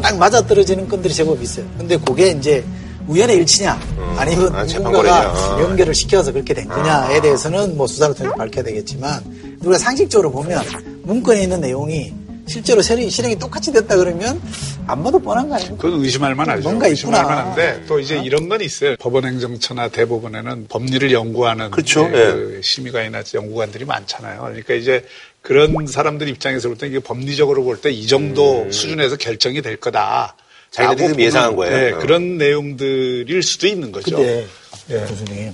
딱 0.00 0.16
맞아떨어지는 0.16 0.88
건들이 0.88 1.12
제법 1.12 1.42
있어요. 1.42 1.66
근데 1.76 1.98
그게 1.98 2.30
이제 2.30 2.64
우연의 3.06 3.36
일치냐 3.36 3.74
음. 3.98 4.14
아니면 4.16 4.54
아, 4.54 4.64
누군가가 4.64 5.60
연결을 5.60 5.94
시켜서 5.94 6.32
그렇게 6.32 6.54
된 6.54 6.66
거냐에 6.66 7.20
대해서는 7.20 7.76
뭐 7.76 7.86
수사를 7.86 8.14
통해 8.14 8.30
밝혀야 8.36 8.64
되겠지만 8.64 9.22
우리가 9.60 9.76
상식적으로 9.76 10.30
보면 10.30 10.62
문건에 11.02 11.42
있는 11.42 11.60
내용이 11.60 12.14
실제로 12.46 12.82
실행이, 12.82 13.10
실행이 13.10 13.38
똑같이 13.38 13.72
됐다 13.72 13.96
그러면 13.96 14.40
안 14.86 15.02
봐도 15.02 15.18
뻔한 15.18 15.48
거 15.48 15.54
아닙니까? 15.54 15.82
그건 15.82 16.00
의심할 16.04 16.34
만하죠. 16.34 16.62
뭔가 16.62 16.86
의심할 16.88 17.20
있구나. 17.20 17.36
만한데 17.36 17.84
또 17.86 17.98
이제 17.98 18.18
어? 18.18 18.22
이런 18.22 18.48
건 18.48 18.60
있어요. 18.60 18.96
법원행정처나 18.98 19.88
대법원에는 19.88 20.66
법리를 20.68 21.10
연구하는 21.12 21.70
그렇죠. 21.70 22.08
그 22.10 22.56
예. 22.58 22.62
심의관이나 22.62 23.22
연구관들이 23.32 23.84
많잖아요. 23.86 24.40
그러니까 24.42 24.74
이제 24.74 25.04
그런 25.40 25.86
사람들 25.86 26.28
입장에서 26.28 26.68
볼 26.68 26.76
때 26.78 26.86
이게 26.86 26.98
법리적으로 27.00 27.64
볼 27.64 27.80
때 27.80 27.90
이 27.90 28.06
정도 28.06 28.62
음. 28.62 28.72
수준에서 28.72 29.16
결정이 29.16 29.62
될 29.62 29.76
거다. 29.76 30.36
자기들이 30.70 31.22
예상한 31.24 31.54
거예요. 31.56 31.76
네, 31.76 31.92
어. 31.92 31.98
그런 31.98 32.36
내용들일 32.36 33.42
수도 33.42 33.66
있는 33.68 33.92
거죠. 33.92 34.16
근데 34.16 34.46
예. 34.90 35.00
교수님 35.06 35.52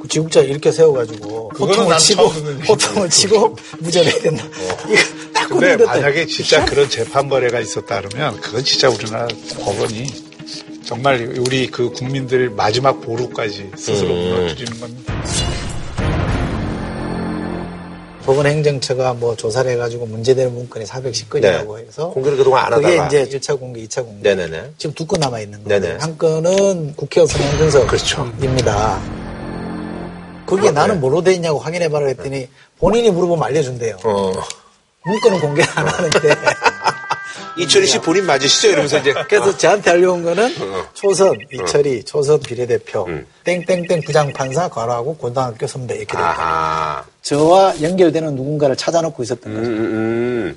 그 0.00 0.06
지국자 0.08 0.40
이렇게 0.40 0.70
세워가지고 0.70 1.52
호통을 1.58 1.98
치고 1.98 2.22
호통을 2.68 3.10
치고 3.10 3.56
무죄를 3.80 4.22
된다. 4.22 4.44
어. 4.44 4.76
딱 5.48 5.58
근데 5.58 5.76
만약에 5.84 6.26
진짜 6.26 6.64
그런 6.64 6.88
재판 6.88 7.28
거래가 7.28 7.60
있었다 7.60 8.00
그러면 8.02 8.40
그건 8.40 8.62
진짜 8.64 8.88
우리나라 8.88 9.26
법원이 9.60 10.06
정말 10.84 11.34
우리 11.38 11.66
그 11.70 11.90
국민들 11.90 12.50
마지막 12.50 13.00
보루까지 13.00 13.70
스스로 13.76 14.10
음. 14.14 14.16
무너뜨리는 14.30 14.80
겁니다. 14.80 15.14
법원 18.24 18.46
행정처가 18.46 19.14
뭐 19.14 19.34
조사를 19.36 19.70
해가지고 19.70 20.04
문제되는 20.04 20.52
문건이 20.52 20.84
410건이라고 20.84 21.76
네. 21.78 21.84
해서 21.86 22.10
공개를 22.10 22.36
그동안 22.36 22.64
안 22.66 22.70
그게 22.74 22.86
하다가 22.98 23.08
그게 23.08 23.22
이제 23.22 23.38
1차 23.38 23.58
공개, 23.58 23.82
2차 23.86 24.04
공개. 24.04 24.34
네네네. 24.34 24.72
지금 24.76 24.94
두 24.94 25.06
건 25.06 25.20
남아 25.20 25.40
있는 25.40 25.64
거예요. 25.64 25.96
한 25.98 26.18
건은 26.18 26.94
국회의원 26.94 27.26
선거분석입니다. 27.26 27.86
그렇죠. 27.86 28.30
그게 30.46 30.68
어, 30.68 30.72
나는 30.72 30.96
네. 30.96 31.00
뭐로 31.00 31.22
돼 31.22 31.32
있냐고 31.34 31.58
확인해봐라 31.58 32.06
했더니 32.08 32.48
본인이 32.78 33.10
물어보면 33.10 33.44
알려준대요. 33.44 33.96
어. 34.04 34.32
문건은 35.08 35.40
공개 35.40 35.62
안 35.74 35.88
하는데 35.88 36.18
이철희 37.56 37.86
씨 37.86 37.98
본인 37.98 38.24
맞으시죠? 38.26 38.68
이러면서 38.68 38.98
이제. 38.98 39.12
그래서 39.28 39.56
저한테 39.56 39.90
알려온 39.90 40.22
거는 40.22 40.54
어. 40.60 40.86
초선, 40.94 41.36
이철희, 41.52 42.04
초선 42.04 42.38
비례대표, 42.38 43.04
음. 43.06 43.26
땡땡땡 43.44 44.02
부장판사, 44.06 44.68
과로하고 44.68 45.16
고등학교 45.16 45.66
선배 45.66 45.96
이렇게 45.96 46.16
됐다. 46.16 47.04
저와 47.22 47.74
연결되는 47.82 48.36
누군가를 48.36 48.76
찾아놓고 48.76 49.22
있었던 49.24 49.52
거죠. 49.52 49.66
음, 49.66 49.74
음. 49.74 50.56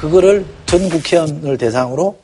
그거를 0.00 0.44
전 0.66 0.88
국회의원을 0.88 1.58
대상으로 1.58 2.23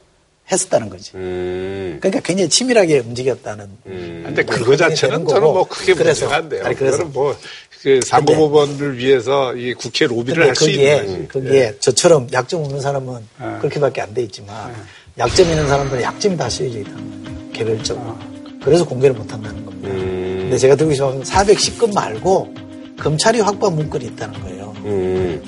했었다는 0.51 0.91
거지. 0.91 1.13
음. 1.15 1.99
그러니까 2.01 2.21
굉장히 2.23 2.49
치밀하게 2.49 2.99
움직였다는. 3.01 3.67
음. 3.87 4.23
근데 4.27 4.43
뭐 4.43 4.55
그거 4.55 4.77
자체는 4.77 5.27
저는 5.27 5.43
뭐 5.43 5.65
크게 5.69 5.95
문제가 5.95 6.37
안 6.37 6.49
돼요. 6.49 6.63
아니, 6.65 6.75
그래서 6.77 7.05
뭐 7.05 7.37
그 7.83 7.99
상고법원을 8.05 8.99
위해서 8.99 9.55
이 9.55 9.73
국회 9.73 10.07
로비를 10.07 10.49
할 10.49 10.55
수 10.55 10.69
있는 10.69 11.27
거지. 11.27 11.29
거기에 11.29 11.51
네. 11.71 11.79
저처럼 11.81 12.29
약점 12.31 12.63
없는 12.63 12.79
사람은 12.79 13.15
네. 13.41 13.47
그렇게밖에 13.61 14.03
안 14.03 14.13
돼 14.13 14.23
있지만 14.25 14.71
네. 14.71 14.77
약점 15.17 15.49
있는 15.49 15.67
사람들은 15.67 16.03
약점이 16.03 16.37
다 16.37 16.51
쓰여져 16.51 16.81
있다는 16.81 17.25
거예요. 17.25 17.39
개별적으로. 17.55 18.05
어. 18.07 18.19
그래서 18.63 18.85
공개를 18.85 19.17
못 19.17 19.33
한다는 19.33 19.65
겁니다. 19.65 19.89
음. 19.89 20.39
근데 20.43 20.59
제가 20.59 20.77
들고 20.77 20.93
싶은 20.93 21.23
410건 21.23 21.95
말고 21.95 22.53
검찰이 23.01 23.41
확보한 23.41 23.75
문건이 23.77 24.05
있다는 24.05 24.39
거예요. 24.43 24.75
음. 24.85 25.43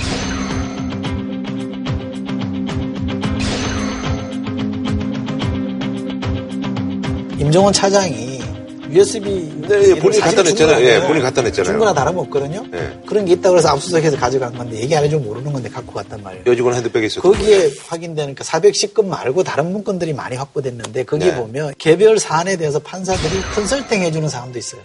임종원 7.42 7.72
차장이 7.72 8.40
USB 8.88 9.20
네, 9.68 9.90
예, 9.90 9.94
본인이 9.98 10.20
갖다 10.20 10.42
냈잖아요. 10.42 10.84
예, 10.84 11.00
본인이 11.00 11.22
갖다 11.22 11.42
냈잖아요. 11.42 11.72
중고나 11.72 11.94
다름없거든요. 11.94 12.64
예. 12.74 13.00
그런 13.06 13.24
게 13.24 13.32
있다고 13.32 13.56
해서 13.56 13.70
압수수색해서 13.70 14.16
가져간 14.16 14.56
건데 14.56 14.80
얘기 14.80 14.94
안 14.94 15.02
해주면 15.02 15.24
모르는 15.24 15.52
건데 15.52 15.68
갖고 15.68 15.92
갔단 15.92 16.22
말이에요. 16.22 16.44
여직원 16.46 16.74
핸드백에 16.74 17.06
있었 17.06 17.22
거기에 17.22 17.72
확인되니까 17.86 18.44
410건 18.44 19.06
말고 19.06 19.42
다른 19.42 19.72
문건들이 19.72 20.12
많이 20.12 20.36
확보됐는데 20.36 21.04
거기에 21.04 21.30
네. 21.30 21.36
보면 21.36 21.74
개별 21.78 22.18
사안에 22.18 22.56
대해서 22.56 22.78
판사들이 22.78 23.40
컨설팅 23.54 24.02
해주는 24.02 24.28
사람도 24.28 24.58
있어요. 24.58 24.82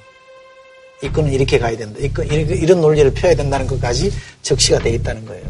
이 1.04 1.12
건은 1.12 1.32
이렇게 1.32 1.60
가야 1.60 1.78
된다. 1.78 2.00
이 2.02 2.12
건, 2.12 2.26
이런 2.26 2.82
논리를 2.82 3.14
펴야 3.14 3.36
된다는 3.36 3.68
것까지 3.68 4.12
적시가 4.42 4.80
돼 4.80 4.92
있다는 4.92 5.26
거예요. 5.26 5.46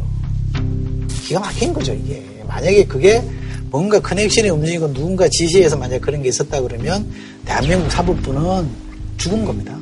기가 1.23 1.39
막힌 1.39 1.71
거죠, 1.71 1.93
이게. 1.93 2.21
만약에 2.47 2.85
그게 2.85 3.23
뭔가 3.69 3.99
커넥션이 3.99 4.49
움직이고 4.49 4.93
누군가 4.93 5.27
지시해서 5.27 5.77
만약 5.77 6.01
그런 6.01 6.21
게 6.21 6.29
있었다 6.29 6.61
그러면 6.61 7.05
대한민국 7.45 7.91
사법부는 7.91 8.69
죽은 9.17 9.45
겁니다. 9.45 9.77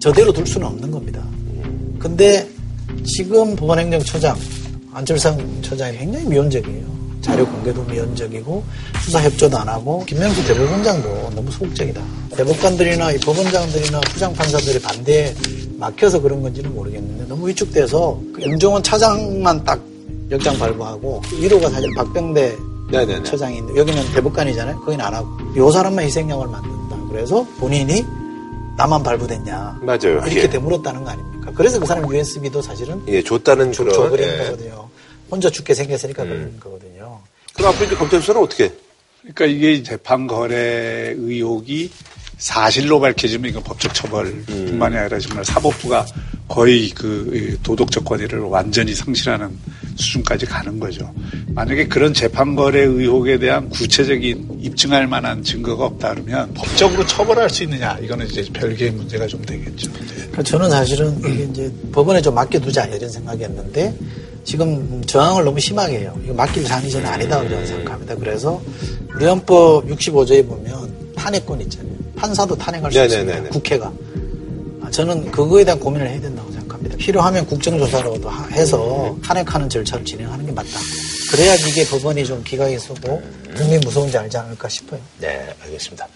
저대로 0.00 0.32
둘 0.32 0.46
수는 0.46 0.66
없는 0.66 0.90
겁니다. 0.90 1.24
근데 1.98 2.48
지금 3.04 3.56
법원행정처장 3.56 4.36
안철상 4.92 5.62
처장이 5.62 5.98
굉장히 5.98 6.26
미온적이에요. 6.26 6.96
자료 7.20 7.44
공개도 7.44 7.82
미온적이고 7.84 8.62
수사 9.04 9.20
협조도 9.20 9.58
안 9.58 9.68
하고 9.68 10.04
김명수 10.06 10.46
대법원장도 10.46 11.30
너무 11.34 11.50
소극적이다. 11.50 12.00
대법관들이나 12.36 13.08
법원장들이나 13.24 14.00
부장판사들의 14.00 14.80
반대에 14.80 15.34
막혀서 15.76 16.20
그런 16.20 16.40
건지는 16.42 16.74
모르겠는데 16.74 17.26
너무 17.26 17.48
위축돼서 17.48 18.20
그 18.32 18.42
임종원 18.42 18.82
차장만 18.82 19.64
딱 19.64 19.82
역장 20.30 20.58
발부하고 20.58 21.22
1호가 21.24 21.70
사실 21.70 21.90
박병대 21.94 22.58
네네네. 22.90 23.22
처장인데 23.24 23.76
여기는 23.76 24.12
대법관이잖아요. 24.12 24.80
거기는 24.80 25.04
안 25.04 25.14
하고 25.14 25.28
요 25.56 25.70
사람만 25.70 26.04
희생양을 26.04 26.46
만든다. 26.48 26.96
그래서 27.10 27.46
본인이 27.58 28.04
나만 28.76 29.02
발부됐냐. 29.02 29.80
맞아요. 29.82 30.18
이렇게 30.18 30.42
예. 30.42 30.50
되물었다는 30.50 31.02
거 31.04 31.10
아닙니까? 31.10 31.52
그래서 31.54 31.80
그 31.80 31.86
사람 31.86 32.12
USB도 32.12 32.60
사실은 32.60 33.02
예, 33.08 33.22
줬다는 33.22 33.72
줘, 33.72 33.84
그런 33.84 33.94
줘버린 33.96 34.28
예. 34.28 34.36
거거든요. 34.38 34.88
혼자 35.30 35.50
죽게 35.50 35.74
생겼으니까 35.74 36.22
음. 36.24 36.28
그런 36.28 36.60
거거든요. 36.60 37.20
그럼 37.54 37.70
앞으로 37.70 37.86
이제 37.86 37.96
검찰 37.96 38.20
수사는 38.20 38.40
어떻게? 38.40 38.72
그러니까 39.22 39.46
이게 39.46 39.82
재판 39.82 40.26
거래 40.26 41.14
의혹이 41.16 41.90
사실로 42.38 43.00
밝혀지면 43.00 43.50
이건 43.50 43.62
법적 43.62 43.94
처벌뿐만이 43.94 44.70
음. 44.72 44.82
아니라 44.82 45.18
정말 45.18 45.44
사법부가 45.44 46.06
거의 46.48 46.90
그 46.90 47.58
도덕적 47.62 48.04
권위를 48.04 48.40
완전히 48.40 48.94
상실하는 48.94 49.50
수준까지 49.96 50.46
가는 50.46 50.78
거죠. 50.78 51.12
만약에 51.48 51.88
그런 51.88 52.12
재판 52.12 52.54
거래 52.54 52.82
의혹에 52.82 53.38
대한 53.38 53.68
구체적인 53.70 54.58
입증할 54.60 55.06
만한 55.06 55.42
증거가 55.42 55.86
없다 55.86 56.14
그러면 56.14 56.52
법적으로 56.54 57.06
처벌할 57.06 57.48
수 57.48 57.62
있느냐 57.64 57.98
이거는 58.02 58.26
이제 58.26 58.44
별개의 58.52 58.92
문제가 58.92 59.26
좀 59.26 59.42
되겠죠. 59.44 59.90
그러니까 59.92 60.42
저는 60.42 60.70
사실은 60.70 61.18
이게 61.20 61.44
이제 61.44 61.72
법원에 61.90 62.20
좀 62.20 62.34
맡겨두자 62.34 62.84
이런 62.84 63.08
생각이었는데 63.10 63.94
지금 64.44 65.02
저항을 65.06 65.44
너무 65.44 65.58
심하게 65.58 66.00
해요. 66.00 66.16
이거 66.22 66.34
맡길 66.34 66.64
사안이 66.64 66.90
저는 66.90 67.06
아니다고 67.06 67.48
저는 67.48 67.66
생각합니다. 67.66 68.14
그래서 68.14 68.62
우리 69.14 69.24
헌법 69.24 69.86
65조에 69.88 70.46
보면 70.46 71.14
탄핵권 71.16 71.60
있잖아요. 71.62 71.96
판사도 72.16 72.56
탄핵할 72.56 72.90
수 72.90 72.98
네네네네. 72.98 73.30
있습니다. 73.30 73.50
국회가. 73.50 73.92
아, 74.82 74.90
저는 74.90 75.30
그거에 75.30 75.64
대한 75.64 75.78
고민을 75.78 76.08
해야 76.08 76.20
된다고 76.20 76.50
생각합니다. 76.52 76.96
필요하면 76.96 77.46
국정조사라도 77.46 78.30
해서 78.52 79.16
탄핵하는 79.24 79.68
절차를 79.68 80.04
진행하는 80.04 80.46
게 80.46 80.52
맞다. 80.52 80.68
그래야 81.30 81.54
이게 81.54 81.84
법원이 81.86 82.24
좀 82.24 82.42
기각이 82.44 82.78
서고 82.78 83.22
국민 83.56 83.80
무서운지 83.80 84.16
알지 84.16 84.36
않을까 84.36 84.68
싶어요. 84.68 85.00
네, 85.18 85.46
알겠습니다. 85.64 86.06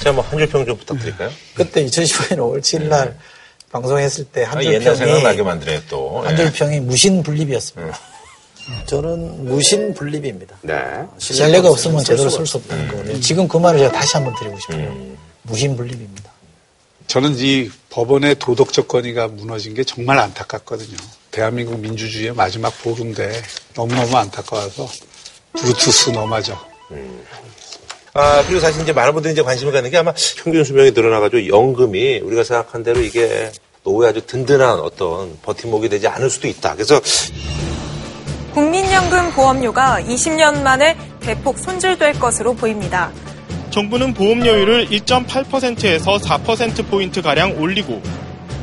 제가 0.00 0.12
뭐 0.12 0.24
한줄평 0.24 0.66
좀 0.66 0.76
부탁드릴까요? 0.76 1.30
그때 1.54 1.84
2015년 1.86 2.36
5월 2.38 2.60
7일 2.60 2.82
날 2.88 3.08
네. 3.10 3.14
방송했을 3.70 4.24
때 4.26 4.42
한줄 4.42 4.80
평이 4.80 4.96
생각나게 4.96 5.42
만들어요 5.42 5.80
또. 5.88 6.20
한줄 6.22 6.46
네. 6.46 6.52
평이 6.52 6.80
무신 6.80 7.22
분립이었습니다. 7.22 7.98
음. 8.68 8.82
저는 8.86 9.44
무신 9.46 9.94
분립입니다. 9.94 10.56
네. 10.62 10.74
신뢰가 11.18 11.70
없으면 11.70 12.04
제대로 12.04 12.28
쓸 12.28 12.46
수 12.46 12.58
없다는 12.58 12.84
음. 12.84 12.90
거거든요. 12.90 13.20
지금 13.20 13.48
그 13.48 13.56
말을 13.56 13.78
제가 13.80 13.92
다시 13.92 14.16
한번 14.16 14.34
드리고 14.38 14.58
싶어요. 14.60 14.88
음. 14.88 15.16
무신분립입니다. 15.42 16.30
저는 17.06 17.36
이 17.36 17.70
법원의 17.90 18.36
도덕적 18.38 18.88
권위가 18.88 19.28
무너진 19.28 19.74
게 19.74 19.84
정말 19.84 20.18
안타깝거든요. 20.18 20.96
대한민국 21.30 21.78
민주주의의 21.80 22.34
마지막 22.34 22.70
보루인데 22.82 23.42
너무너무 23.74 24.16
안타까워서 24.16 24.88
브루투스 25.52 26.10
너마저. 26.10 26.58
음. 26.90 27.24
아, 28.14 28.42
그리고 28.46 28.60
사실 28.60 28.82
이제 28.82 28.92
많은 28.92 29.14
분들이 29.14 29.32
이제 29.32 29.42
관심을 29.42 29.72
갖는 29.72 29.90
게 29.90 29.96
아마 29.96 30.12
평균 30.38 30.64
수명이 30.64 30.90
늘어나가지고 30.90 31.48
연금이 31.48 32.18
우리가 32.20 32.44
생각한 32.44 32.82
대로 32.82 33.00
이게 33.00 33.50
노후에 33.84 34.10
아주 34.10 34.24
든든한 34.26 34.80
어떤 34.80 35.38
버팀목이 35.40 35.88
되지 35.88 36.06
않을 36.08 36.30
수도 36.30 36.46
있다. 36.46 36.74
그래서 36.74 37.00
국민연금 38.54 39.32
보험료가 39.32 40.02
20년 40.02 40.62
만에 40.62 40.96
대폭 41.20 41.58
손질될 41.58 42.18
것으로 42.18 42.54
보입니다. 42.54 43.10
정부는 43.72 44.12
보험료율을 44.12 44.88
1.8%에서 44.88 46.18
4%포인트 46.18 47.22
가량 47.22 47.58
올리고 47.58 48.02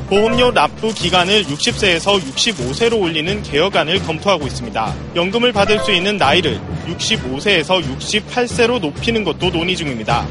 보험료 0.08 0.52
납부 0.52 0.94
기간을 0.94 1.46
60세에서 1.46 2.22
65세로 2.22 3.02
올리는 3.02 3.42
개혁안을 3.42 4.04
검토하고 4.04 4.46
있습니다. 4.46 4.96
연금을 5.16 5.52
받을 5.52 5.80
수 5.80 5.92
있는 5.92 6.18
나이를 6.18 6.60
65세에서 6.88 7.84
68세로 7.84 8.80
높이는 8.80 9.24
것도 9.24 9.52
논의 9.52 9.76
중입니다. 9.76 10.28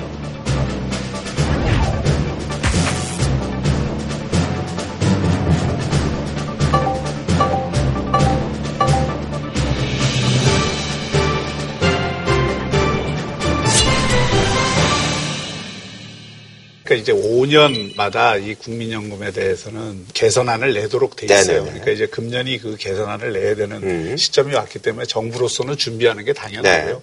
이제 17.09 17.13
5년마다 17.13 18.43
이 18.43 18.55
국민연금에 18.55 19.33
대해서는 19.33 20.07
개선안을 20.13 20.75
내도록 20.75 21.17
돼 21.17 21.27
있어요. 21.27 21.47
네네네. 21.47 21.65
그러니까 21.65 21.91
이제 21.91 22.07
금년이 22.07 22.59
그 22.59 22.77
개선안을 22.77 23.33
내야 23.33 23.55
되는 23.55 23.83
음. 23.83 24.17
시점이 24.17 24.55
왔기 24.55 24.81
때문에 24.81 25.07
정부로서는 25.07 25.79
준비하는 25.79 26.25
게 26.25 26.35
당연하고요. 26.35 26.95
네. 26.95 27.01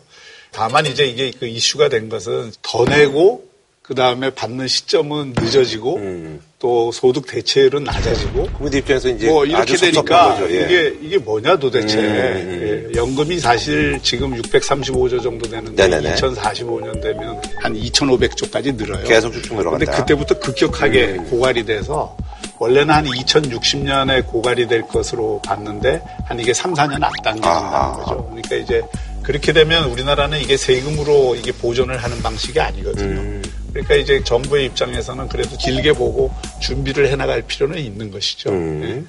다만 0.52 0.86
이제 0.86 1.06
이게 1.06 1.32
그 1.38 1.48
이슈가 1.48 1.90
된 1.90 2.10
것은 2.10 2.54
더 2.62 2.86
내고 2.86 3.50
그 3.86 3.94
다음에 3.94 4.32
받는 4.32 4.68
시점은 4.68 5.36
늦어지고 5.38 5.98
음. 5.98 6.42
또 6.58 6.92
소득 6.92 7.28
대체율은 7.28 7.84
낮아지고 7.84 8.48
국민들 8.54 8.80
입장에서 8.80 9.10
이제 9.10 9.28
뭐 9.28 9.46
이렇게 9.46 9.76
되니까 9.78 10.40
예. 10.50 10.62
이게 10.64 10.98
이게 11.04 11.18
뭐냐 11.20 11.58
도대체 11.58 12.00
음, 12.00 12.04
음. 12.04 12.90
예. 12.92 12.98
연금이 12.98 13.38
사실 13.38 14.00
지금 14.02 14.42
635조 14.42 15.22
정도 15.22 15.48
되는데 15.48 15.88
네네네. 15.88 16.16
2045년 16.16 17.00
되면 17.00 17.40
한 17.58 17.76
2,500조까지 17.76 18.76
늘어요. 18.76 19.04
계속 19.04 19.32
쭉쭉 19.32 19.56
늘어간다. 19.56 19.86
근데 19.86 20.00
그때부터 20.00 20.40
급격하게 20.40 21.06
음. 21.20 21.30
고갈이 21.30 21.64
돼서 21.66 22.18
원래는 22.58 22.92
한 22.92 23.06
2060년에 23.06 24.26
고갈이 24.26 24.68
될 24.68 24.82
것으로 24.82 25.40
봤는데 25.46 26.02
한 26.26 26.40
이게 26.40 26.56
3, 26.56 26.74
4년 26.74 27.04
앞당겨진다는 27.04 27.94
거죠. 28.04 28.28
그러니까 28.32 28.56
이제 28.56 28.82
그렇게 29.22 29.54
되면 29.54 29.92
우리나라는 29.92 30.40
이게 30.40 30.58
세금으로 30.58 31.36
이게 31.36 31.52
보존을 31.52 31.98
하는 31.98 32.20
방식이 32.24 32.60
아니거든요. 32.60 33.42
음. 33.76 33.84
그러니까 33.84 33.96
이제 33.96 34.24
정부의 34.24 34.66
입장에서는 34.68 35.28
그래도 35.28 35.58
길게 35.58 35.94
보고 35.94 36.32
준비를 36.62 37.10
해나갈 37.10 37.42
필요는 37.42 37.78
있는 37.78 38.10
것이죠. 38.12 38.50
음. 38.50 38.80
네. 38.82 39.04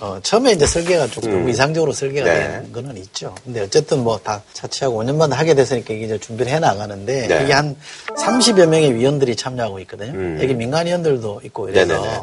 어, 0.00 0.18
처음에 0.22 0.52
이제 0.52 0.66
설계가 0.66 1.08
조금 1.08 1.32
음. 1.32 1.48
이상적으로 1.48 1.92
설계가 1.92 2.32
네. 2.32 2.40
된 2.62 2.72
거는 2.72 2.96
있죠. 2.98 3.34
근데 3.44 3.60
어쨌든 3.62 4.04
뭐 4.04 4.18
다 4.22 4.42
차치하고 4.52 5.02
5년마다 5.02 5.32
하게 5.32 5.54
됐으니까 5.54 5.94
이제 5.94 6.18
준비를 6.18 6.52
해 6.52 6.58
나가는데 6.58 7.26
네. 7.26 7.44
이게 7.44 7.52
한 7.52 7.74
30여 8.16 8.66
명의 8.66 8.94
위원들이 8.94 9.34
참여하고 9.36 9.80
있거든요. 9.80 10.12
음. 10.12 10.38
여기 10.42 10.54
민간 10.54 10.86
위원들도 10.86 11.40
있고 11.44 11.68
이래서 11.68 11.94
네네네. 12.00 12.20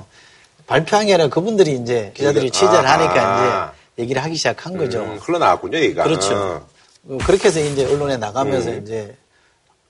발표한 0.68 1.06
게 1.08 1.14
아니라 1.14 1.30
그분들이 1.30 1.74
이제 1.74 2.12
기자들이 2.16 2.50
취재를 2.52 2.86
아. 2.88 2.94
하니까 2.94 3.74
이제 3.94 4.04
얘기를 4.04 4.24
하기 4.24 4.36
시작한 4.36 4.78
거죠. 4.78 5.00
음, 5.04 5.18
흘러나왔군요, 5.22 5.78
얘기가. 5.78 6.04
그렇죠. 6.04 6.34
어. 7.08 7.18
그렇게 7.26 7.48
해서 7.48 7.60
이제 7.60 7.86
언론에 7.86 8.18
나가면서 8.18 8.72
음. 8.72 8.82
이제 8.84 9.16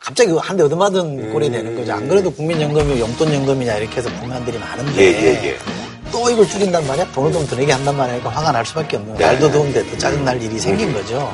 갑자기 0.06 0.32
한 0.38 0.56
대 0.56 0.62
얻어맞은 0.64 1.32
꼴이 1.34 1.49
되는 1.49 1.76
거죠. 1.76 1.93
안 1.93 2.08
그래도 2.08 2.32
국민연금이 2.32 2.99
용돈연금이냐 2.99 3.78
이렇게 3.78 3.97
해서 3.97 4.10
불만들이 4.20 4.60
많은데 4.60 5.01
예, 5.01 5.08
예, 5.08 5.47
예. 5.49 5.58
또 6.12 6.30
이걸 6.30 6.47
줄인단 6.47 6.86
말이야? 6.86 7.12
돈을 7.12 7.34
좀더 7.34 7.56
내게 7.56 7.72
한단 7.72 7.97
말이야? 7.97 8.20
그러니까 8.20 8.39
화가 8.39 8.51
날 8.51 8.64
수밖에 8.66 8.97
없는 8.97 9.16
거야. 9.16 9.28
말도 9.30 9.51
더운데 9.51 9.84
또 9.89 9.97
짜증날 9.97 10.39
일이 10.41 10.60
생긴 10.60 10.93
거죠. 10.93 11.34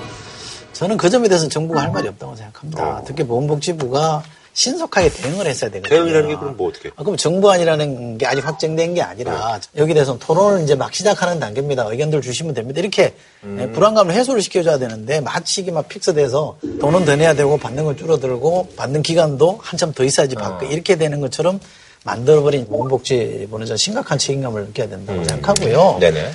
저는 0.72 0.96
그 0.96 1.10
점에 1.10 1.28
대해서는 1.28 1.50
정부가 1.50 1.82
할 1.82 1.92
말이 1.92 2.08
없다고 2.08 2.34
생각합니다. 2.38 2.84
어. 2.84 3.04
특히 3.06 3.26
보건복지부가 3.28 4.24
신속하게 4.54 5.10
대응을 5.10 5.46
했어야 5.48 5.72
되거든요. 5.72 5.98
대응이라는 5.98 6.30
게 6.30 6.36
그럼 6.36 6.58
뭐 6.58 6.70
어떻게? 6.70 6.90
아, 6.96 7.04
그럼 7.04 7.18
정부안이라는 7.18 8.18
게 8.18 8.26
아직 8.26 8.46
확정된 8.46 8.94
게 8.94 9.02
아니라 9.02 9.60
네. 9.60 9.82
여기 9.82 9.94
대해서 9.94 10.18
토론을 10.18 10.64
이제 10.64 10.76
막 10.76 10.94
시작하는 10.94 11.40
단계입니다. 11.40 11.86
의견들 11.86 12.22
주시면 12.22 12.54
됩니다. 12.54 12.80
이렇게 12.80 13.16
음. 13.44 13.58
예, 13.62 13.72
불안감을 13.72 14.14
해소를 14.14 14.42
시켜줘야 14.42 14.78
되는데 14.78 15.22
마치 15.22 15.62
이게 15.62 15.72
막 15.72 15.88
픽스돼서 15.88 16.58
돈은 16.80 17.06
더 17.06 17.16
내야 17.16 17.34
되고 17.34 17.58
받는 17.58 17.86
건 17.86 17.96
줄어들고 17.96 18.70
받는 18.76 19.02
기간도 19.04 19.60
한참 19.62 19.94
더 19.94 20.04
있어야지 20.04 20.36
받고 20.36 20.66
어. 20.66 20.70
이렇게 20.70 20.98
되는 20.98 21.22
것처럼 21.22 21.60
만들어버린 22.04 22.66
보건복지부는 22.68 23.66
좀 23.68 23.78
심각한 23.78 24.18
책임감을 24.18 24.66
느껴야 24.68 24.90
된다고 24.90 25.20
음. 25.20 25.24
생각하고요. 25.26 25.98
네네. 26.00 26.32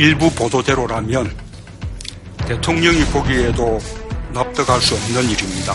일부 0.00 0.32
보도대로라면 0.32 1.28
대통령이 2.46 3.00
보기에도 3.06 3.80
납득할 4.32 4.80
수 4.80 4.94
없는 4.94 5.28
일입니다. 5.28 5.74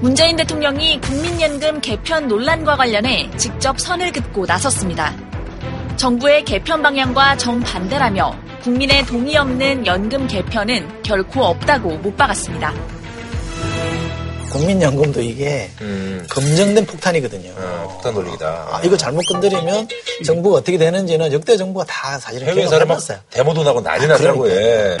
문재인 0.00 0.36
대통령이 0.36 0.98
국민연금 1.02 1.82
개편 1.82 2.28
논란과 2.28 2.76
관련해 2.76 3.30
직접 3.36 3.78
선을 3.78 4.10
긋고 4.12 4.46
나섰습니다. 4.46 5.14
정부의 5.98 6.46
개편 6.46 6.80
방향과 6.80 7.36
정반대라며 7.36 8.34
국민의 8.62 9.04
동의 9.04 9.36
없는 9.36 9.86
연금 9.86 10.26
개편은 10.26 11.02
결코 11.02 11.44
없다고 11.44 11.98
못 11.98 12.16
박았습니다. 12.16 12.72
국민연금도 14.50 15.22
이게 15.22 15.70
음. 15.80 16.26
검증된 16.28 16.84
폭탄이거든요. 16.86 17.52
아, 17.56 17.88
폭탄 17.88 18.14
논리다. 18.14 18.68
아, 18.70 18.80
이거 18.84 18.96
잘못 18.96 19.24
건드리면 19.26 19.88
정부가 20.24 20.58
어떻게 20.58 20.76
되는지는 20.76 21.32
역대 21.32 21.56
정부가 21.56 21.84
다 21.86 22.18
사실은 22.18 22.48
해외 22.48 22.66
사람 22.66 22.90
어요 22.90 22.98
데모도 23.30 23.62
나고 23.62 23.82
난리 23.82 24.04
아, 24.04 24.08
나더라고요. 24.08 24.52
예. 24.52 24.96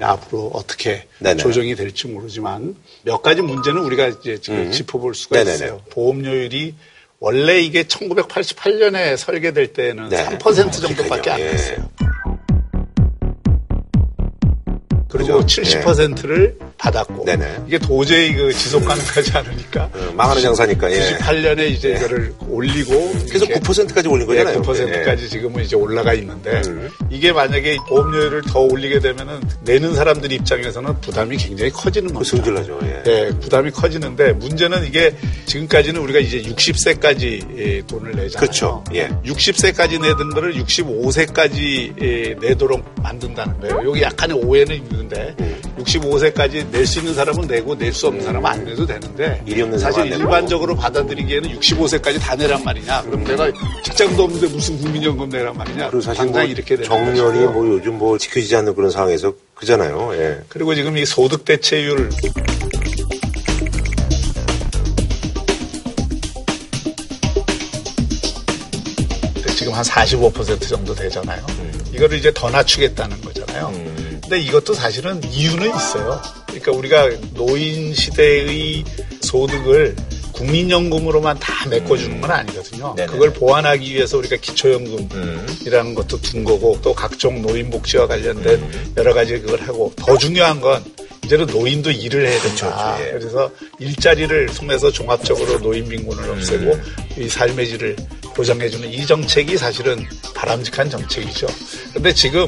앞으로 0.00 0.50
어떻게 0.52 1.06
네네. 1.18 1.38
조정이 1.38 1.74
될지 1.74 2.06
모르지만 2.08 2.76
몇 3.02 3.22
가지 3.22 3.40
문제는 3.40 3.80
우리가 3.80 4.08
이제 4.08 4.38
지금 4.38 4.58
음. 4.58 4.70
짚어볼 4.72 5.14
수가 5.14 5.38
네네네. 5.38 5.54
있어요. 5.54 5.80
보험료율이 5.90 6.74
원래 7.20 7.60
이게 7.60 7.84
1988년에 7.84 9.16
설계될 9.16 9.72
때는 9.72 10.10
네. 10.10 10.26
3% 10.26 10.72
정도밖에 10.72 11.30
안 11.30 11.38
됐어요. 11.38 11.88
예. 12.02 12.03
그리고 15.14 15.34
그렇죠. 15.34 15.62
70%를 15.62 16.56
네. 16.58 16.63
받았고 16.78 17.24
네네. 17.24 17.64
이게 17.66 17.78
도저히 17.78 18.34
그 18.34 18.52
지속 18.52 18.84
가능하지 18.84 19.32
않으니까 19.32 19.90
어, 19.92 20.12
망하는 20.14 20.42
장사니까 20.42 20.90
예. 20.92 21.16
98년에 21.16 21.70
이제 21.70 21.94
네. 21.94 21.98
이거를 21.98 22.34
올리고 22.48 23.12
그래서 23.28 23.46
9%까지 23.46 24.08
올린 24.08 24.26
거잖아요. 24.26 24.60
네, 24.60 24.68
9%까지 24.68 25.24
예. 25.24 25.28
지금은 25.28 25.64
이제 25.64 25.76
올라가 25.76 26.12
있는데 26.14 26.62
음. 26.66 26.90
이게 27.10 27.32
만약에 27.32 27.76
보험료를 27.88 28.42
더 28.42 28.60
올리게 28.60 28.98
되면은 29.00 29.40
내는 29.62 29.94
사람들 29.94 30.32
입장에서는 30.32 31.00
부담이 31.00 31.36
굉장히 31.36 31.70
커지는 31.70 32.12
거죠. 32.12 32.36
승질나죠. 32.36 32.80
예. 32.82 33.02
네, 33.02 33.38
부담이 33.38 33.70
커지는데 33.70 34.32
문제는 34.32 34.86
이게 34.86 35.14
지금까지는 35.46 36.00
우리가 36.00 36.18
이제 36.18 36.42
60세까지 36.42 37.86
돈을 37.86 38.12
내잖아요. 38.12 38.36
그렇죠. 38.38 38.84
예. 38.94 39.08
60세까지 39.24 40.00
내던 40.00 40.30
거를 40.30 40.54
65세까지 40.54 42.40
내도록 42.40 42.84
만든다는 43.02 43.60
거예요. 43.60 43.88
여기 43.88 44.02
약간의 44.02 44.36
오해는 44.36 44.76
있는데 44.76 45.34
음. 45.40 45.54
65세까지 45.78 46.63
낼 46.70 46.86
수 46.86 46.98
있는 46.98 47.14
사람은 47.14 47.46
내고 47.46 47.74
낼 47.74 47.92
수 47.92 48.06
없는 48.08 48.22
음. 48.22 48.26
사람은 48.26 48.50
안 48.50 48.64
내도 48.64 48.86
되는데 48.86 49.42
사실 49.78 50.06
일반적으로 50.06 50.74
받아들이기에는 50.74 51.58
65세까지 51.58 52.20
다 52.20 52.34
내란 52.34 52.62
말이냐. 52.64 53.02
그럼 53.02 53.20
음. 53.20 53.24
내가 53.24 53.50
직장도 53.84 54.24
없는데 54.24 54.48
무슨 54.48 54.78
국민연금 54.78 55.28
내란 55.28 55.56
말이냐. 55.56 55.90
그리고 55.90 56.00
사실 56.00 56.26
뭐 56.26 56.42
이렇게 56.42 56.82
정년이 56.82 57.46
뭐 57.46 57.66
요즘 57.68 57.98
뭐 57.98 58.18
지켜지지 58.18 58.56
않는 58.56 58.74
그런 58.74 58.90
상황에서 58.90 59.32
그잖아요. 59.54 60.10
예. 60.14 60.40
그리고 60.48 60.74
지금 60.74 60.96
이 60.96 61.04
소득 61.04 61.44
대체율 61.44 62.10
지금 69.56 69.72
한 69.72 69.82
45% 69.84 70.68
정도 70.68 70.94
되잖아요. 70.94 71.44
음. 71.60 71.72
이거를 71.94 72.18
이제 72.18 72.32
더 72.34 72.50
낮추겠다는 72.50 73.20
거잖아요. 73.20 73.68
음. 73.74 74.18
근데 74.22 74.40
이것도 74.40 74.74
사실은 74.74 75.22
이유는 75.24 75.74
있어요. 75.74 76.20
그러니까 76.60 76.72
우리가 76.72 77.10
노인 77.34 77.94
시대의 77.94 78.84
소득을 79.20 79.96
국민연금으로만 80.32 81.38
다 81.38 81.68
메꿔주는 81.68 82.20
건 82.20 82.30
아니거든요. 82.30 82.94
네네. 82.96 83.12
그걸 83.12 83.32
보완하기 83.32 83.94
위해서 83.94 84.18
우리가 84.18 84.36
기초연금이라는 84.36 85.90
음. 85.90 85.94
것도 85.94 86.20
둔 86.20 86.44
거고 86.44 86.78
또 86.82 86.92
각종 86.92 87.40
노인복지와 87.42 88.06
관련된 88.08 88.54
음. 88.60 88.94
여러 88.96 89.14
가지 89.14 89.40
그걸 89.40 89.60
하고 89.62 89.92
더 89.96 90.18
중요한 90.18 90.60
건 90.60 90.82
이제는 91.24 91.46
노인도 91.46 91.90
일을 91.90 92.26
해야 92.26 92.40
된다. 92.42 92.96
그렇죠. 92.96 93.06
예. 93.06 93.18
그래서 93.18 93.50
일자리를 93.78 94.46
통해서 94.46 94.90
종합적으로 94.90 95.58
노인 95.60 95.88
빈곤을 95.88 96.28
없애고 96.30 96.74
음. 96.74 96.82
이 97.18 97.28
삶의 97.28 97.68
질을 97.68 97.96
보장해주는 98.34 98.92
이 98.92 99.06
정책이 99.06 99.56
사실은 99.56 100.04
바람직한 100.34 100.90
정책이죠. 100.90 101.46
근데 101.94 102.12
지금 102.12 102.46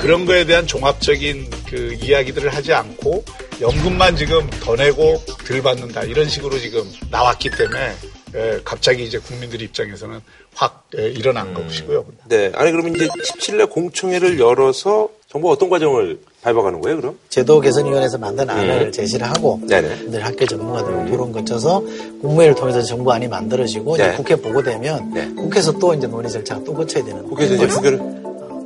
그런 0.00 0.26
거에 0.26 0.44
대한 0.44 0.66
종합적인 0.66 1.48
그 1.68 1.96
이야기들을 2.02 2.54
하지 2.54 2.72
않고 2.72 3.24
연금만 3.60 4.16
지금 4.16 4.48
더 4.60 4.76
내고 4.76 5.20
덜 5.46 5.62
받는다 5.62 6.04
이런 6.04 6.28
식으로 6.28 6.58
지금 6.58 6.82
나왔기 7.10 7.50
때문에 7.50 7.94
예, 8.34 8.60
갑자기 8.62 9.04
이제 9.04 9.18
국민들 9.18 9.62
입장에서는 9.62 10.20
확 10.54 10.84
예, 10.98 11.08
일어난 11.08 11.48
음. 11.48 11.54
것이고요. 11.54 12.04
네. 12.28 12.52
아니 12.54 12.70
그러면 12.70 12.94
이제 12.94 13.06
17일 13.06 13.70
공청회를 13.70 14.38
열어서 14.38 15.08
정부 15.30 15.50
어떤 15.50 15.68
과정을 15.68 16.20
밟아가는 16.42 16.80
거예요, 16.80 16.96
그럼? 16.96 17.18
제도 17.28 17.60
개선위원회에서 17.60 18.18
만든 18.18 18.48
안을 18.48 18.86
음. 18.86 18.92
제시를 18.92 19.28
하고 19.28 19.60
네네. 19.68 20.18
학교 20.20 20.46
전문가들과 20.46 21.06
토론 21.06 21.32
거쳐서 21.32 21.80
국무회를 22.20 22.54
통해서 22.54 22.82
정부안이 22.82 23.28
만들어지고 23.28 23.96
네. 23.96 24.04
이제 24.04 24.16
국회 24.16 24.36
보고되면 24.36 25.14
네. 25.14 25.28
국회에서 25.34 25.72
또 25.78 25.94
이제 25.94 26.06
논의 26.06 26.30
절차가 26.30 26.64
또 26.64 26.74
거쳐야 26.74 27.04
되는 27.04 27.24
국회에서 27.24 27.54
이제 27.54 27.66
표결을 27.66 28.17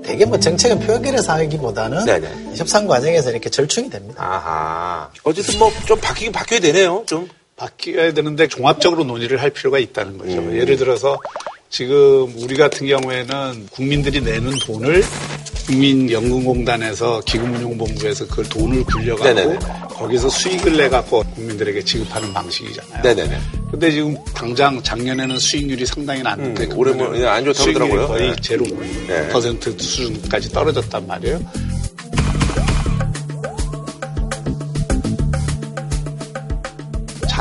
되게 0.05 0.25
뭐 0.25 0.39
정책은 0.39 0.81
표결에서 0.81 1.33
하기보다는 1.33 2.05
네네. 2.05 2.29
협상 2.57 2.87
과정에서 2.87 3.31
이렇게 3.31 3.49
절충이 3.51 3.91
됩니다. 3.91 4.23
아하. 4.23 5.11
어쨌든 5.25 5.59
뭐 5.59 5.71
좀 5.87 5.99
바뀌긴 6.01 6.33
바뀌어야 6.33 6.61
되네요, 6.61 7.05
좀. 7.07 7.29
바뀌어야 7.57 8.13
되는데 8.13 8.49
종합적으로 8.49 9.05
논의를 9.05 9.41
할 9.41 9.51
필요가 9.51 9.79
있다는 9.79 10.19
거죠. 10.19 10.33
음. 10.39 10.57
예를 10.57 10.77
들어서 10.77 11.19
지금 11.73 12.31
우리 12.37 12.55
같은 12.55 12.87
경우에는 12.87 13.67
국민들이 13.71 14.21
내는 14.21 14.53
돈을 14.59 15.03
국민연금공단에서 15.67 17.23
기금운용본부에서 17.25 18.27
그 18.27 18.43
돈을 18.43 18.85
네네네. 19.23 19.59
거기서 19.89 20.29
수익을 20.29 20.77
내 20.77 20.91
갖고 20.91 21.23
국민들에게 21.35 21.83
지급하는 21.83 22.31
방식이잖아요. 22.35 23.03
네네네. 23.03 23.41
근데 23.71 23.91
지금 23.91 24.15
당장 24.35 24.83
작년에는 24.83 25.39
수익률이 25.39 25.87
상당히 25.87 26.23
낮는데 26.23 26.65
음, 26.67 26.77
올해 26.77 26.93
뭐안 26.93 27.43
좋다고 27.43 27.71
하더라고요. 27.71 28.07
거의 28.07 28.31
네. 28.31 28.37
제로 28.43 28.67
네. 29.07 29.29
퍼센트 29.31 29.75
수준까지 29.79 30.51
떨어졌단 30.51 31.07
말이에요. 31.07 31.41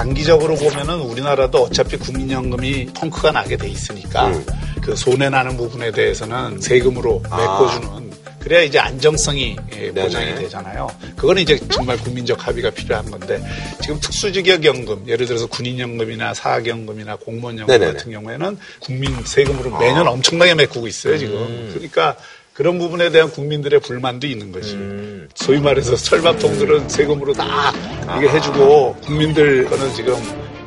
장기적으로 0.02 0.56
보면은 0.56 1.00
우리나라도 1.02 1.66
어차피 1.66 1.96
국민연금이 1.96 2.88
펑크가 2.88 3.32
나게 3.32 3.56
돼 3.56 3.68
있으니까 3.68 4.30
음. 4.30 4.46
그 4.82 4.96
손해 4.96 5.30
나는 5.30 5.56
부분에 5.56 5.92
대해서는 5.92 6.60
세금으로 6.60 7.22
아. 7.30 7.38
메꿔주는 7.38 8.12
그래야 8.40 8.64
이제 8.64 8.80
안정성이 8.80 9.56
예, 9.76 9.92
보장이 9.92 10.34
되잖아요. 10.34 10.90
그거는 11.16 11.44
이제 11.44 11.60
정말 11.72 11.96
국민적 11.98 12.48
합의가 12.48 12.72
필요한 12.72 13.12
건데 13.12 13.40
지금 13.80 14.00
특수직역연금 14.00 15.08
예를 15.08 15.28
들어서 15.28 15.46
군인연금이나 15.46 16.34
사학연금이나 16.34 17.18
공무원연금 17.18 17.72
네네네. 17.72 17.94
같은 17.94 18.12
경우에는 18.12 18.58
국민 18.80 19.16
세금으로 19.24 19.78
매년 19.78 20.08
아. 20.08 20.10
엄청나게 20.10 20.56
메꾸고 20.56 20.88
있어요 20.88 21.20
지금. 21.20 21.36
음. 21.36 21.70
그러니까 21.74 22.18
그런 22.62 22.78
부분에 22.78 23.10
대한 23.10 23.32
국민들의 23.32 23.80
불만도 23.80 24.28
있는 24.28 24.52
거지. 24.52 24.76
음. 24.76 25.28
소위 25.34 25.60
말해서 25.60 25.96
철밥통들은 25.96 26.90
세금으로 26.90 27.34
다 27.34 27.74
이게 28.20 28.30
해주고 28.30 28.98
국민들 29.04 29.66
거는 29.66 29.92
지금 29.96 30.14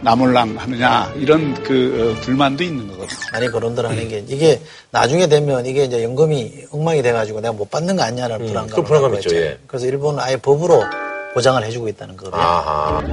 나몰랑 0.00 0.56
하느냐 0.58 1.14
이런 1.14 1.54
그 1.62 2.16
어, 2.18 2.20
불만도 2.20 2.64
있는 2.64 2.88
거거든요. 2.88 3.18
아니 3.30 3.46
그런들 3.46 3.86
하는 3.88 4.08
게 4.08 4.24
이게 4.26 4.60
나중에 4.90 5.28
되면 5.28 5.64
이게 5.66 5.84
이제 5.84 6.02
연금이 6.02 6.64
엉망이 6.72 7.00
돼가지고 7.00 7.40
내가 7.40 7.54
못 7.54 7.70
받는 7.70 7.94
거 7.94 8.02
아니냐는 8.02 8.40
음, 8.40 8.46
불안감. 8.48 8.74
그 8.74 8.82
불안감 8.82 9.14
있죠. 9.14 9.32
예. 9.36 9.56
그래서 9.68 9.86
일본은 9.86 10.18
아예 10.18 10.36
법으로 10.36 10.82
보장을 11.34 11.62
해주고 11.62 11.86
있다는 11.86 12.16
거예요. 12.16 12.34
아하. 12.34 13.04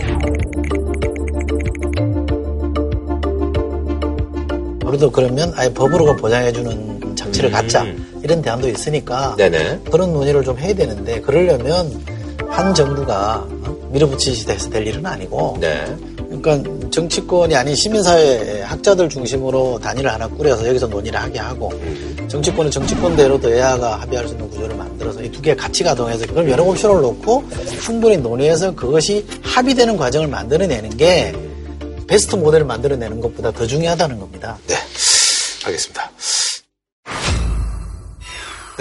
우리도 4.83 5.11
그러면 5.11 5.53
아예 5.55 5.71
법으로 5.71 6.15
보장해주는 6.15 6.90
장치를 7.15 7.49
음. 7.49 7.51
갖자 7.51 7.85
이런 8.23 8.41
대안도 8.41 8.69
있으니까 8.69 9.35
네네. 9.37 9.81
그런 9.91 10.13
논의를 10.13 10.43
좀 10.43 10.57
해야 10.57 10.73
되는데 10.73 11.21
그러려면 11.21 12.03
한 12.49 12.73
정부가 12.73 13.47
밀어붙이시 13.91 14.49
해서 14.49 14.69
될 14.69 14.87
일은 14.87 15.05
아니고 15.05 15.57
네. 15.59 15.85
그러니까 16.39 16.89
정치권이 16.89 17.55
아닌 17.55 17.75
시민사회 17.75 18.61
학자들 18.61 19.09
중심으로 19.09 19.79
단위를 19.79 20.11
하나 20.11 20.27
꾸려서 20.27 20.67
여기서 20.67 20.87
논의를 20.87 21.19
하게 21.19 21.39
하고 21.39 21.71
정치권은 22.27 22.71
정치권대로도 22.71 23.51
여야가 23.51 24.01
합의할 24.01 24.27
수 24.27 24.33
있는 24.33 24.49
구조를 24.49 24.75
만들어서 24.75 25.21
이 25.21 25.31
두개 25.31 25.55
같이 25.55 25.83
가동해서 25.83 26.25
그럼 26.27 26.49
여러 26.49 26.63
옵션을 26.63 27.01
놓고 27.01 27.43
충분히 27.81 28.17
논의해서 28.17 28.73
그것이 28.73 29.25
합의되는 29.43 29.97
과정을 29.97 30.27
만들어내는 30.27 30.95
게 30.97 31.33
베스트 32.07 32.35
모델을 32.35 32.65
만들어내는 32.65 33.21
것보다 33.21 33.51
더 33.51 33.67
중요하다는 33.67 34.19
겁니다. 34.19 34.57
네, 34.67 34.75
알겠습니다. 35.65 36.11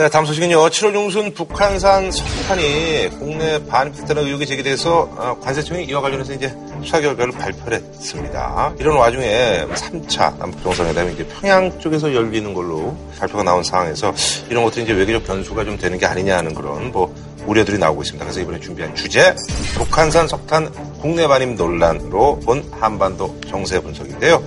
네, 0.01 0.09
다음 0.09 0.24
소식은요. 0.24 0.57
7월 0.57 0.94
중순 0.94 1.34
북한산 1.34 2.11
석탄이 2.11 3.11
국내 3.18 3.62
반입됐다는 3.66 4.24
의혹이 4.24 4.46
제기돼서 4.46 5.01
어, 5.14 5.36
관세청이 5.42 5.84
이와 5.84 6.01
관련해서 6.01 6.32
이제 6.32 6.57
수사 6.82 7.03
결과를 7.03 7.34
발표를 7.34 7.82
했습니다. 7.82 8.72
이런 8.78 8.96
와중에 8.96 9.66
3차 9.68 10.38
남북 10.38 10.62
정상회담이 10.62 11.12
이제 11.12 11.26
평양 11.26 11.78
쪽에서 11.78 12.14
열리는 12.14 12.55
걸로 12.55 12.96
발표가 13.18 13.42
나온 13.42 13.62
상황에서 13.62 14.14
이런 14.48 14.64
것들이 14.64 14.84
이제 14.84 14.94
외교적 14.94 15.22
변수가 15.24 15.64
좀 15.66 15.76
되는 15.76 15.98
게 15.98 16.07
아니냐 16.07 16.38
하는 16.38 16.55
그런 16.55 16.90
뭐 16.92 17.14
우려들이 17.44 17.76
나오고 17.76 18.01
있습니다. 18.01 18.24
그래서 18.24 18.40
이번에 18.40 18.59
준비한 18.59 18.94
주제 18.94 19.34
북한산 19.74 20.28
석탄 20.28 20.72
국내 21.03 21.28
반입 21.28 21.57
논란으로 21.57 22.40
본 22.46 22.66
한반도 22.72 23.38
정세 23.46 23.78
분석인데요. 23.82 24.42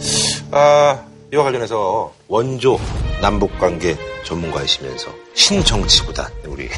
아, 0.50 1.00
이와 1.32 1.44
관련해서 1.44 2.12
원조 2.28 2.80
남북 3.22 3.60
관계 3.60 3.96
전문가이시면서 4.26 5.23
신정치보다 5.34 6.30
우리 6.46 6.70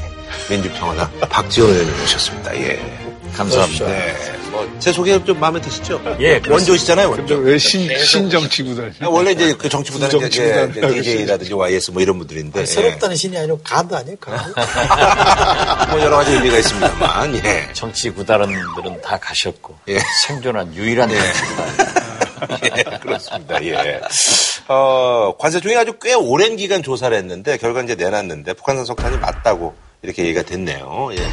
민주평화당 0.50 1.30
박지원 1.30 1.72
의원님 1.72 2.00
모셨습니다. 2.00 2.56
예. 2.58 3.06
감사합니다. 3.36 3.86
네. 3.88 4.16
뭐, 4.50 4.78
제 4.80 4.94
소개 4.94 5.22
좀 5.26 5.38
마음에 5.40 5.60
드시죠? 5.60 6.02
예. 6.22 6.42
원조시잖아요, 6.48 7.10
원조. 7.10 7.36
왜 7.36 7.58
신, 7.58 7.90
신정치구단? 7.98 8.96
아, 9.02 9.08
원래 9.10 9.32
이제 9.32 9.54
그 9.58 9.68
정치구단은 9.68 10.28
이제 10.28 10.72
DJ라든지 10.72 11.54
YS 11.54 11.92
뭐 11.92 12.02
이런 12.02 12.18
분들인데. 12.18 12.60
아니, 12.60 12.66
새롭다는 12.68 13.18
신이 13.18 13.38
아니고 13.38 13.60
가드 13.62 13.94
아닐까? 13.94 14.32
뭐 15.92 16.00
여러 16.00 16.16
가지 16.16 16.32
의미가 16.32 16.58
있습니다만, 16.60 17.36
예. 17.44 17.70
정치구단들은 17.74 19.02
다 19.02 19.20
가셨고. 19.20 19.76
예. 19.90 20.00
생존한 20.26 20.74
유일한 20.74 21.12
예. 21.12 21.18
예, 22.78 22.98
그렇습니다. 23.00 23.64
예. 23.64 24.02
어, 24.68 25.36
관세청이 25.38 25.76
아주 25.76 25.94
꽤 26.02 26.14
오랜 26.14 26.56
기간 26.56 26.82
조사를 26.84 27.16
했는데 27.16 27.58
결과 27.58 27.82
이제 27.82 27.96
내놨는데 27.96 28.54
북한산 28.54 28.86
석탄이 28.86 29.18
맞다고 29.18 29.76
이렇게 30.02 30.24
얘기가 30.24 30.44
됐네요. 30.44 31.10
예. 31.14 31.28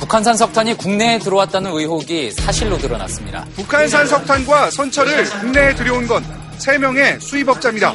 북한산 0.00 0.36
석탄이 0.36 0.74
국내에 0.74 1.18
들어왔다는 1.18 1.72
의혹이 1.72 2.30
사실로 2.30 2.78
드러났습니다. 2.78 3.44
북한산 3.54 4.06
석탄과 4.06 4.70
선철을 4.70 5.24
국내에 5.24 5.74
들여온 5.74 6.06
건 6.06 6.24
3명의 6.58 7.20
수입업자입니다. 7.20 7.94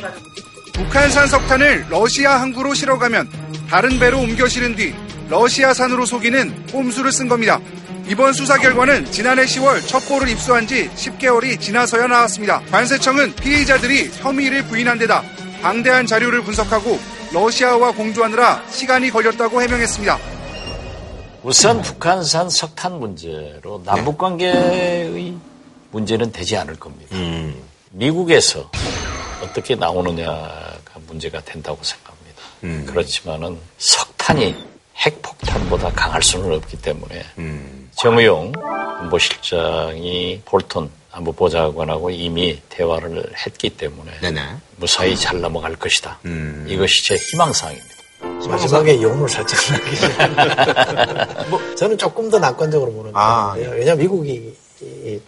북한산 0.73 1.27
석탄을 1.27 1.87
러시아 1.89 2.41
항구로 2.41 2.73
실어가면 2.73 3.29
다른 3.69 3.97
배로 3.97 4.19
옮겨 4.19 4.47
실은 4.47 4.75
뒤 4.75 4.93
러시아산으로 5.29 6.05
속이는 6.05 6.67
꼼수를 6.67 7.11
쓴 7.11 7.27
겁니다. 7.27 7.59
이번 8.07 8.33
수사 8.33 8.57
결과는 8.59 9.11
지난해 9.11 9.45
10월 9.45 9.85
첩보를 9.87 10.29
입수한 10.29 10.67
지 10.67 10.89
10개월이 10.91 11.59
지나서야 11.59 12.05
나왔습니다. 12.05 12.61
관세청은 12.69 13.33
피의자들이 13.35 14.09
혐의를 14.13 14.63
부인한 14.67 14.99
데다 14.99 15.23
방대한 15.61 16.05
자료를 16.05 16.43
분석하고 16.43 16.99
러시아와 17.33 17.93
공조하느라 17.93 18.63
시간이 18.69 19.09
걸렸다고 19.09 19.59
해명했습니다. 19.59 20.19
우선 21.41 21.81
북한산 21.81 22.49
석탄 22.51 22.99
문제로 22.99 23.81
남북 23.83 24.19
관계의 24.19 25.35
문제는 25.91 26.31
되지 26.31 26.57
않을 26.57 26.75
겁니다. 26.75 27.15
음. 27.15 27.55
미국에서 27.89 28.69
어떻게 29.41 29.75
나오느냐가 29.75 30.77
문제가 31.07 31.41
된다고 31.41 31.79
생각합니다. 31.83 32.41
음. 32.65 32.85
그렇지만은 32.87 33.57
석탄이 33.79 34.55
핵폭탄보다 34.97 35.91
강할 35.93 36.21
수는 36.21 36.53
없기 36.53 36.81
때문에 36.81 37.23
음. 37.39 37.74
정의용 37.97 38.51
안보실장이 38.99 40.41
볼턴 40.45 40.89
안보보좌관하고 41.11 42.09
이미 42.09 42.61
대화를 42.69 43.31
했기 43.45 43.69
때문에 43.69 44.11
네네. 44.21 44.41
무사히 44.77 45.15
잘 45.15 45.39
넘어갈 45.39 45.75
것이다. 45.75 46.19
음. 46.25 46.65
이것이 46.67 47.05
제 47.05 47.15
희망사항입니다. 47.15 47.95
마지막에 48.49 49.01
용을 49.01 49.29
살짝 49.29 49.59
뭐 51.49 51.75
저는 51.75 51.97
조금 51.97 52.29
더 52.29 52.37
낙관적으로 52.39 52.91
보는 52.91 53.11
아, 53.13 53.53
거예요. 53.53 53.69
예. 53.69 53.79
왜냐하면 53.79 53.99
미국이 53.99 54.53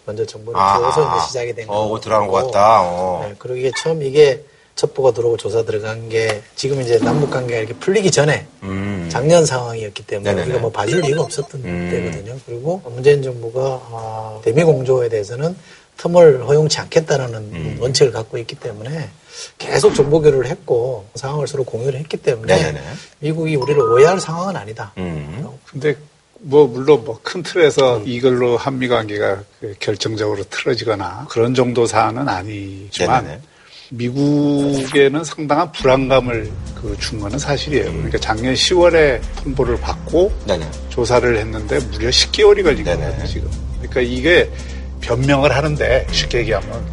먼저 0.06 0.26
정보를 0.26 0.60
아, 0.60 0.78
줘서 0.80 1.20
시작이 1.28 1.54
된 1.54 1.68
거고. 1.68 1.94
어, 1.94 2.00
들어간 2.02 2.28
것 2.28 2.46
같다. 2.46 2.82
어. 2.82 3.26
네, 3.28 3.36
그리고 3.38 3.58
이게 3.58 3.72
처음 3.78 4.04
이게 4.04 4.44
첩보가 4.78 5.12
들어오고 5.12 5.38
조사 5.38 5.64
들어간 5.64 6.08
게 6.08 6.42
지금 6.56 6.80
이제 6.82 6.98
남북 7.00 7.32
관계가 7.32 7.60
이렇게 7.60 7.74
풀리기 7.74 8.12
전에 8.12 8.46
음. 8.64 9.10
작년 9.12 9.46
상황이었기 9.46 10.06
때문에 10.06 10.30
네네네. 10.30 10.46
우리가 10.46 10.60
뭐 10.62 10.72
봐줄 10.72 11.04
이유가 11.04 11.24
없었던 11.24 11.62
음. 11.66 11.90
때거든요. 11.92 12.40
그리고 12.46 12.82
문재인 12.86 13.22
정부가 13.24 13.62
아, 13.92 14.40
대미 14.44 14.64
공조에 14.64 15.10
대해서는 15.10 15.56
틈을 15.98 16.46
허용치 16.48 16.80
않겠다라는 16.80 17.36
음. 17.36 17.78
원칙을 17.80 18.12
갖고 18.12 18.38
있기 18.38 18.56
때문에 18.56 19.10
계속 19.58 19.96
정보 19.96 20.22
교류를 20.22 20.48
했고 20.48 21.08
상황을 21.16 21.48
서로 21.48 21.64
공유를 21.64 22.00
했기 22.00 22.18
때문에 22.18 22.56
네네네. 22.56 22.82
미국이 23.20 23.56
우리를 23.56 23.82
오해할 23.82 24.20
상황은 24.20 24.56
아니다. 24.56 24.94
음. 24.98 25.48
근데 25.66 25.96
뭐 26.40 26.68
물론 26.68 27.04
뭐 27.04 27.20
큰 27.24 27.42
틀에서 27.42 27.98
음. 27.98 28.04
이걸로 28.06 28.58
한미 28.58 28.88
관계가 28.88 29.42
결정적으로 29.80 30.44
틀어지거나 30.44 31.26
그런 31.32 31.56
정도 31.56 31.88
사안은 31.88 32.30
아니지만 32.30 33.24
네네네. 33.24 33.42
미국에는 33.92 35.24
상당한 35.24 35.72
불안감을 35.72 36.52
그 36.76 36.96
준 37.00 37.20
거는 37.20 37.40
사실이에요. 37.40 37.92
그러니까 37.92 38.18
작년 38.20 38.54
10월에 38.54 39.22
통보를 39.44 39.80
받고 39.80 40.32
네네. 40.46 40.70
조사를 40.90 41.38
했는데 41.38 41.80
무려 41.92 42.10
10개월이 42.10 42.64
걸린 42.64 42.84
거예요, 42.86 43.26
지금. 43.26 43.50
그러니까 43.80 44.02
이게 44.02 44.50
변명을 45.02 45.56
하는데 45.56 46.08
쉽게 46.12 46.40
얘기하면 46.40 46.86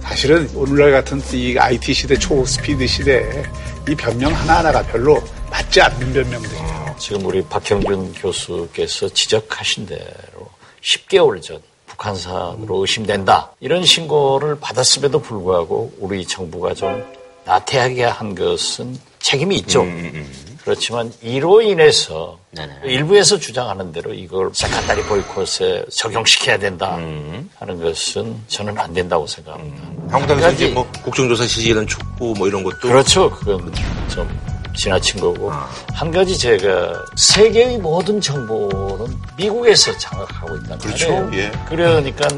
사실은 0.00 0.48
오늘날 0.54 0.90
같은 0.90 1.20
이 1.32 1.56
IT 1.58 1.94
시대 1.94 2.16
초스피드 2.16 2.86
시대에 2.86 3.42
이 3.88 3.94
변명 3.94 4.32
하나하나가 4.32 4.82
별로 4.82 5.22
맞지 5.50 5.80
않는 5.80 6.12
변명들이에요. 6.12 6.96
지금 6.98 7.24
우리 7.26 7.42
박형준 7.42 8.14
교수께서 8.14 9.08
지적하신 9.08 9.86
대로 9.86 10.48
10개월 10.82 11.40
전 11.40 11.60
북한산으로 12.02 12.80
의심된다. 12.80 13.52
이런 13.60 13.84
신고를 13.84 14.58
받았음에도 14.60 15.20
불구하고 15.20 15.92
우리 16.00 16.26
정부가 16.26 16.74
좀 16.74 17.02
나태하게 17.44 18.04
한 18.04 18.34
것은 18.34 18.98
책임이 19.20 19.56
있죠. 19.58 19.82
음, 19.82 19.88
음. 19.88 20.10
음. 20.14 20.58
그렇지만 20.64 21.12
이로 21.22 21.60
인해서 21.60 22.38
네네. 22.52 22.72
일부에서 22.84 23.36
주장하는 23.38 23.90
대로 23.90 24.14
이걸 24.14 24.50
세컨다리 24.52 25.02
보이콧에 25.04 25.86
적용시켜야 25.90 26.58
된다 26.58 26.96
음. 26.98 27.50
하는 27.58 27.80
것은 27.80 28.36
저는 28.46 28.78
안 28.78 28.92
된다고 28.92 29.26
생각합니다. 29.26 29.82
음. 29.88 30.08
한국당에서 30.08 30.52
이제 30.52 30.68
뭐 30.68 30.88
국정조사 31.04 31.46
시기에는 31.46 31.86
촉구 31.86 32.34
뭐 32.38 32.46
이런 32.46 32.62
것도 32.62 32.78
그렇죠. 32.78 33.30
그건 33.30 33.72
좀 34.08 34.28
지나친 34.74 35.20
거고 35.20 35.52
아. 35.52 35.68
한 35.94 36.10
가지 36.10 36.36
제가 36.38 37.04
세계의 37.16 37.78
모든 37.78 38.20
정보는 38.20 39.16
미국에서 39.36 39.96
장악하고 39.98 40.56
있다는 40.56 40.78
그렇죠. 40.78 41.12
말이에요. 41.24 41.44
예. 41.44 41.52
그러니까 41.68 42.28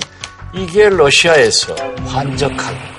이게 0.55 0.89
러시아에서 0.89 1.75
환적하고 2.07 2.95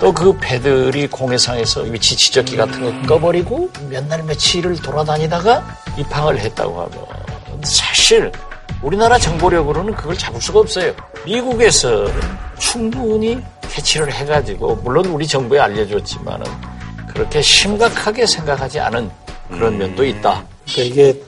또 0.00 0.12
그 0.12 0.36
배들이 0.40 1.06
공해상에서 1.06 1.82
위치 1.82 2.16
지적기 2.16 2.56
같은 2.56 2.82
거 3.06 3.08
꺼버리고 3.14 3.70
몇 3.88 4.04
날 4.06 4.22
며칠을 4.24 4.76
돌아다니다가 4.76 5.64
입항을 5.96 6.38
했다고 6.38 6.80
하면 6.82 7.62
사실 7.64 8.30
우리나라 8.82 9.18
정보력으로는 9.18 9.94
그걸 9.94 10.16
잡을 10.18 10.40
수가 10.40 10.60
없어요. 10.60 10.92
미국에서 11.24 12.06
충분히 12.58 13.42
캐치를 13.70 14.12
해가지고 14.12 14.76
물론 14.76 15.06
우리 15.06 15.26
정부에 15.26 15.60
알려줬지만은 15.60 16.46
그렇게 17.16 17.40
심각하게 17.40 18.26
생각하지 18.26 18.78
않은 18.78 19.10
그런 19.48 19.72
음. 19.74 19.78
면도 19.78 20.04
있다. 20.04 20.44
그러니까 20.70 20.82
이게 20.82 21.22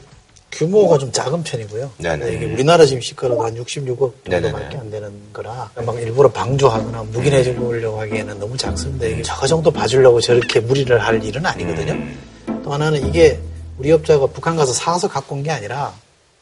규모가 0.52 0.98
좀 0.98 1.10
작은 1.10 1.42
편이고요. 1.42 1.90
네네. 1.98 2.32
이게 2.32 2.44
우리나라 2.46 2.84
지금 2.84 3.00
시가로도 3.00 3.42
한 3.42 3.54
66억 3.54 4.12
정도밖에 4.30 4.76
안 4.76 4.90
되는 4.90 5.10
거라 5.32 5.70
막 5.84 5.96
일부러 5.98 6.28
방조하거나 6.30 7.04
묵인해 7.04 7.42
주려고 7.42 8.00
하기에는 8.00 8.38
너무 8.38 8.56
작습니다. 8.56 9.06
이게 9.06 9.22
저거 9.22 9.46
정도 9.46 9.70
봐주려고 9.70 10.20
저렇게 10.20 10.60
무리를 10.60 10.98
할 11.02 11.22
일은 11.24 11.44
아니거든요. 11.46 11.92
음. 11.92 12.62
또 12.64 12.72
하나는 12.72 13.06
이게 13.06 13.38
우리 13.78 13.90
업자가 13.92 14.26
북한 14.26 14.56
가서 14.56 14.72
사서 14.74 15.08
갖고 15.08 15.36
온 15.36 15.42
게 15.42 15.50
아니라 15.50 15.92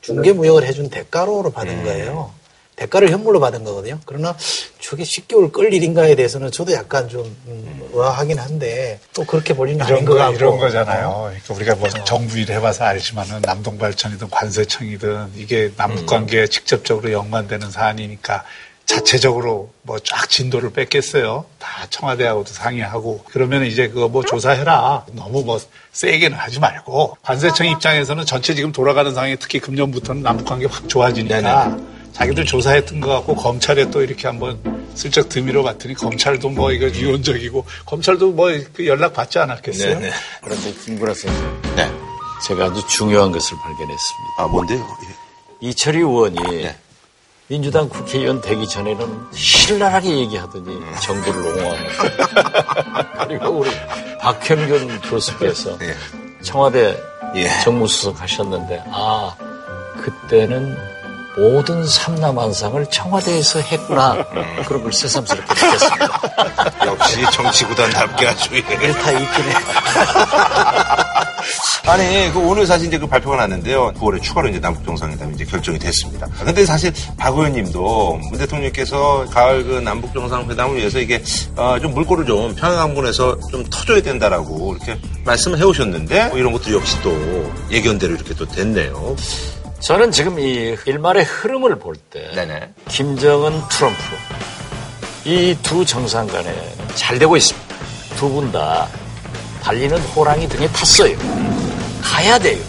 중개 0.01 0.33
무역을 0.33 0.65
해준 0.65 0.89
대가로 0.91 1.51
받은 1.53 1.73
음. 1.79 1.85
거예요. 1.85 2.31
대가를 2.77 3.11
현물로 3.11 3.41
받은 3.41 3.65
거거든요. 3.65 3.99
그러나 4.05 4.37
저게 4.81 5.03
10개월 5.03 5.51
끌 5.51 5.73
일인가에 5.73 6.15
대해서는 6.15 6.51
저도 6.53 6.73
약간 6.73 7.09
좀 7.09 7.25
음, 7.47 7.89
의아하긴 7.93 8.39
한데 8.39 9.01
또 9.15 9.25
그렇게 9.25 9.55
볼리는 9.55 9.81
아닌 9.85 10.05
것 10.05 10.15
같고. 10.15 10.35
이런 10.35 10.59
거잖아요. 10.59 11.09
어. 11.09 11.23
그러니까 11.31 11.55
우리가 11.55 11.75
뭐 11.77 11.89
어. 11.89 12.05
정부 12.05 12.39
일 12.39 12.51
해봐서 12.53 12.85
알지만은 12.85 13.41
남동발전이든 13.43 14.29
관세청이든 14.31 15.33
이게 15.37 15.73
남북관계에 15.77 16.43
음. 16.43 16.49
직접적으로 16.49 17.11
연관되는 17.13 17.71
사안이니까 17.71 18.45
자체적으로 18.85 19.71
뭐 19.83 19.99
쫙 19.99 20.29
진도를 20.31 20.73
뺏겠어요. 20.73 21.47
다 21.59 21.87
청와대하고도 21.91 22.53
상의하고 22.53 23.25
그러면 23.31 23.65
이제 23.65 23.89
그거 23.89 24.07
뭐 24.09 24.23
조사해라. 24.23 25.07
너무 25.13 25.43
뭐 25.43 25.59
세게는 25.93 26.37
하지 26.39 26.61
말고 26.61 27.17
관세청 27.23 27.67
입장에서는 27.67 28.25
전체 28.27 28.55
지금 28.55 28.71
돌아가는 28.71 29.13
상황이 29.13 29.37
특히 29.41 29.59
금년부터는 29.61 30.23
남북관계 30.23 30.67
확 30.67 30.89
좋아지니까. 30.89 31.41
네네. 31.41 31.96
자기들 32.17 32.47
조사했던 32.47 33.01
것 33.01 33.11
같고 33.11 33.37
검찰에 33.37 33.91
또 33.91 34.03
이렇게 34.03 34.27
한번 34.27 34.59
슬쩍 34.95 35.29
드밀어 35.29 35.63
봤더니 35.63 35.95
검찰도 35.95 36.49
뭐 36.49 36.73
이거 36.73 36.87
유언적이고 36.89 37.67
검찰도 37.85 38.33
뭐그 38.33 38.87
연락 38.87 39.13
받지 39.13 39.39
않았겠어요? 39.39 39.99
네네. 39.99 40.13
그런데 40.43 40.73
김구라 40.73 41.13
선생님. 41.13 41.63
네. 41.77 41.91
제가 42.43 42.67
아주 42.67 42.87
중요한 42.89 43.31
것을 43.33 43.59
발견했습니다. 43.59 44.35
아, 44.39 44.47
뭔데요? 44.47 44.79
예. 44.79 45.69
이철희 45.69 45.99
의원이 45.99 46.37
네. 46.63 46.79
민주당 47.49 47.87
국회의원 47.89 48.41
되기 48.41 48.67
전에는 48.67 49.27
신랄하게 49.35 50.09
얘기하더니 50.21 50.75
음. 50.75 50.95
정부를 51.03 51.47
옹호하는. 51.47 51.87
그리고 53.29 53.49
우리 53.59 53.71
박형균 54.21 55.03
교수께서 55.03 55.77
네. 55.77 55.95
청와대 56.43 56.97
예. 57.35 57.49
정무수석 57.63 58.23
하셨는데, 58.23 58.85
아, 58.87 59.37
그때는 60.03 60.77
모든 61.37 61.87
삼남한상을 61.87 62.87
청와대에서 62.87 63.61
했구나. 63.61 64.25
그런 64.67 64.83
걸 64.83 64.93
새삼스럽게 64.93 65.55
느꼈습니다. 65.55 66.21
역시 66.87 67.25
정치구단답게 67.31 68.27
아주. 68.27 68.55
일타 68.55 69.11
이기네. 69.11 69.55
아니, 71.87 72.33
그 72.33 72.41
오늘 72.41 72.67
사실 72.67 72.89
이제 72.89 72.99
그 72.99 73.07
발표가 73.07 73.37
났는데요. 73.37 73.93
9월에 73.93 74.21
추가로 74.21 74.49
이제 74.49 74.59
남북 74.59 74.85
정상회담이 74.85 75.35
이제 75.35 75.45
결정이 75.45 75.79
됐습니다. 75.79 76.27
근데 76.45 76.65
사실 76.67 76.93
박 77.17 77.35
의원님도 77.35 78.21
문 78.31 78.39
대통령께서 78.39 79.27
가을 79.31 79.63
그 79.63 79.79
남북 79.81 80.13
정상회담을 80.13 80.77
위해서 80.79 80.99
이게 80.99 81.23
어, 81.55 81.79
좀 81.81 81.95
물꼬를 81.95 82.27
좀 82.27 82.55
평양항군에서 82.57 83.39
좀 83.53 83.65
터줘야 83.71 84.03
된다라고 84.03 84.75
이렇게 84.75 84.99
말씀을 85.25 85.59
해오셨는데 85.59 86.29
뭐 86.29 86.39
이런 86.39 86.53
것도 86.53 86.73
역시 86.73 87.01
또 87.03 87.13
예견대로 87.71 88.15
이렇게 88.15 88.35
또 88.35 88.47
됐네요. 88.47 89.15
저는 89.81 90.11
지금 90.11 90.39
이 90.39 90.77
일말의 90.87 91.25
흐름을 91.25 91.79
볼 91.79 91.97
때 92.11 92.31
김정은 92.89 93.53
트럼프 93.71 93.97
이 95.25 95.57
두 95.63 95.85
정상 95.85 96.27
간에 96.27 96.53
잘 96.95 97.19
되고 97.19 97.37
있습니다. 97.37 97.77
두 98.17 98.29
분 98.31 98.51
다 98.53 98.89
달리는 99.63 99.99
호랑이 99.99 100.49
등에 100.49 100.67
탔어요. 100.69 101.17
가야 102.03 102.39
돼요. 102.39 102.63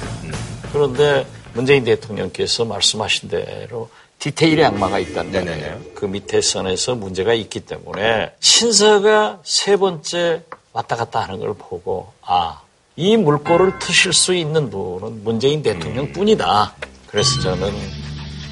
그런데 0.74 1.26
문재인 1.54 1.84
대통령께서 1.84 2.66
말씀하신 2.66 3.30
대로 3.30 3.90
디테일의 4.20 4.66
악마가 4.66 4.98
있다는 5.00 5.32
거예요. 5.46 5.80
그 5.96 6.06
밑에 6.06 6.42
선에서 6.42 6.96
문제가 6.96 7.34
있기 7.34 7.62
때문에 7.62 8.32
신사가 8.40 9.40
세 9.44 9.78
번째 9.78 10.42
왔다 10.74 10.96
갔다 10.96 11.22
하는 11.22 11.40
걸 11.40 11.54
보고 11.54 12.12
아, 12.22 12.62
이 12.96 13.16
물꼬를 13.16 13.78
트실 13.80 14.12
수 14.14 14.34
있는 14.34 14.70
분은 14.72 15.24
문재인 15.24 15.62
대통령 15.64 16.12
뿐이다. 16.12 16.74
그래서 17.08 17.40
저는 17.42 17.74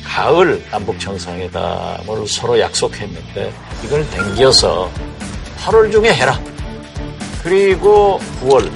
가을 0.03 0.63
남북 0.71 0.99
정상회담을 0.99 2.27
서로 2.27 2.59
약속했는데 2.59 3.53
이걸 3.83 4.09
댕겨서 4.09 4.89
8월 5.59 5.91
중에 5.91 6.13
해라. 6.13 6.39
그리고 7.43 8.19
9월 8.41 8.71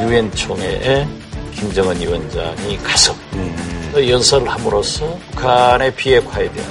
유엔 0.00 0.30
총회에 0.32 1.06
김정은 1.54 2.00
위원장이 2.00 2.76
가서 2.78 3.14
음. 3.34 3.72
연설을 3.94 4.48
함으로써 4.48 5.18
북한의 5.30 5.94
비핵화에 5.94 6.50
대한 6.50 6.70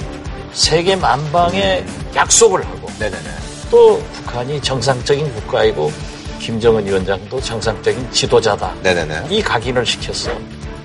세계 0.52 0.96
만방의 0.96 1.84
약속을 2.14 2.64
하고 2.64 2.88
네네네. 2.98 3.24
또 3.70 4.02
북한이 4.12 4.60
정상적인 4.60 5.32
국가이고 5.34 5.90
김정은 6.40 6.84
위원장도 6.86 7.40
정상적인 7.40 8.10
지도자다. 8.10 8.74
네네네. 8.82 9.28
이 9.30 9.40
각인을 9.40 9.86
시켰어. 9.86 10.30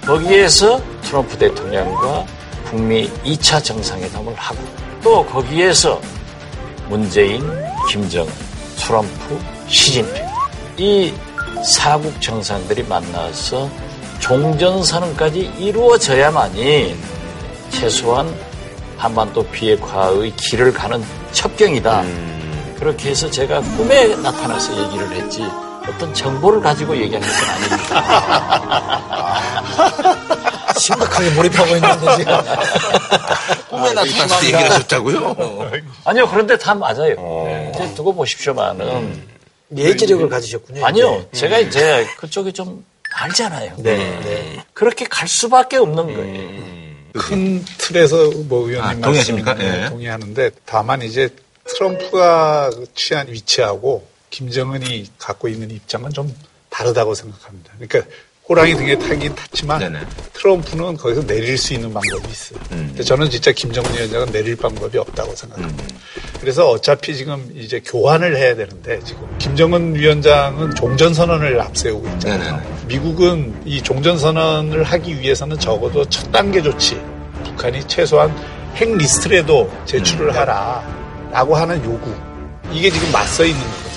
거기에서 0.07 0.81
트럼프 1.01 1.37
대통령과 1.37 2.25
북미 2.63 3.11
2차 3.25 3.61
정상회담을 3.61 4.33
하고 4.35 4.59
또 5.03 5.25
거기에서 5.25 5.99
문재인, 6.87 7.43
김정은, 7.89 8.31
트럼프, 8.77 9.37
시진핑 9.67 10.25
이 10.77 11.13
사국 11.65 12.21
정상들이 12.21 12.83
만나서 12.83 13.69
종전 14.19 14.83
선언까지 14.83 15.39
이루어져야만이 15.57 16.95
최소한 17.71 18.33
한반도 18.97 19.43
비핵화의 19.47 20.33
길을 20.37 20.71
가는 20.73 21.03
첩경이다. 21.33 22.01
음. 22.01 22.75
그렇게 22.79 23.09
해서 23.09 23.29
제가 23.29 23.59
꿈에 23.59 24.15
나타나서 24.15 24.85
얘기를 24.85 25.11
했지 25.11 25.43
어떤 25.87 26.13
정보를 26.13 26.61
가지고 26.61 26.95
얘기하는 26.95 27.27
건 27.27 27.37
아닙니다. 27.49 28.77
심각하게 30.77 31.29
몰입하고 31.31 31.75
있는데 31.75 32.17
지금. 32.17 32.33
꿈에 33.69 33.93
나타나서 33.93 34.45
얘기를 34.45 34.71
하셨다고요? 34.71 35.35
어. 35.37 35.71
아니요, 36.05 36.27
그런데 36.29 36.57
다 36.57 36.73
맞아요. 36.73 37.15
어. 37.17 37.71
네, 37.77 37.93
두고 37.95 38.13
보십시오만은. 38.13 38.87
음. 38.87 39.27
예지력을 39.75 40.29
가지셨군요. 40.29 40.85
아니요, 40.85 41.25
이제. 41.31 41.41
제가 41.41 41.59
이제 41.59 42.07
그쪽에 42.17 42.51
좀 42.51 42.85
알잖아요. 43.13 43.73
네, 43.77 43.97
네. 43.97 44.63
그렇게 44.73 45.05
갈 45.05 45.27
수밖에 45.27 45.77
없는 45.77 46.05
거예요. 46.05 46.39
음. 46.39 47.11
큰 47.13 47.65
틀에서 47.77 48.29
뭐 48.47 48.67
의원님 48.69 49.03
아, 49.03 49.05
동의하십니까? 49.05 49.53
네. 49.55 49.89
동의하는데 49.89 50.51
다만 50.65 51.01
이제 51.01 51.29
트럼프가 51.65 52.69
취한 52.95 53.27
위치하고 53.27 54.07
김정은이 54.29 55.09
갖고 55.17 55.47
있는 55.47 55.71
입장은 55.71 56.11
좀 56.11 56.33
다르다고 56.69 57.15
생각합니다. 57.15 57.73
그러니까 57.79 58.09
호랑이 58.49 58.75
등에 58.75 58.97
타긴 58.97 59.35
탔지만 59.35 59.79
네네. 59.79 59.99
트럼프는 60.33 60.95
거기서 60.95 61.25
내릴 61.27 61.57
수 61.57 61.73
있는 61.73 61.93
방법이 61.93 62.29
있어요. 62.29 62.59
음. 62.71 62.95
저는 63.03 63.29
진짜 63.29 63.51
김정은 63.51 63.93
위원장은 63.93 64.31
내릴 64.31 64.55
방법이 64.55 64.97
없다고 64.97 65.35
생각합니다. 65.35 65.83
음. 65.83 65.99
그래서 66.39 66.69
어차피 66.69 67.15
지금 67.15 67.51
이제 67.55 67.81
교환을 67.83 68.37
해야 68.37 68.55
되는데 68.55 68.99
지금 69.03 69.27
김정은 69.37 69.95
위원장은 69.95 70.75
종전선언을 70.75 71.59
앞세우고 71.59 72.07
있잖아요. 72.07 72.57
네네. 72.57 72.85
미국은 72.87 73.61
이 73.65 73.81
종전선언을 73.81 74.83
하기 74.83 75.19
위해서는 75.19 75.59
적어도 75.59 76.05
첫 76.05 76.31
단계 76.31 76.61
조치 76.61 77.01
북한이 77.43 77.85
최소한 77.87 78.33
핵 78.75 78.95
리스트라도 78.95 79.69
제출을 79.85 80.27
음. 80.29 80.35
하라라고 80.35 81.55
하는 81.55 81.83
요구 81.83 82.13
이게 82.71 82.89
지금 82.89 83.11
맞서 83.11 83.43
있는 83.43 83.59
거예요. 83.59 83.87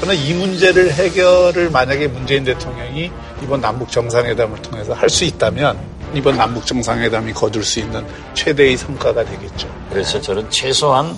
저는 0.00 0.14
이 0.16 0.32
문제를 0.32 0.92
해결을 0.92 1.70
만약에 1.70 2.08
문재인 2.08 2.44
대통령이 2.44 3.10
이번 3.42 3.60
남북 3.60 3.90
정상회담을 3.90 4.60
통해서 4.62 4.92
할 4.92 5.08
수 5.08 5.24
있다면 5.24 5.78
이번 6.14 6.36
남북 6.36 6.66
정상회담이 6.66 7.32
거둘 7.32 7.64
수 7.64 7.80
있는 7.80 8.04
최대의 8.34 8.76
성과가 8.76 9.24
되겠죠. 9.24 9.68
그래서 9.90 10.20
저는 10.20 10.50
최소한 10.50 11.16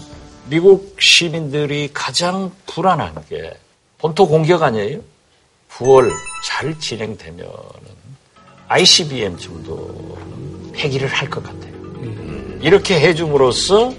미국 0.48 0.96
시민들이 1.00 1.90
가장 1.92 2.50
불안한 2.66 3.14
게 3.28 3.54
본토 3.98 4.26
공격 4.28 4.62
아니에요? 4.62 5.00
9월 5.72 6.10
잘 6.46 6.78
진행되면은 6.78 7.52
ICBM 8.68 9.38
정도는 9.38 10.72
폐기를 10.72 11.08
할 11.08 11.28
것 11.30 11.42
같아요. 11.42 11.72
이렇게 12.60 13.00
해줌으로써 13.00 13.92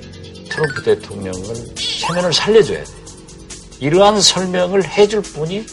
트럼프 0.49 0.84
대통령을 0.84 1.41
체면을 1.76 2.32
살려줘야 2.34 2.84
돼요. 2.84 2.95
이러한 3.80 4.21
설명을 4.21 4.88
해줄 4.88 5.21
분이 5.21 5.65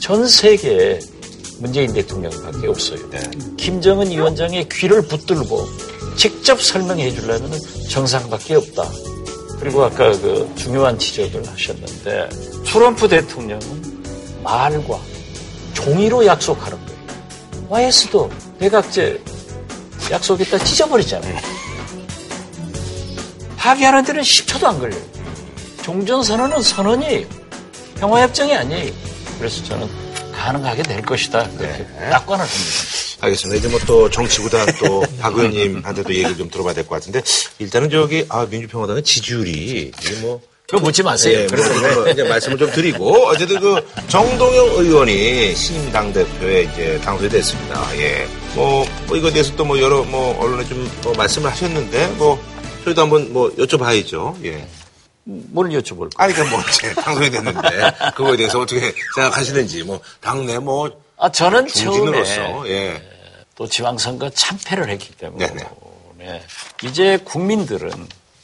전 0.00 0.26
세계에 0.28 0.98
문재인 1.62 1.92
대통령밖에 1.92 2.66
없어요. 2.66 3.08
네. 3.10 3.20
김정은 3.56 4.10
위원장의 4.10 4.68
귀를 4.68 5.00
붙들고 5.00 5.68
직접 6.16 6.60
설명해 6.60 7.12
주려면 7.12 7.52
정상밖에 7.88 8.56
없다. 8.56 8.82
그리고 9.60 9.84
아까 9.84 10.10
그 10.10 10.50
중요한 10.56 10.98
지적을 10.98 11.46
하셨는데 11.46 12.28
트럼프 12.64 13.06
대통령은 13.08 14.02
말과 14.42 14.98
종이로 15.72 16.26
약속하는 16.26 16.76
거예요. 16.84 17.66
YS도 17.68 18.28
대각제 18.58 19.22
약속했다 20.10 20.58
찢어버리잖아요. 20.64 21.36
파기하는 23.56 24.04
데는 24.04 24.22
10초도 24.22 24.64
안 24.64 24.80
걸려요. 24.80 25.00
종전선언은 25.82 26.60
선언이 26.60 27.24
평화협정이 28.00 28.52
아니에요. 28.52 28.92
그래서 29.38 29.62
저는 29.62 30.01
가능하게 30.42 30.82
될 30.82 31.02
것이다. 31.02 31.48
그렇게 31.56 31.78
네. 31.98 32.08
낙관을 32.08 32.44
합니다. 32.44 32.60
알겠습니다. 33.20 33.58
이제 33.58 33.68
뭐 33.68 33.78
또 33.86 34.10
정치보다 34.10 34.66
또 34.80 35.04
박 35.20 35.36
의원님한테도 35.36 36.10
얘기를 36.12 36.36
좀 36.36 36.50
들어봐야 36.50 36.74
될 36.74 36.84
것 36.84 36.96
같은데 36.96 37.22
일단은 37.58 37.90
저기 37.90 38.24
아 38.28 38.46
민주평화당의 38.50 39.02
지지율이 39.04 39.92
이게 39.96 40.14
뭐 40.20 40.40
그거 40.68 40.80
묻지 40.84 41.02
마세요. 41.02 41.38
네, 41.40 41.46
그래서 41.48 42.08
이제 42.08 42.22
말씀을 42.24 42.56
좀 42.58 42.70
드리고 42.70 43.26
어쨌든 43.26 43.60
그 43.60 43.86
정동영 44.08 44.68
의원이 44.78 45.54
신임 45.54 45.92
당 45.92 46.12
대표에 46.12 46.62
이제 46.62 47.00
당선이 47.04 47.28
됐습니다. 47.30 47.96
예. 47.98 48.26
뭐, 48.54 48.86
뭐 49.06 49.16
이거에 49.16 49.30
대해서 49.32 49.54
또 49.56 49.64
뭐 49.64 49.78
여러 49.80 50.02
뭐 50.04 50.38
언론에 50.42 50.64
좀 50.66 50.88
뭐 51.04 51.12
말씀을 51.14 51.50
하셨는데 51.50 52.06
뭐 52.16 52.42
저희도 52.84 53.02
한번 53.02 53.32
뭐 53.32 53.50
여쭤봐야죠. 53.56 54.42
예. 54.44 54.66
뭘 55.24 55.68
여쭤볼까요? 55.70 56.12
아니, 56.16 56.32
그러니까 56.32 56.56
뭐, 56.56 56.64
이제 56.68 56.92
당선이 57.00 57.30
됐는데, 57.30 57.92
그거에 58.14 58.36
대해서 58.36 58.60
어떻게 58.60 58.92
생각하시는지, 59.14 59.84
뭐, 59.84 60.00
당내 60.20 60.58
뭐. 60.58 60.90
아, 61.16 61.30
저는 61.30 61.68
처음에. 61.68 62.24
예. 62.66 63.02
또 63.54 63.66
지방선거 63.66 64.30
참패를 64.30 64.88
했기 64.88 65.12
때문에. 65.12 65.46
네네. 65.46 66.42
이제 66.84 67.18
국민들은 67.24 67.90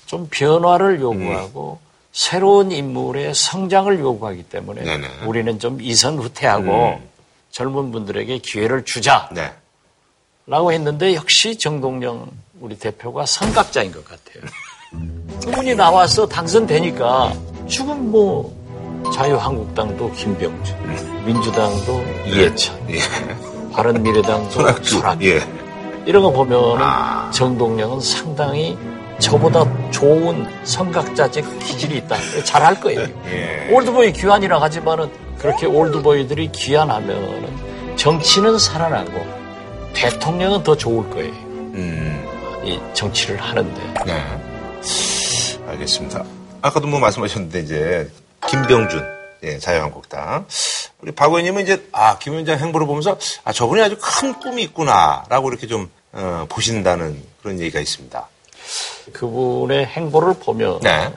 좀 0.07 0.29
변화를 0.31 1.01
요구하고, 1.01 1.81
음. 1.83 1.89
새로운 2.13 2.71
인물의 2.71 3.35
성장을 3.35 3.99
요구하기 3.99 4.45
때문에. 4.45 4.83
네네. 4.83 5.25
우리는 5.27 5.59
좀 5.59 5.81
이선 5.81 6.19
후퇴하고, 6.19 6.99
음. 7.01 7.09
젊은 7.51 7.91
분들에게 7.91 8.39
기회를 8.39 8.85
주자. 8.85 9.29
네. 9.33 9.53
라고 10.47 10.73
했는데, 10.73 11.15
역시 11.15 11.59
정동영 11.59 12.31
우리 12.61 12.79
대표가 12.79 13.27
선각자인 13.27 13.91
것 13.93 14.05
같아요. 14.05 14.45
그분이 14.91 15.75
나와서 15.75 16.27
당선되니까 16.27 17.33
지금 17.69 18.11
뭐 18.11 18.53
자유한국당도 19.13 20.13
김병준, 20.13 20.77
민주당도 21.27 22.05
이해찬, 22.27 22.77
예. 22.91 22.99
바른미래당도 23.73 24.51
손학규, 24.83 25.25
예. 25.25 25.41
이런 26.07 26.23
거 26.23 26.31
보면 26.31 26.81
아. 26.81 27.31
정동영은 27.31 28.01
상당히 28.01 28.77
저보다 29.19 29.67
좋은 29.91 30.47
선각자적 30.65 31.59
기질이 31.61 31.99
있다. 31.99 32.17
잘할 32.45 32.81
거예요. 32.81 33.07
예. 33.27 33.69
올드보이 33.71 34.13
귀환이라 34.13 34.61
하지만은 34.61 35.11
그렇게 35.39 35.67
올드보이들이 35.67 36.51
귀환하면은 36.53 37.97
정치는 37.97 38.59
살아나고 38.59 39.27
대통령은 39.93 40.63
더 40.63 40.77
좋을 40.77 41.09
거예요. 41.11 41.33
음. 41.33 42.25
이 42.65 42.79
정치를 42.95 43.41
하는데. 43.41 43.81
네. 44.07 44.48
알겠습니다. 45.69 46.25
아까도 46.63 46.87
뭐 46.87 46.99
말씀하셨는데 47.01 47.61
이제 47.61 48.11
김병준 48.49 49.19
예, 49.45 49.59
자유한국당 49.59 50.47
우리 51.01 51.13
박 51.13 51.27
의원님은 51.27 51.63
이제 51.63 51.87
아 51.93 52.19
김 52.19 52.33
위원장 52.33 52.59
행보를 52.59 52.87
보면서 52.87 53.17
아 53.45 53.53
저분이 53.53 53.81
아주 53.83 53.97
큰 54.01 54.35
꿈이 54.41 54.63
있구나라고 54.65 55.49
이렇게 55.51 55.67
좀 55.67 55.89
어, 56.13 56.47
보신다는 56.49 57.23
그런 57.43 57.61
얘기가 57.61 57.79
있습니다. 57.81 58.29
그분의 59.13 59.87
행보를 59.87 60.35
보면 60.35 60.81
네. 60.81 61.13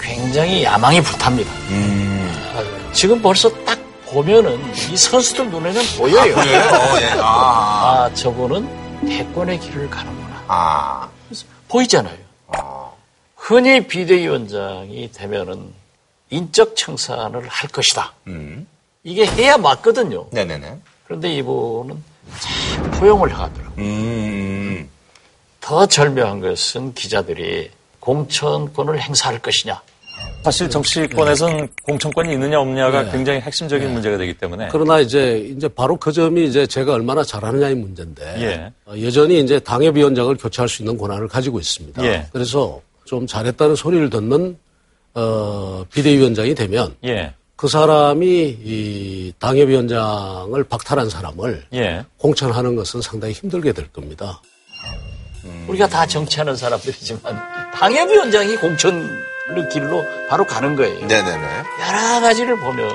굉장히 0.00 0.64
야망이 0.64 1.00
불탑니다. 1.02 1.52
음. 1.70 2.32
지금 2.92 3.20
벌써 3.20 3.50
딱 3.64 3.78
보면은 4.06 4.58
이 4.90 4.96
선수들 4.96 5.50
눈에는 5.50 5.82
보여요. 5.98 6.34
아, 6.36 6.40
어, 6.40 7.00
예. 7.00 7.06
아. 7.20 8.04
아, 8.06 8.14
저분은 8.14 9.06
대권의 9.06 9.60
길을 9.60 9.90
가는구나. 9.90 10.44
아. 10.48 11.08
보이잖아요. 11.68 12.16
아. 13.46 13.54
흔히 13.54 13.86
비대위원장이 13.86 15.10
되면은 15.12 15.72
인적 16.30 16.74
청산을 16.74 17.46
할 17.46 17.70
것이다. 17.70 18.12
음. 18.26 18.66
이게 19.04 19.24
해야 19.24 19.56
맞거든요. 19.56 20.26
네네네. 20.32 20.78
그런데 21.04 21.32
이분은 21.36 22.02
참 22.40 22.90
포용을 22.92 23.32
하더라고요. 23.32 23.72
음. 23.78 24.88
더 25.60 25.86
절묘한 25.86 26.40
것은 26.40 26.94
기자들이 26.94 27.70
공천권을 28.00 29.00
행사할 29.00 29.38
것이냐. 29.38 29.80
사실 30.42 30.70
정치권에서는 30.70 31.56
네. 31.56 31.68
공천권이 31.82 32.32
있느냐 32.32 32.60
없느냐가 32.60 33.02
네. 33.02 33.12
굉장히 33.12 33.40
핵심적인 33.40 33.88
네. 33.88 33.92
문제가 33.92 34.16
되기 34.16 34.34
때문에. 34.34 34.68
그러나 34.70 35.00
이제 35.00 35.38
이제 35.56 35.68
바로 35.68 35.96
그 35.96 36.12
점이 36.12 36.46
이제 36.46 36.66
제가 36.66 36.94
얼마나 36.94 37.24
잘하느냐의 37.24 37.74
문제인데 37.74 38.42
예. 38.42 38.72
어, 38.86 38.94
여전히 39.02 39.40
이제 39.40 39.58
당협위원장을 39.58 40.36
교체할 40.36 40.68
수 40.68 40.82
있는 40.82 40.96
권한을 40.96 41.26
가지고 41.28 41.58
있습니다. 41.58 42.04
예. 42.04 42.26
그래서 42.32 42.80
좀 43.06 43.26
잘했다는 43.26 43.76
소리를 43.76 44.10
듣는 44.10 44.58
어, 45.14 45.84
비대위원장이 45.90 46.54
되면 46.54 46.94
예. 47.04 47.32
그 47.56 47.68
사람이 47.68 48.58
이 48.62 49.32
당협위원장을 49.38 50.62
박탈한 50.64 51.08
사람을 51.08 51.64
예. 51.72 52.04
공천하는 52.18 52.76
것은 52.76 53.00
상당히 53.00 53.32
힘들게 53.32 53.72
될 53.72 53.90
겁니다. 53.90 54.42
음. 55.44 55.66
우리가 55.68 55.88
다 55.88 56.06
정치하는 56.06 56.54
사람들이지만 56.54 57.72
당협위원장이 57.72 58.56
공천 58.56 59.08
길로 59.72 60.04
바로 60.28 60.44
가는 60.44 60.76
거예요. 60.76 61.06
네네네. 61.06 61.62
여러 61.86 62.20
가지를 62.20 62.58
보면 62.58 62.90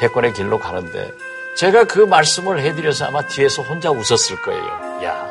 대권의 0.00 0.34
길로 0.34 0.58
가는데 0.58 1.10
제가 1.56 1.84
그 1.84 2.00
말씀을 2.00 2.60
해드려서 2.60 3.06
아마 3.06 3.26
뒤에서 3.26 3.62
혼자 3.62 3.90
웃었을 3.90 4.42
거예요. 4.42 4.64
야, 5.04 5.29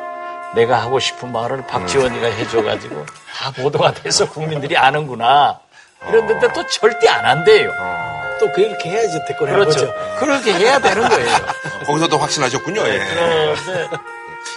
내가 0.54 0.80
하고 0.82 0.98
싶은 0.98 1.32
말을 1.32 1.66
박지원이가 1.66 2.26
음. 2.26 2.32
해줘가지고 2.32 3.06
다 3.34 3.50
보도가 3.52 3.94
돼서 3.94 4.28
국민들이 4.28 4.76
아는구나. 4.76 5.60
어. 6.02 6.12
또 6.54 6.66
절대 6.66 7.08
안 7.08 7.24
한대요. 7.24 7.70
어. 7.78 8.36
또 8.40 8.50
그렇게 8.52 8.88
해야지 8.88 9.18
대권을 9.28 9.52
그렇죠. 9.52 9.86
거죠. 9.86 9.94
그렇게 10.18 10.54
해야 10.54 10.80
되는 10.80 11.06
거예요. 11.08 11.36
거기서도 11.86 12.16
확신하셨군요. 12.16 12.80
예. 12.80 12.98
네, 12.98 13.54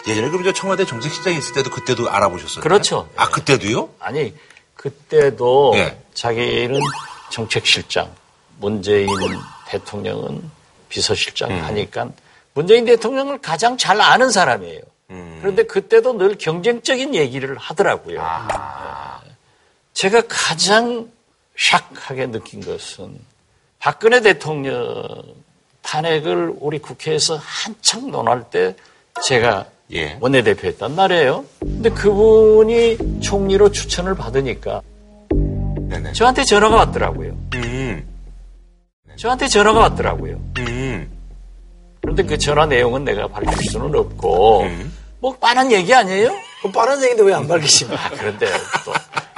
예전에 0.07 0.29
그럼 0.29 0.43
저 0.43 0.53
청와대 0.53 0.85
정책실장이 0.85 1.37
있을 1.37 1.53
때도 1.53 1.69
그때도 1.69 2.09
알아보셨어요? 2.09 2.61
그렇죠. 2.61 3.09
아 3.17 3.29
그때도요? 3.29 3.89
아니 3.99 4.33
그때도 4.75 5.73
예. 5.75 5.97
자기는 6.13 6.79
정책실장, 7.29 8.09
문재인 8.59 9.09
대통령은 9.67 10.49
비서실장 10.87 11.51
음. 11.51 11.63
하니까 11.63 12.07
문재인 12.53 12.85
대통령을 12.85 13.39
가장 13.39 13.77
잘 13.77 13.99
아는 13.99 14.29
사람이에요. 14.29 14.81
음. 15.09 15.37
그런데 15.41 15.63
그때도 15.63 16.17
늘 16.17 16.37
경쟁적인 16.37 17.15
얘기를 17.15 17.57
하더라고요. 17.57 18.19
아. 18.21 19.21
제가 19.93 20.23
가장 20.27 21.09
샥하게 21.57 22.31
느낀 22.31 22.61
것은 22.61 23.19
박근혜 23.79 24.21
대통령 24.21 25.23
탄핵을 25.81 26.53
우리 26.59 26.79
국회에서 26.79 27.37
한창 27.37 28.09
논할 28.09 28.49
때 28.49 28.75
제가 29.23 29.67
예. 29.91 30.17
원내대표였단 30.19 30.95
말이에요. 30.95 31.45
근데 31.59 31.89
그분이 31.89 33.21
총리로 33.21 33.71
추천을 33.71 34.15
받으니까 34.15 34.81
네네. 35.29 36.13
저한테 36.13 36.43
전화가 36.43 36.75
왔더라고요. 36.77 37.37
음. 37.55 38.09
저한테 39.15 39.47
전화가 39.47 39.79
왔더라고요. 39.79 40.41
음. 42.13 42.15
그런데 42.15 42.23
그 42.23 42.37
전화 42.37 42.65
내용은 42.65 43.03
내가 43.03 43.27
밝힐 43.27 43.69
수는 43.69 43.93
없고 43.95 44.61
음. 44.63 44.93
뭐 45.19 45.35
빠른 45.37 45.71
얘기 45.71 45.93
아니에요? 45.93 46.31
뭐 46.61 46.71
빠른 46.71 47.01
얘기인데 47.01 47.23
왜 47.23 47.33
안 47.33 47.47
밝히십니까? 47.47 48.05
아, 48.05 48.09
그런데 48.09 48.47
또 48.85 48.93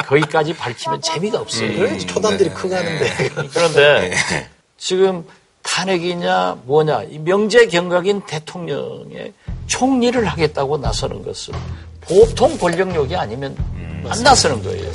거기까지 0.05 0.53
밝히면 0.55 1.01
재미가 1.01 1.39
없어요. 1.39 1.69
음. 1.69 1.97
초단들이 1.99 2.49
네. 2.49 2.55
크가는데. 2.55 3.30
그런데 3.53 4.09
네. 4.30 4.49
지금 4.78 5.26
탄핵이냐 5.63 6.57
뭐냐 6.65 7.03
이 7.03 7.17
명제 7.19 7.67
경각인 7.67 8.21
대통령의 8.28 9.34
총리를 9.67 10.23
하겠다고 10.26 10.78
나서는 10.78 11.23
것은 11.23 11.53
보통 12.01 12.55
권력력이 12.57 13.15
아니면 13.15 13.55
음, 13.76 14.05
안 14.07 14.21
나서는 14.21 14.61
거예요. 14.61 14.91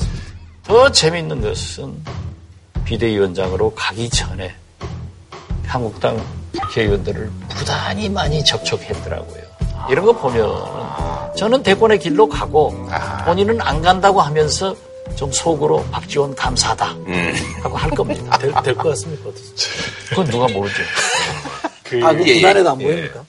더 0.63 0.93
재밌는 0.93 1.41
것은 1.41 1.93
비대위원장으로 2.85 3.75
가기 3.75 4.09
전에 4.11 4.55
한국당 5.67 6.21
국회의원들을 6.59 7.31
부단히 7.49 8.09
많이 8.09 8.45
접촉했더라고요. 8.45 9.43
이런 9.91 10.05
거 10.05 10.13
보면 10.13 11.37
저는 11.37 11.63
대권의 11.63 11.99
길로 11.99 12.29
가고 12.29 12.89
본인은 13.25 13.61
안 13.61 13.81
간다고 13.83 14.21
하면서 14.21 14.75
좀 15.17 15.33
속으로 15.33 15.85
박지원 15.91 16.35
감사하다 16.35 16.93
음. 16.93 17.35
하고 17.63 17.77
할 17.77 17.91
겁니다. 17.91 18.37
될 18.39 18.75
것 18.75 18.91
같습니까? 18.91 19.31
그건 20.11 20.27
누가 20.27 20.47
모르죠. 20.49 20.83
그, 21.83 22.01
아, 22.05 22.13
그 22.13 22.27
예, 22.29 22.35
부단에도 22.37 22.71
안 22.71 22.81
예. 22.81 22.85
보입니까? 22.85 23.25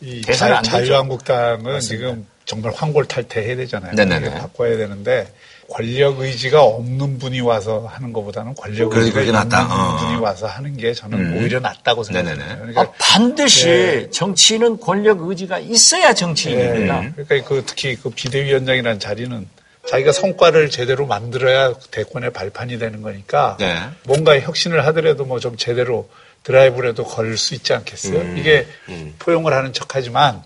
이 0.00 0.22
자, 0.22 0.60
자유한국당은 0.62 1.78
지금 1.80 2.26
정말 2.46 2.72
황골탈퇴해야 2.74 3.56
되잖아요. 3.56 3.92
네네네. 3.94 4.30
바꿔야 4.40 4.76
되는데 4.76 5.32
권력 5.70 6.20
의지가 6.20 6.62
없는 6.62 7.18
분이 7.18 7.40
와서 7.40 7.86
하는 7.88 8.12
것보다는 8.12 8.54
권력 8.54 8.92
의지가 8.94 9.20
있는 9.22 9.36
어. 9.54 9.96
분이 9.98 10.16
와서 10.20 10.46
하는 10.46 10.76
게 10.76 10.92
저는 10.92 11.18
음. 11.18 11.36
오히려 11.38 11.60
낫다고 11.60 12.02
생각해요. 12.02 12.36
그러니까 12.58 12.80
아, 12.82 12.92
반드시 12.98 13.66
네. 13.66 14.10
정치인은 14.10 14.80
권력 14.80 15.22
의지가 15.22 15.60
있어야 15.60 16.12
정치인입니다. 16.12 17.00
네. 17.00 17.12
그러니까 17.16 17.48
그 17.48 17.62
특히 17.64 17.94
그 17.96 18.10
비대위원장이라는 18.10 18.98
자리는 18.98 19.46
자기가 19.88 20.12
성과를 20.12 20.70
제대로 20.70 21.06
만들어야 21.06 21.72
대권의 21.90 22.32
발판이 22.32 22.78
되는 22.78 23.00
거니까 23.00 23.56
네. 23.58 23.78
뭔가 24.04 24.38
혁신을 24.38 24.84
하더라도 24.86 25.24
뭐 25.24 25.38
좀 25.38 25.56
제대로 25.56 26.08
드라이브라도 26.42 27.04
걸 27.04 27.36
수 27.36 27.54
있지 27.54 27.72
않겠어요? 27.74 28.18
음. 28.18 28.36
이게 28.38 28.66
음. 28.88 29.14
포용을 29.18 29.52
하는 29.52 29.72
척하지만 29.72 30.42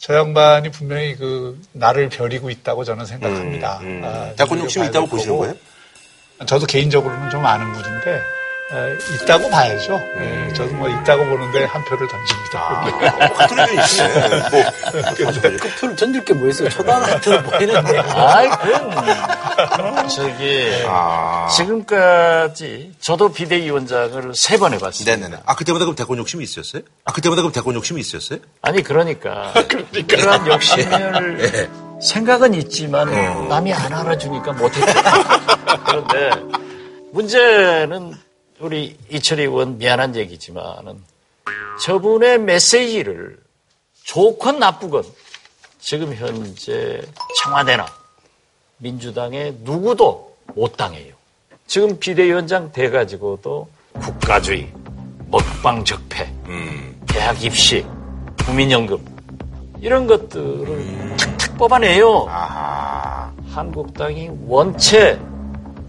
저 0.00 0.14
양반이 0.14 0.70
분명히 0.70 1.14
그 1.14 1.60
나를 1.72 2.08
벼리고 2.08 2.48
있다고 2.48 2.84
저는 2.84 3.04
생각합니다. 3.04 3.80
음, 3.80 4.02
음. 4.02 4.02
아, 4.02 4.32
욕심이 4.58 4.86
있다고 4.86 5.06
보시는 5.06 5.36
거예요? 5.36 5.54
저도 6.46 6.64
개인적으로는 6.64 7.28
좀 7.28 7.44
아는 7.44 7.70
분인데 7.74 8.16
어, 8.16 8.39
있다고 9.14 9.50
봐야죠. 9.50 9.98
네, 10.16 10.20
음. 10.48 10.54
저도 10.54 10.72
뭐 10.74 10.88
있다고 10.88 11.24
보는데 11.24 11.64
한 11.64 11.84
표를 11.84 12.06
던집니다. 12.06 12.60
아, 12.60 12.84
같은 13.34 13.58
의견이시네. 13.58 14.28
뭐. 14.28 15.58
그 15.60 15.70
표를 15.80 15.96
던질 15.96 16.24
게 16.24 16.34
뭐 16.34 16.48
있어요? 16.48 16.68
초단한테는 16.68 17.42
보이는데. 17.42 17.98
아이, 17.98 18.48
그럼. 18.48 20.08
저기, 20.08 20.82
아. 20.86 21.48
지금까지 21.50 22.92
저도 23.00 23.32
비대위 23.32 23.70
원장을 23.70 24.32
세 24.34 24.56
번 24.58 24.72
해봤어요. 24.74 25.04
네네네. 25.04 25.38
아, 25.46 25.56
그때마다 25.56 25.84
그럼 25.84 25.96
대권 25.96 26.18
욕심이 26.18 26.44
있었어요? 26.44 26.82
아, 27.04 27.12
그때마다 27.12 27.42
그럼 27.42 27.52
대권 27.52 27.74
욕심이 27.74 28.00
있었어요? 28.00 28.38
아니, 28.62 28.82
그러니까. 28.82 29.52
그러니까. 29.68 30.16
그런 30.16 30.46
욕심을 30.46 31.36
네. 31.38 31.70
생각은 32.00 32.54
있지만 32.54 33.08
어. 33.12 33.46
남이 33.48 33.72
안 33.74 33.92
알아주니까 33.92 34.52
못했죠. 34.52 34.86
그런데 35.86 36.30
문제는 37.12 38.14
우리 38.60 38.94
이철희 39.08 39.44
의원 39.44 39.78
미안한 39.78 40.14
얘기지만은 40.16 41.02
저분의 41.82 42.40
메시지를 42.40 43.38
좋건 44.04 44.58
나쁘건 44.58 45.02
지금 45.78 46.14
현재 46.14 47.00
청와대나 47.42 47.86
민주당의 48.78 49.56
누구도 49.60 50.36
못 50.54 50.76
당해요. 50.76 51.14
지금 51.66 51.98
비대위원장 51.98 52.70
돼가지고도 52.72 53.68
국가주의, 53.94 54.70
먹방 55.28 55.84
적폐, 55.84 56.24
음. 56.46 57.00
대학 57.06 57.42
입시, 57.42 57.86
국민연금 58.44 58.98
이런 59.80 60.06
것들을 60.06 60.68
음. 60.68 61.16
탁탁 61.18 61.56
뽑아내요. 61.56 62.26
아하. 62.28 63.32
한국당이 63.52 64.30
원체 64.46 65.18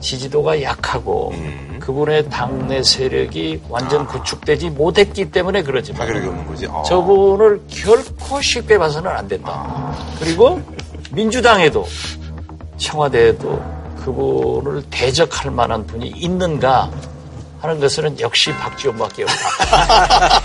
지지도가 0.01 0.61
약하고 0.61 1.31
음. 1.33 1.77
그분의 1.79 2.29
당내 2.29 2.83
세력이 2.83 3.61
완전 3.69 4.05
구축되지 4.05 4.71
못했기 4.71 5.31
때문에 5.31 5.63
그러지만 5.63 6.09
없는 6.09 6.47
거지. 6.47 6.65
어. 6.67 6.83
저분을 6.83 7.61
결코 7.69 8.41
쉽게 8.41 8.77
봐서는 8.77 9.09
안 9.09 9.27
된다. 9.27 9.95
그리고 10.19 10.61
민주당에도 11.11 11.85
청와대에도 12.77 13.61
그분을 14.03 14.83
대적할 14.89 15.51
만한 15.51 15.85
분이 15.85 16.07
있는가 16.07 16.89
하는 17.61 17.79
것은 17.79 18.19
역시 18.19 18.51
박지원밖에 18.53 19.23
없다. 19.23 20.41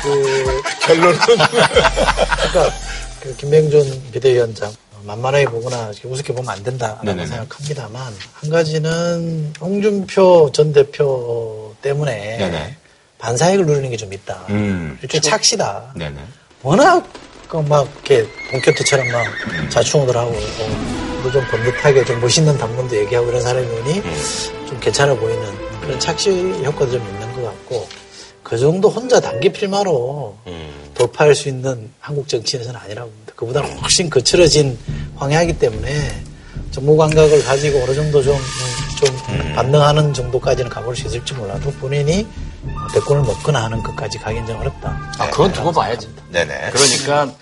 그 0.02 0.62
결론은 0.82 1.18
그러니까 1.18 2.76
그 3.20 3.36
김명준 3.36 4.02
비대위원장 4.12 4.72
만만하게 5.04 5.46
보거나 5.46 5.90
우습게 6.04 6.32
보면 6.34 6.48
안 6.50 6.62
된다라고 6.62 7.04
네네네. 7.04 7.26
생각합니다만 7.26 8.12
한 8.34 8.50
가지는 8.50 9.52
홍준표 9.60 10.50
전 10.52 10.72
대표 10.72 11.74
때문에 11.82 12.36
네네. 12.38 12.76
반사익을 13.18 13.66
누리는 13.66 13.90
게 13.90 13.96
좀 13.96 14.12
있다. 14.12 14.46
음, 14.50 14.98
일종의 15.02 15.22
착시다. 15.22 15.92
네네. 15.96 16.16
워낙 16.62 17.06
그막 17.48 17.88
이렇게 18.06 18.26
본캐트처럼 18.50 19.08
막 19.10 19.24
음. 19.52 19.68
자충우들 19.70 20.16
하고 20.16 20.30
뭐 20.30 21.30
좀 21.32 21.44
번듯하게 21.50 22.02
좀 22.06 22.18
멋있는 22.18 22.56
당문도 22.56 22.96
얘기하고 22.96 23.28
이런 23.28 23.42
사람이 23.42 23.66
오니 23.66 23.98
음. 23.98 24.66
좀 24.66 24.80
괜찮아 24.80 25.12
보이는 25.14 25.44
그런 25.82 26.00
착시 26.00 26.30
효과도 26.64 26.92
좀 26.92 27.06
있는 27.06 27.32
것 27.34 27.42
같고 27.44 27.86
그 28.50 28.58
정도 28.58 28.88
혼자 28.88 29.20
단기 29.20 29.48
필마로 29.48 30.36
음. 30.48 30.90
돌파할 30.94 31.36
수 31.36 31.48
있는 31.48 31.88
한국 32.00 32.26
정치인은 32.26 32.74
아니라고 32.74 33.08
봅니다. 33.08 33.32
그보다 33.36 33.60
훨씬 33.60 34.10
거칠어진 34.10 34.76
황야이기 35.14 35.56
때문에 35.56 36.20
정무 36.72 36.96
감각을 36.96 37.44
가지고 37.44 37.84
어느 37.84 37.94
정도 37.94 38.20
좀, 38.20 38.36
좀 38.98 39.16
음. 39.28 39.52
반등하는 39.54 40.12
정도까지는 40.12 40.68
가볼 40.68 40.96
수 40.96 41.06
있을지 41.06 41.32
몰라도 41.34 41.70
본인이 41.74 42.26
대권을 42.92 43.22
먹거나 43.22 43.62
하는 43.62 43.80
것까지 43.84 44.18
가긴 44.18 44.44
좀 44.44 44.56
어렵다. 44.56 45.14
아, 45.18 45.30
그건 45.30 45.52
두고 45.52 45.70
봐야지. 45.70 46.08
네네. 46.32 46.72
그러니까 46.72 47.32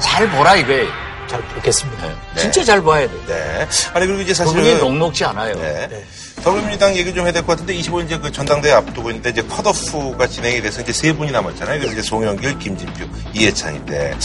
잘 0.00 0.28
보라 0.28 0.56
이거예요. 0.56 0.88
잘 1.28 1.40
보겠습니다. 1.42 2.08
네. 2.34 2.40
진짜 2.40 2.64
잘 2.64 2.82
봐야 2.82 3.06
돼. 3.06 3.14
네. 3.28 3.68
아니, 3.92 4.06
그리고 4.06 4.22
이제 4.22 4.34
사실은. 4.34 4.64
그분이 4.64 4.80
녹록지 4.80 5.24
않아요. 5.26 5.54
네. 5.54 5.86
네. 5.86 6.04
더불어민주당 6.42 6.96
얘기 6.96 7.12
좀 7.14 7.24
해야 7.24 7.32
될 7.32 7.42
것 7.42 7.52
같은데 7.52 7.74
25일 7.74 8.06
이제 8.06 8.18
그 8.18 8.30
전당대회 8.32 8.72
앞두고 8.72 9.10
있는데 9.10 9.30
이제 9.30 9.42
컷오프가 9.42 10.26
진행이 10.26 10.62
돼서 10.62 10.80
이제 10.82 10.92
세 10.92 11.12
분이 11.12 11.30
남았잖아요. 11.32 11.78
그래서 11.80 11.92
이제 11.92 12.02
송영길, 12.02 12.58
김진표, 12.58 13.04
이해찬인데 13.34 14.16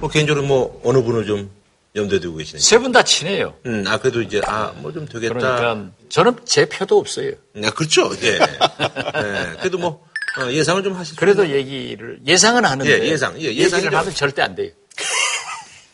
뭐 0.00 0.08
개인적으로 0.10 0.44
뭐 0.46 0.80
어느 0.84 1.02
분을 1.02 1.26
좀 1.26 1.50
염두에 1.96 2.18
두고 2.20 2.38
계시나요? 2.38 2.60
세 2.60 2.78
분 2.78 2.90
다 2.92 3.02
친해요. 3.04 3.54
음, 3.66 3.84
아 3.86 3.98
그래도 3.98 4.20
이제 4.20 4.40
아 4.44 4.72
뭐 4.82 4.92
좀 4.92 5.06
되겠다. 5.06 5.34
그러니까 5.34 5.90
저는 6.08 6.36
제 6.44 6.66
표도 6.66 6.98
없어요. 6.98 7.32
네, 7.54 7.70
그렇죠. 7.70 8.10
예. 8.22 8.38
네, 8.38 9.50
그래도 9.60 9.78
뭐 9.78 10.04
어, 10.38 10.50
예상을 10.50 10.82
좀 10.82 10.94
하시죠. 10.96 11.16
그래도 11.16 11.48
얘기를 11.48 12.18
예상은 12.26 12.64
하는데 12.64 12.90
예, 12.90 13.06
예상, 13.08 13.40
예, 13.40 13.54
예상을 13.54 13.94
하면 13.94 14.14
절대 14.14 14.42
안 14.42 14.54
돼요. 14.56 14.70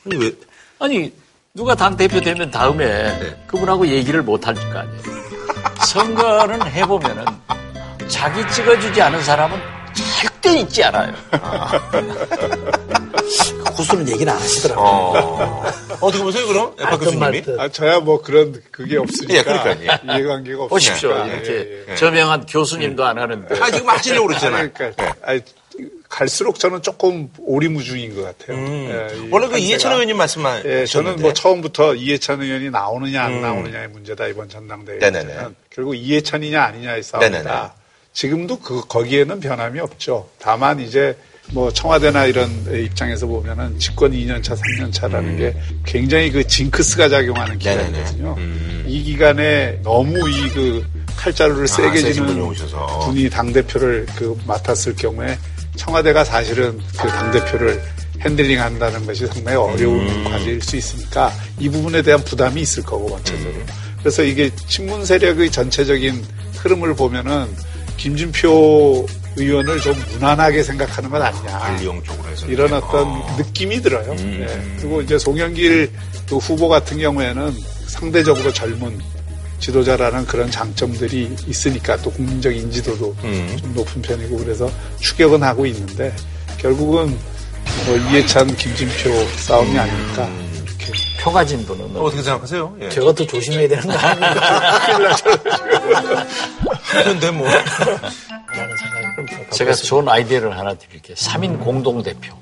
아니 0.07 0.17
왜? 0.17 0.33
아니 0.79 1.13
누가 1.55 1.75
당 1.75 1.97
대표 1.97 2.21
되면 2.21 2.51
다음에 2.51 2.87
네. 2.87 3.45
그분하고 3.49 3.87
얘기를 3.89 4.23
못 4.23 4.47
할 4.47 4.55
거 4.55 4.79
아니에요. 4.79 5.01
선거는 5.85 6.63
해보면은 6.67 7.25
자기 8.07 8.49
찍어주지 8.53 9.03
않은 9.03 9.23
사람은 9.23 9.59
절대 10.21 10.61
있지 10.61 10.85
않아요. 10.85 11.13
아. 11.33 11.91
고수는 13.77 14.09
얘기를 14.11 14.33
안 14.33 14.39
하시더라고요. 14.39 14.87
어. 14.87 15.65
어떻게 16.01 16.23
보세요, 16.23 16.47
그럼? 16.47 16.77
박 16.77 16.99
교수님이? 16.99 17.43
아, 17.59 17.69
저야 17.69 17.99
뭐 18.01 18.23
그런 18.23 18.61
그게 18.71 18.97
없으니까. 18.99 19.35
예, 19.35 19.43
그러니까요. 19.43 19.75
이해관계가 20.05 20.63
없으니까. 20.65 20.69
보십시오. 20.69 21.11
예, 21.27 21.33
이렇게 21.35 21.53
예, 21.89 21.93
예. 21.93 21.97
저명한 21.97 22.47
교수님도 22.47 23.05
안 23.05 23.19
하는데. 23.19 23.59
아, 23.61 23.71
지금 23.71 23.89
하시려고 23.89 24.29
그러잖아요. 24.29 24.71
그러니까. 24.73 25.03
네. 25.05 25.13
아니, 25.25 25.41
갈수록 26.11 26.59
저는 26.59 26.83
조금 26.83 27.31
오리무중인 27.39 28.15
것 28.15 28.23
같아요. 28.23 28.59
음. 28.59 28.89
예, 28.91 29.29
원래 29.31 29.49
그 29.49 29.59
이해찬 29.59 29.93
의원님 29.93 30.17
말씀만. 30.19 30.63
예, 30.67 30.85
저는 30.85 31.17
뭐 31.17 31.33
처음부터 31.33 31.95
이해찬 31.95 32.43
의원이 32.43 32.71
나오느냐 32.71 33.23
안 33.23 33.33
음. 33.35 33.41
나오느냐의 33.41 33.89
문제다 33.89 34.27
이번 34.27 34.49
전당대회 34.49 34.99
는 35.11 35.55
결국 35.71 35.95
이해찬이냐 35.95 36.63
아니냐의 36.63 37.03
싸움이다. 37.03 37.75
지금도 38.13 38.59
그 38.59 38.87
거기에는 38.87 39.41
변함이 39.41 39.79
없죠. 39.81 40.29
다만 40.39 40.81
이제 40.81 41.17
뭐 41.53 41.73
청와대나 41.73 42.27
이런 42.27 42.51
입장에서 42.73 43.27
보면은 43.27 43.79
집권 43.79 44.13
2년차, 44.13 44.57
3년차라는 44.57 45.15
음. 45.15 45.39
게 45.39 45.57
굉장히 45.87 46.31
그 46.31 46.47
징크스가 46.47 47.09
작용하는 47.09 47.59
기간이거든요. 47.59 48.35
음. 48.37 48.85
이 48.87 49.03
기간에 49.05 49.81
너무 49.83 50.29
이 50.29 50.51
그 50.51 50.85
칼자루를 51.21 51.65
아, 51.65 51.67
세게 51.67 52.13
쥐는 52.15 52.55
분이 53.03 53.29
당 53.29 53.53
대표를 53.53 54.07
그 54.17 54.39
맡았을 54.47 54.97
경우에 54.97 55.39
청와대가 55.81 56.23
사실은 56.25 56.79
그 56.99 57.09
당대표를 57.09 57.83
handling 58.21 58.61
한다는 58.61 59.07
것이 59.07 59.27
상당히 59.27 59.57
어려운 59.57 60.07
음. 60.07 60.25
과제일 60.25 60.61
수 60.61 60.77
있으니까 60.77 61.33
이 61.59 61.71
부분에 61.71 62.03
대한 62.03 62.23
부담이 62.23 62.61
있을 62.61 62.83
거고, 62.83 63.11
원체적으로. 63.11 63.55
음. 63.55 63.67
그래서 63.99 64.23
이게 64.23 64.51
친문 64.69 65.07
세력의 65.07 65.51
전체적인 65.51 66.23
흐름을 66.59 66.95
보면은 66.95 67.47
김진표 67.97 69.07
의원을 69.37 69.81
좀 69.81 69.95
무난하게 70.13 70.63
생각하는 70.63 71.09
것 71.09 71.23
아니냐. 71.23 71.59
관리용 71.59 72.03
쪽으로 72.03 72.29
해서. 72.29 72.47
이런 72.47 72.73
어떤 72.75 73.07
어. 73.07 73.37
느낌이 73.39 73.81
들어요. 73.81 74.13
음. 74.13 74.45
네. 74.47 74.77
그리고 74.79 75.01
이제 75.01 75.19
송영길 75.19 75.91
그 76.29 76.37
후보 76.37 76.69
같은 76.69 76.99
경우에는 76.99 77.57
상대적으로 77.87 78.53
젊은 78.53 78.99
지도자라는 79.61 80.27
그런 80.27 80.51
장점들이 80.51 81.37
있으니까 81.47 81.97
또 81.99 82.11
국민적 82.11 82.55
인지도도 82.55 83.15
음. 83.25 83.57
좀 83.61 83.75
높은 83.75 84.03
편이고 84.03 84.39
그래서 84.39 84.71
추격은 85.01 85.43
하고 85.43 85.67
있는데 85.67 86.15
결국은 86.59 87.17
뭐 87.87 87.97
이해찬, 87.97 88.55
김진표 88.57 89.11
싸움이 89.37 89.71
음. 89.71 89.79
아닐까 89.79 90.29
이렇게 90.65 90.93
표 91.21 91.31
가진 91.31 91.65
분은 91.65 91.97
어떻게 91.97 92.23
생각하세요? 92.23 92.77
예. 92.81 92.89
제가 92.89 93.13
더 93.15 93.27
조심해야 93.27 93.69
되는 93.69 93.87
거 93.87 93.93
아닙니까? 93.93 94.81
큰일 94.87 95.09
나죠. 95.09 95.25
하는데 96.93 97.31
뭐. 97.31 97.49
제가 99.53 99.73
좋은 99.73 100.09
아이디어를 100.09 100.57
하나 100.59 100.75
드릴게요. 100.75 101.15
3인 101.17 101.63
공동대표. 101.63 102.40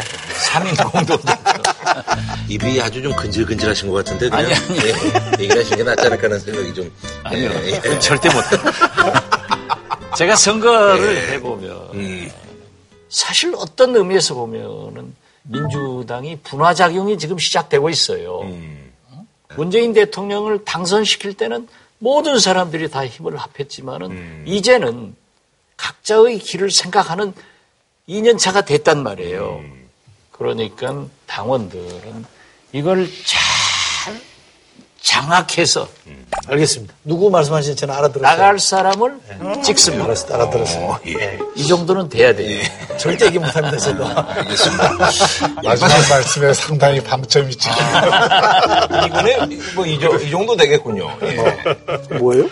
3인 0.00 0.90
공동대표. 0.90 1.32
입이 2.48 2.80
아주 2.80 3.02
좀 3.02 3.14
근질근질하신 3.14 3.90
것 3.90 4.04
같은데. 4.04 4.28
그냥, 4.28 4.46
아니, 4.46 4.54
아니. 4.54 4.78
예, 4.78 5.42
얘기를 5.42 5.58
하시는 5.60 5.76
게 5.78 5.84
낫지 5.84 6.06
않을까 6.06 6.24
하는 6.24 6.38
생각이 6.38 6.74
좀. 6.74 6.92
아니요. 7.24 7.50
예, 7.64 7.78
그건 7.80 8.00
절대 8.00 8.28
못해요. 8.28 8.60
제가 10.16 10.36
선거를 10.36 11.16
예. 11.16 11.32
해보면 11.34 11.70
음. 11.94 12.30
사실 13.08 13.54
어떤 13.56 13.96
의미에서 13.96 14.34
보면은 14.34 15.14
민주당이 15.44 16.40
분화작용이 16.40 17.18
지금 17.18 17.38
시작되고 17.38 17.88
있어요. 17.90 18.40
음. 18.42 18.92
문재인 19.56 19.92
대통령을 19.92 20.64
당선시킬 20.64 21.34
때는 21.34 21.68
모든 21.98 22.38
사람들이 22.38 22.90
다 22.90 23.06
힘을 23.06 23.36
합했지만은 23.36 24.10
음. 24.10 24.44
이제는 24.46 25.14
각자의 25.76 26.38
길을 26.38 26.70
생각하는 26.70 27.34
2년차가 28.08 28.64
됐단 28.64 29.02
말이에요. 29.02 29.60
음. 29.64 29.81
그러니까 30.42 31.06
당원들은 31.26 32.24
이걸 32.72 33.06
잘 33.24 33.51
장악해서 35.02 35.88
알겠습니다. 36.46 36.94
누구 37.04 37.28
말씀하시는지 37.30 37.78
저는 37.80 37.94
알아들었어요. 37.94 38.22
나갈 38.36 38.58
사람을 38.58 39.18
찍습니다. 39.62 40.04
알았, 40.04 40.30
알아들었어요. 40.30 40.98
예. 41.08 41.38
이 41.54 41.66
정도는 41.66 42.08
돼야 42.08 42.34
돼요. 42.34 42.62
절대 42.98 43.26
얘기 43.26 43.38
못합니다, 43.38 43.76
저도. 43.76 44.06
알겠습니다. 44.06 44.98
마지막 45.62 45.90
말씀에 46.08 46.54
상당히 46.54 47.00
방점이 47.02 47.54
찍히네요. 47.54 48.10
이번에 49.06 49.36
뭐 49.74 49.84
이 49.86 49.94
이 49.94 50.30
정도 50.30 50.56
되겠군요. 50.56 51.10
예. 51.22 52.16
뭐예요? 52.18 52.48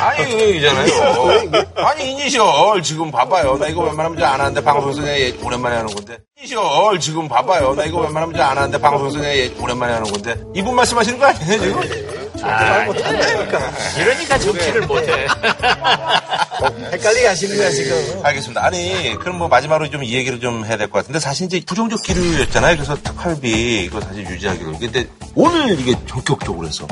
아니 0.00 0.56
이잖아요. 0.56 1.50
아니 1.76 2.10
이니셜 2.12 2.82
지금 2.82 3.10
봐봐요. 3.10 3.58
나 3.58 3.68
이거 3.68 3.82
웬만하면 3.82 4.18
잘안 4.18 4.40
하는데 4.40 4.60
방송에서 4.62 5.02
오랜만에 5.44 5.76
하는 5.76 5.94
건데. 5.94 6.16
이니셜 6.44 7.00
지금 7.00 7.26
봐봐요. 7.26 7.74
나 7.74 7.84
이거 7.84 8.00
웬만하면 8.02 8.34
잘 8.36 8.44
안 8.44 8.58
하는데 8.58 8.78
방송에서 8.78 9.16
그냥 9.18 9.32
얘- 9.34 9.48
오랜만에 9.58 9.94
하는 9.94 10.12
건데. 10.12 10.36
이분 10.54 10.74
말씀하시는 10.76 11.18
거 11.18 11.24
아니에요 11.26 11.58
지금? 11.58 12.44
아, 12.44 12.84
이러니까 13.98 14.38
정치를 14.38 14.82
못해. 14.86 15.26
헷갈리게 16.92 17.26
하시는 17.26 17.56
거야, 17.56 17.70
지금. 17.70 18.20
알겠습니다. 18.22 18.62
아니, 18.64 19.16
그럼 19.18 19.38
뭐 19.38 19.48
마지막으로 19.48 19.88
좀 19.90 20.04
이 20.04 20.12
얘기를 20.14 20.38
좀 20.40 20.66
해야 20.66 20.76
될 20.76 20.90
것 20.90 20.98
같은데 20.98 21.18
사실 21.18 21.46
이제 21.46 21.62
부정적 21.64 22.02
기류였잖아요. 22.02 22.76
그래서 22.76 22.94
특활비 23.02 23.84
이거 23.84 24.00
사실 24.02 24.26
유지하기로. 24.28 24.78
근데 24.78 25.06
오늘 25.34 25.80
이게 25.80 25.94
전격적으로 26.06 26.66
해서 26.68 26.86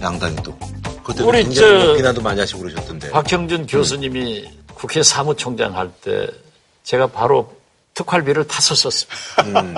양당이 0.00 0.36
또. 0.42 0.56
그때 1.04 1.22
우리 1.22 1.54
저- 1.54 1.68
뭐 1.68 1.94
비난도 1.94 2.22
많이 2.22 2.40
하시고 2.40 2.60
그러셨던데. 2.62 3.10
박형준 3.10 3.66
교수님이 3.66 4.48
국회 4.74 5.02
사무총장 5.02 5.76
할 5.76 5.90
때 6.02 6.28
제가 6.84 7.08
바로 7.08 7.52
특활비를 7.96 8.46
다섯 8.46 8.74
썼습니다. 8.74 9.42
음. 9.42 9.74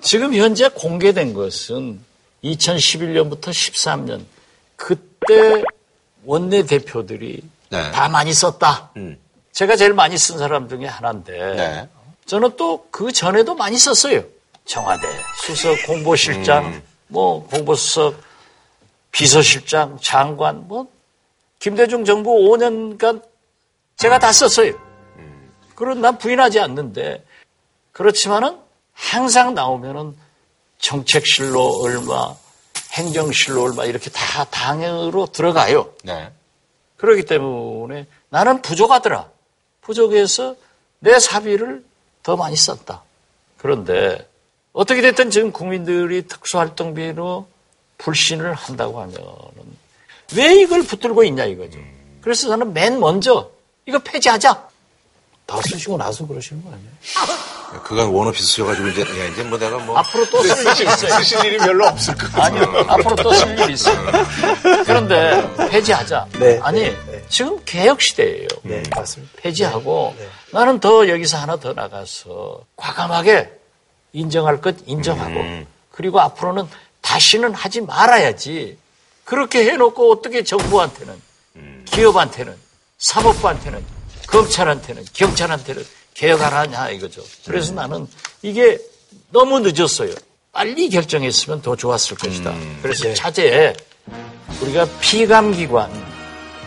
지금 0.00 0.34
현재 0.34 0.68
공개된 0.68 1.34
것은 1.34 2.00
2011년부터 2.42 3.50
13년 3.50 4.24
그때 4.74 5.62
원내 6.24 6.64
대표들이 6.64 7.42
네. 7.70 7.90
다 7.92 8.08
많이 8.08 8.32
썼다. 8.32 8.90
음. 8.96 9.18
제가 9.52 9.76
제일 9.76 9.92
많이 9.92 10.16
쓴 10.16 10.38
사람 10.38 10.68
중에 10.68 10.86
하나인데 10.86 11.54
네. 11.54 11.88
저는 12.26 12.56
또 12.56 12.86
그 12.90 13.12
전에도 13.12 13.54
많이 13.54 13.76
썼어요. 13.78 14.24
청와대 14.64 15.06
수석 15.44 15.76
공보실장, 15.86 16.66
음. 16.66 16.82
뭐 17.08 17.46
공보수석, 17.48 18.14
비서실장, 19.10 19.98
장관, 20.00 20.66
뭐 20.68 20.86
김대중 21.58 22.04
정부 22.04 22.30
5년간 22.30 23.22
제가 23.96 24.18
다 24.18 24.32
썼어요. 24.32 24.72
그런 25.74 26.00
난 26.00 26.16
부인하지 26.16 26.60
않는데 26.60 27.24
그렇지만은 27.92 28.58
항상 28.92 29.54
나오면은 29.54 30.16
정책실로 30.78 31.82
얼마, 31.82 32.34
행정실로 32.92 33.62
얼마 33.62 33.84
이렇게 33.84 34.10
다 34.10 34.44
당으로 34.44 35.26
들어가요. 35.26 35.94
네. 36.02 36.30
그렇기 36.96 37.24
때문에 37.24 38.06
나는 38.28 38.62
부족하더라. 38.62 39.28
부족해서 39.80 40.56
내 41.00 41.18
사비를 41.18 41.84
더 42.22 42.36
많이 42.36 42.56
썼다. 42.56 43.02
그런데 43.58 44.28
어떻게 44.72 45.02
됐든 45.02 45.30
지금 45.30 45.52
국민들이 45.52 46.26
특수활동비로 46.26 47.48
불신을 47.98 48.54
한다고 48.54 49.00
하면은 49.00 49.82
왜 50.34 50.60
이걸 50.60 50.82
붙들고 50.82 51.24
있냐 51.24 51.44
이거죠. 51.44 51.78
그래서 52.20 52.48
저는 52.48 52.72
맨 52.72 52.98
먼저 52.98 53.50
이거 53.86 53.98
폐지하자. 53.98 54.68
다 55.44 55.60
쓰시고 55.62 55.96
나서 55.96 56.26
그러시는 56.26 56.62
거 56.64 56.70
아니에요? 56.72 56.90
그간 57.80 58.08
원오피스 58.08 58.44
쓰셔가지고 58.46 58.88
이제, 58.88 59.02
야, 59.02 59.24
이제 59.26 59.42
뭐 59.44 59.58
내가 59.58 59.78
뭐. 59.78 59.96
앞으로 59.98 60.28
또 60.30 60.42
쓸 60.42 60.56
일이 60.80 60.90
있어요. 60.90 61.10
쓰실 61.18 61.44
일이 61.44 61.58
별로 61.58 61.86
없을 61.86 62.14
것 62.14 62.30
같아요. 62.32 62.62
아니요. 62.64 62.84
앞으로 62.88 63.16
또 63.16 63.32
쓸 63.32 63.58
일이 63.58 63.72
있어요. 63.72 63.96
그런데 64.84 65.68
폐지하자. 65.70 66.26
네, 66.38 66.60
아니 66.62 66.82
네, 66.82 67.24
지금 67.28 67.58
개혁 67.64 68.00
시대예요. 68.00 68.48
네, 68.62 68.82
맞습니다. 68.94 69.32
폐지하고 69.40 70.14
네, 70.18 70.24
네. 70.24 70.30
나는 70.52 70.80
더 70.80 71.08
여기서 71.08 71.38
하나 71.38 71.56
더 71.56 71.72
나가서 71.72 72.60
과감하게 72.76 73.50
인정할 74.12 74.60
것 74.60 74.76
인정하고 74.86 75.40
음. 75.40 75.66
그리고 75.90 76.20
앞으로는 76.20 76.68
다시는 77.00 77.54
하지 77.54 77.80
말아야지. 77.80 78.76
그렇게 79.24 79.64
해놓고 79.70 80.12
어떻게 80.12 80.42
정부한테는 80.44 81.14
음. 81.56 81.84
기업한테는 81.88 82.54
사법부한테는 82.98 83.84
검찰한테는 84.26 85.04
경찰한테는 85.12 85.84
개혁하라 86.14 86.60
하냐 86.60 86.90
이거죠. 86.90 87.22
그래서 87.46 87.72
나는 87.72 88.06
이게 88.42 88.78
너무 89.30 89.60
늦었어요. 89.60 90.14
빨리 90.52 90.90
결정했으면 90.90 91.62
더 91.62 91.74
좋았을 91.76 92.16
것이다. 92.16 92.50
음. 92.50 92.78
그래서 92.82 93.04
네. 93.04 93.14
차제에 93.14 93.74
우리가 94.60 94.86
피감기관 95.00 95.90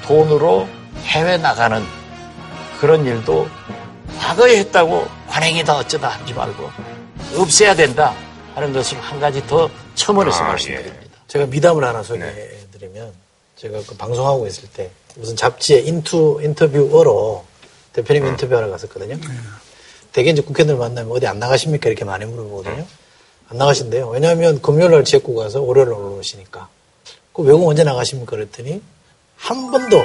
돈으로 0.04 0.68
해외 1.04 1.38
나가는 1.38 1.84
그런 2.80 3.06
일도 3.06 3.48
과거에 4.20 4.58
했다고 4.60 5.08
관행이다 5.30 5.78
어쩌다 5.78 6.10
하지 6.10 6.34
말고 6.34 6.70
없애야 7.38 7.76
된다 7.76 8.16
하는 8.56 8.74
것을 8.74 9.00
한 9.00 9.20
가지 9.20 9.46
더 9.46 9.70
첨언해서 9.96 10.44
아, 10.44 10.48
말씀드립니다. 10.50 11.06
제가 11.28 11.46
미담을 11.46 11.84
하나 11.84 12.02
소개해드리면 12.02 13.14
제가 13.56 13.82
그 13.88 13.96
방송하고 13.96 14.48
있을 14.48 14.68
때 14.70 14.90
무슨 15.16 15.36
잡지에 15.36 15.80
인투 15.80 16.42
인터뷰어로 16.44 17.46
대표님 17.96 18.28
인터뷰하러 18.28 18.70
갔었거든요. 18.70 19.18
대개 20.12 20.30
이제 20.30 20.42
국회의원들 20.42 20.78
만나면 20.78 21.12
어디 21.16 21.28
안 21.28 21.40
나가십니까 21.40 21.88
이렇게 21.90 22.04
많이 22.04 22.26
물어보거든요. 22.26 22.86
안 23.50 23.58
나가신대요. 23.58 24.10
왜냐하면 24.10 24.62
금요일 24.62 24.92
날 24.92 25.06
지역구 25.06 25.36
가서 25.36 25.62
월요일 25.62 25.90
올라오시니까. 25.90 26.68
그 27.34 27.42
외국 27.44 27.68
언제 27.68 27.84
나가십니까 27.84 28.32
그랬더니 28.32 28.82
한 29.38 29.72
번도 29.72 30.04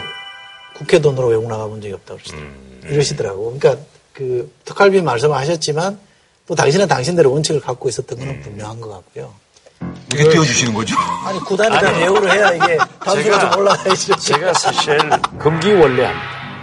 국회 0.77 1.01
돈으로 1.01 1.29
외국 1.29 1.49
나가본 1.49 1.81
적이 1.81 1.95
없다고 1.95 2.21
그러시더라고요. 2.21 2.91
이러시더라고. 2.93 3.59
그러니까 3.59 3.85
그 4.13 4.53
특활비 4.65 5.03
말씀을 5.03 5.37
하셨지만 5.37 5.99
또 6.47 6.55
당신은 6.55 6.87
당신대로 6.87 7.33
원칙을 7.33 7.61
갖고 7.61 7.89
있었던 7.89 8.19
건 8.19 8.41
분명한 8.43 8.81
것 8.81 8.89
같고요. 8.89 9.35
이게 10.13 10.29
띄워주시는 10.29 10.75
거죠? 10.75 10.95
아니 11.25 11.39
구단에 11.41 11.81
대한 11.81 12.01
예우를 12.01 12.31
해야 12.33 12.53
이게 12.53 12.79
단수가 13.03 13.51
좀 13.51 13.61
올라가야죠. 13.61 14.17
제가 14.17 14.53
사실 14.55 14.99
금기 15.39 15.73
원래 15.73 16.13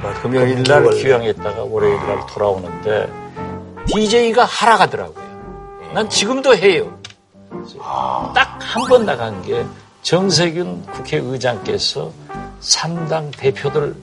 합니다. 0.01 0.21
금요일 0.21 0.63
날. 0.63 0.89
귀향했다가 0.89 1.63
월요일 1.63 1.95
날 1.97 2.25
돌아오는데 2.27 3.11
DJ가 3.87 4.45
하라 4.45 4.77
가더라고요. 4.77 5.25
난 5.93 6.09
지금도 6.09 6.55
해요. 6.55 6.97
딱 8.33 8.57
한 8.59 8.87
번 8.89 9.05
나간 9.05 9.41
게 9.43 9.65
정세균 10.01 10.85
국회의장께서 10.87 12.11
3당 12.61 13.31
대표들 13.37 13.95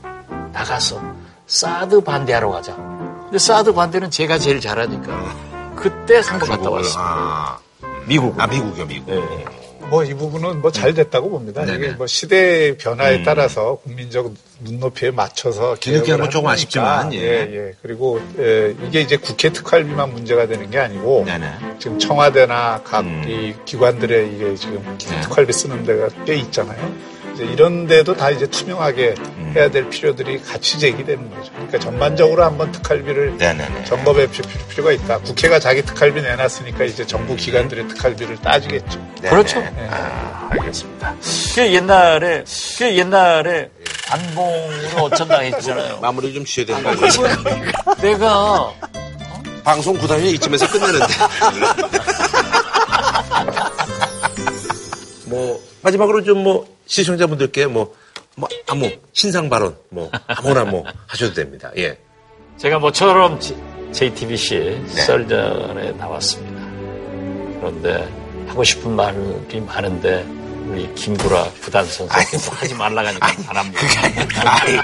나가서 0.52 1.00
사드 1.46 2.00
반대하러 2.02 2.50
가자. 2.50 2.74
근데 2.74 3.38
사드 3.38 3.72
반대는 3.74 4.10
제가 4.10 4.38
제일 4.38 4.60
잘하니까 4.60 5.12
그때 5.76 6.20
한번 6.24 6.48
갔다 6.48 6.70
왔습니다. 6.70 7.02
아, 7.02 7.58
미국. 8.06 8.38
아, 8.40 8.46
미국이요, 8.46 8.86
미국. 8.86 9.10
네. 9.10 9.44
뭐 9.90 10.04
이 10.04 10.14
부분은 10.14 10.60
뭐 10.60 10.70
잘 10.70 10.92
됐다고 10.94 11.30
봅니다. 11.30 11.62
이게 11.64 11.88
뭐 11.92 12.06
시대 12.06 12.76
변화에 12.76 13.22
따라서 13.22 13.76
국민적 13.84 14.34
눈높이에 14.60 15.10
맞춰서 15.10 15.76
뒤늦게 15.78 16.12
한건 16.12 16.30
조금 16.30 16.48
하는 16.48 16.54
아쉽지만. 16.54 17.12
예. 17.12 17.18
예, 17.18 17.50
예. 17.52 17.74
그리고 17.82 18.20
예, 18.38 18.74
이게 18.86 19.00
이제 19.00 19.16
국회 19.16 19.50
특활비만 19.50 20.12
문제가 20.12 20.46
되는 20.46 20.68
게 20.70 20.78
아니고 20.78 21.24
네네. 21.26 21.46
지금 21.78 21.98
청와대나 21.98 22.82
각 22.84 23.00
음. 23.00 23.22
이 23.26 23.54
기관들의 23.64 24.34
이게 24.34 24.54
지금 24.56 24.96
특활비 25.22 25.52
쓰는 25.52 25.84
데가 25.84 26.08
꽤 26.24 26.34
있잖아요. 26.36 27.13
이제 27.34 27.44
이런 27.44 27.86
데도 27.88 28.14
다 28.16 28.30
이제 28.30 28.46
투명하게 28.46 29.16
음. 29.18 29.52
해야 29.56 29.68
될 29.68 29.88
필요들이 29.88 30.40
같이 30.42 30.78
제기되는 30.78 31.30
거죠. 31.30 31.50
그러니까 31.52 31.78
전반적으로 31.80 32.44
한번 32.44 32.70
특활비를 32.70 33.36
네네네. 33.38 33.84
점검해 33.84 34.28
볼 34.28 34.44
필요가 34.70 34.92
있다. 34.92 35.18
국회가 35.18 35.58
자기 35.58 35.82
특활비 35.82 36.22
내놨으니까 36.22 36.84
이제 36.84 37.04
정부 37.04 37.34
기관들의 37.34 37.88
특활비를 37.88 38.36
따지겠죠. 38.36 39.00
네네. 39.16 39.30
그렇죠. 39.30 39.58
네. 39.60 39.88
아, 39.90 40.48
알겠습니다. 40.52 41.16
그 41.56 41.72
옛날에 41.72 42.44
그 42.78 42.96
옛날에 42.96 43.68
안봉으로 44.10 45.02
어천당했잖아요. 45.02 45.98
마무리 46.00 46.32
좀 46.32 46.44
지어야 46.44 46.66
되는 46.66 46.82
거 46.84 46.90
아니에요? 46.90 47.10
내가 48.00 48.72
방송 49.64 49.98
구단이 49.98 50.30
이쯤에서 50.34 50.70
끝내는데. 50.70 51.06
뭐 55.26 55.60
마지막으로 55.82 56.22
좀 56.22 56.44
뭐 56.44 56.73
시청자분들께 56.86 57.66
뭐, 57.66 57.94
뭐 58.36 58.48
아무 58.68 58.90
신상 59.12 59.48
발언 59.48 59.76
뭐 59.88 60.10
아무나 60.26 60.64
뭐 60.64 60.84
하셔도 61.06 61.34
됩니다. 61.34 61.70
예. 61.76 61.98
제가 62.56 62.78
뭐처럼 62.78 63.40
JTBC 63.92 64.56
네. 64.56 64.86
썰전에 64.88 65.92
나왔습니다. 65.92 66.60
그런데 67.60 68.08
하고 68.48 68.62
싶은 68.62 68.92
말이 68.92 69.60
많은데 69.60 70.24
우리 70.66 70.92
김구라 70.94 71.44
부단 71.60 71.86
선수 71.86 72.50
하지 72.52 72.74
말라고 72.74 73.06
하니까 73.06 73.26
안 73.48 73.56
합니다. 73.56 73.80
아이, 74.44 74.78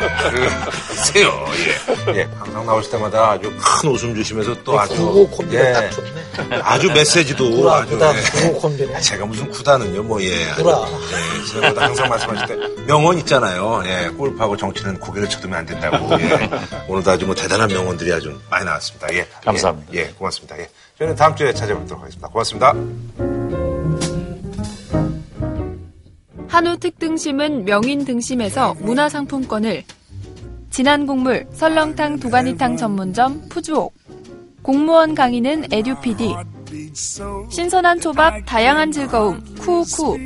글쎄요. 0.89 1.47
예. 2.15 2.21
예. 2.21 2.29
항상 2.39 2.67
나오실 2.67 2.91
때마다 2.91 3.31
아주 3.33 3.53
큰 3.59 3.91
웃음 3.91 4.15
주시면서 4.15 4.63
또 4.63 4.79
아주 4.79 4.95
구호 4.97 5.29
콤비가 5.29 5.69
예. 5.69 5.73
딱 5.73 5.91
좋네. 5.91 6.61
아주 6.63 6.89
메시지도 6.89 7.51
구라, 7.51 7.75
아주 7.77 7.91
구단, 7.91 8.17
예. 8.17 8.21
구호 8.21 8.61
콤비네. 8.61 8.95
아, 8.95 9.01
제가 9.01 9.27
무슨 9.27 9.51
구단은요, 9.51 10.03
뭐 10.03 10.23
예. 10.23 10.53
구라. 10.57 10.87
예. 10.87 11.45
지난번에 11.47 11.87
항상 11.87 12.09
말씀하실 12.09 12.47
때 12.47 12.85
명언 12.85 13.19
있잖아요. 13.19 13.83
예. 13.87 14.09
골프하고 14.11 14.57
정치는 14.57 15.01
고개를 15.01 15.29
쳐두면 15.29 15.59
안 15.61 15.67
된다고. 15.67 16.13
예. 16.21 16.51
오늘도 16.89 17.11
아주 17.11 17.27
뭐 17.27 17.35
대단한 17.35 17.69
명언들이 17.69 18.13
아주 18.13 18.39
많이 18.51 18.65
나왔습니다. 18.65 19.13
예. 19.15 19.27
감사합니다. 19.45 19.93
예. 19.95 19.99
예. 20.01 20.07
고맙습니다. 20.19 20.59
예. 20.59 20.69
저는 20.99 21.17
다음 21.17 21.35
주에 21.35 21.55
찾아뵙도록 21.55 22.03
하겠습니다. 22.03 22.29
고맙습니다. 22.29 23.70
한우 26.51 26.79
특등심은 26.79 27.65
명인 27.65 28.05
등심에서 28.05 28.75
문화상품권을. 28.81 29.85
진한 30.71 31.07
국물 31.07 31.47
설렁탕 31.53 32.19
도가니탕 32.19 32.77
전문점 32.77 33.49
푸주옥. 33.49 33.95
공무원 34.61 35.15
강의는 35.15 35.73
에듀피디. 35.73 36.35
신선한 37.51 38.01
초밥 38.01 38.45
다양한 38.47 38.91
즐거움 38.91 39.41
쿠우쿠. 39.61 40.19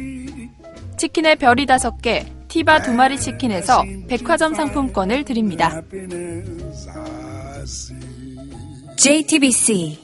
치킨의 0.97 1.37
별이 1.37 1.67
다섯 1.67 2.01
개 2.01 2.25
티바 2.49 2.81
두 2.83 2.95
마리 2.95 3.21
치킨에서 3.21 3.85
백화점 4.09 4.55
상품권을 4.55 5.25
드립니다. 5.25 5.83
JTBC 8.97 10.04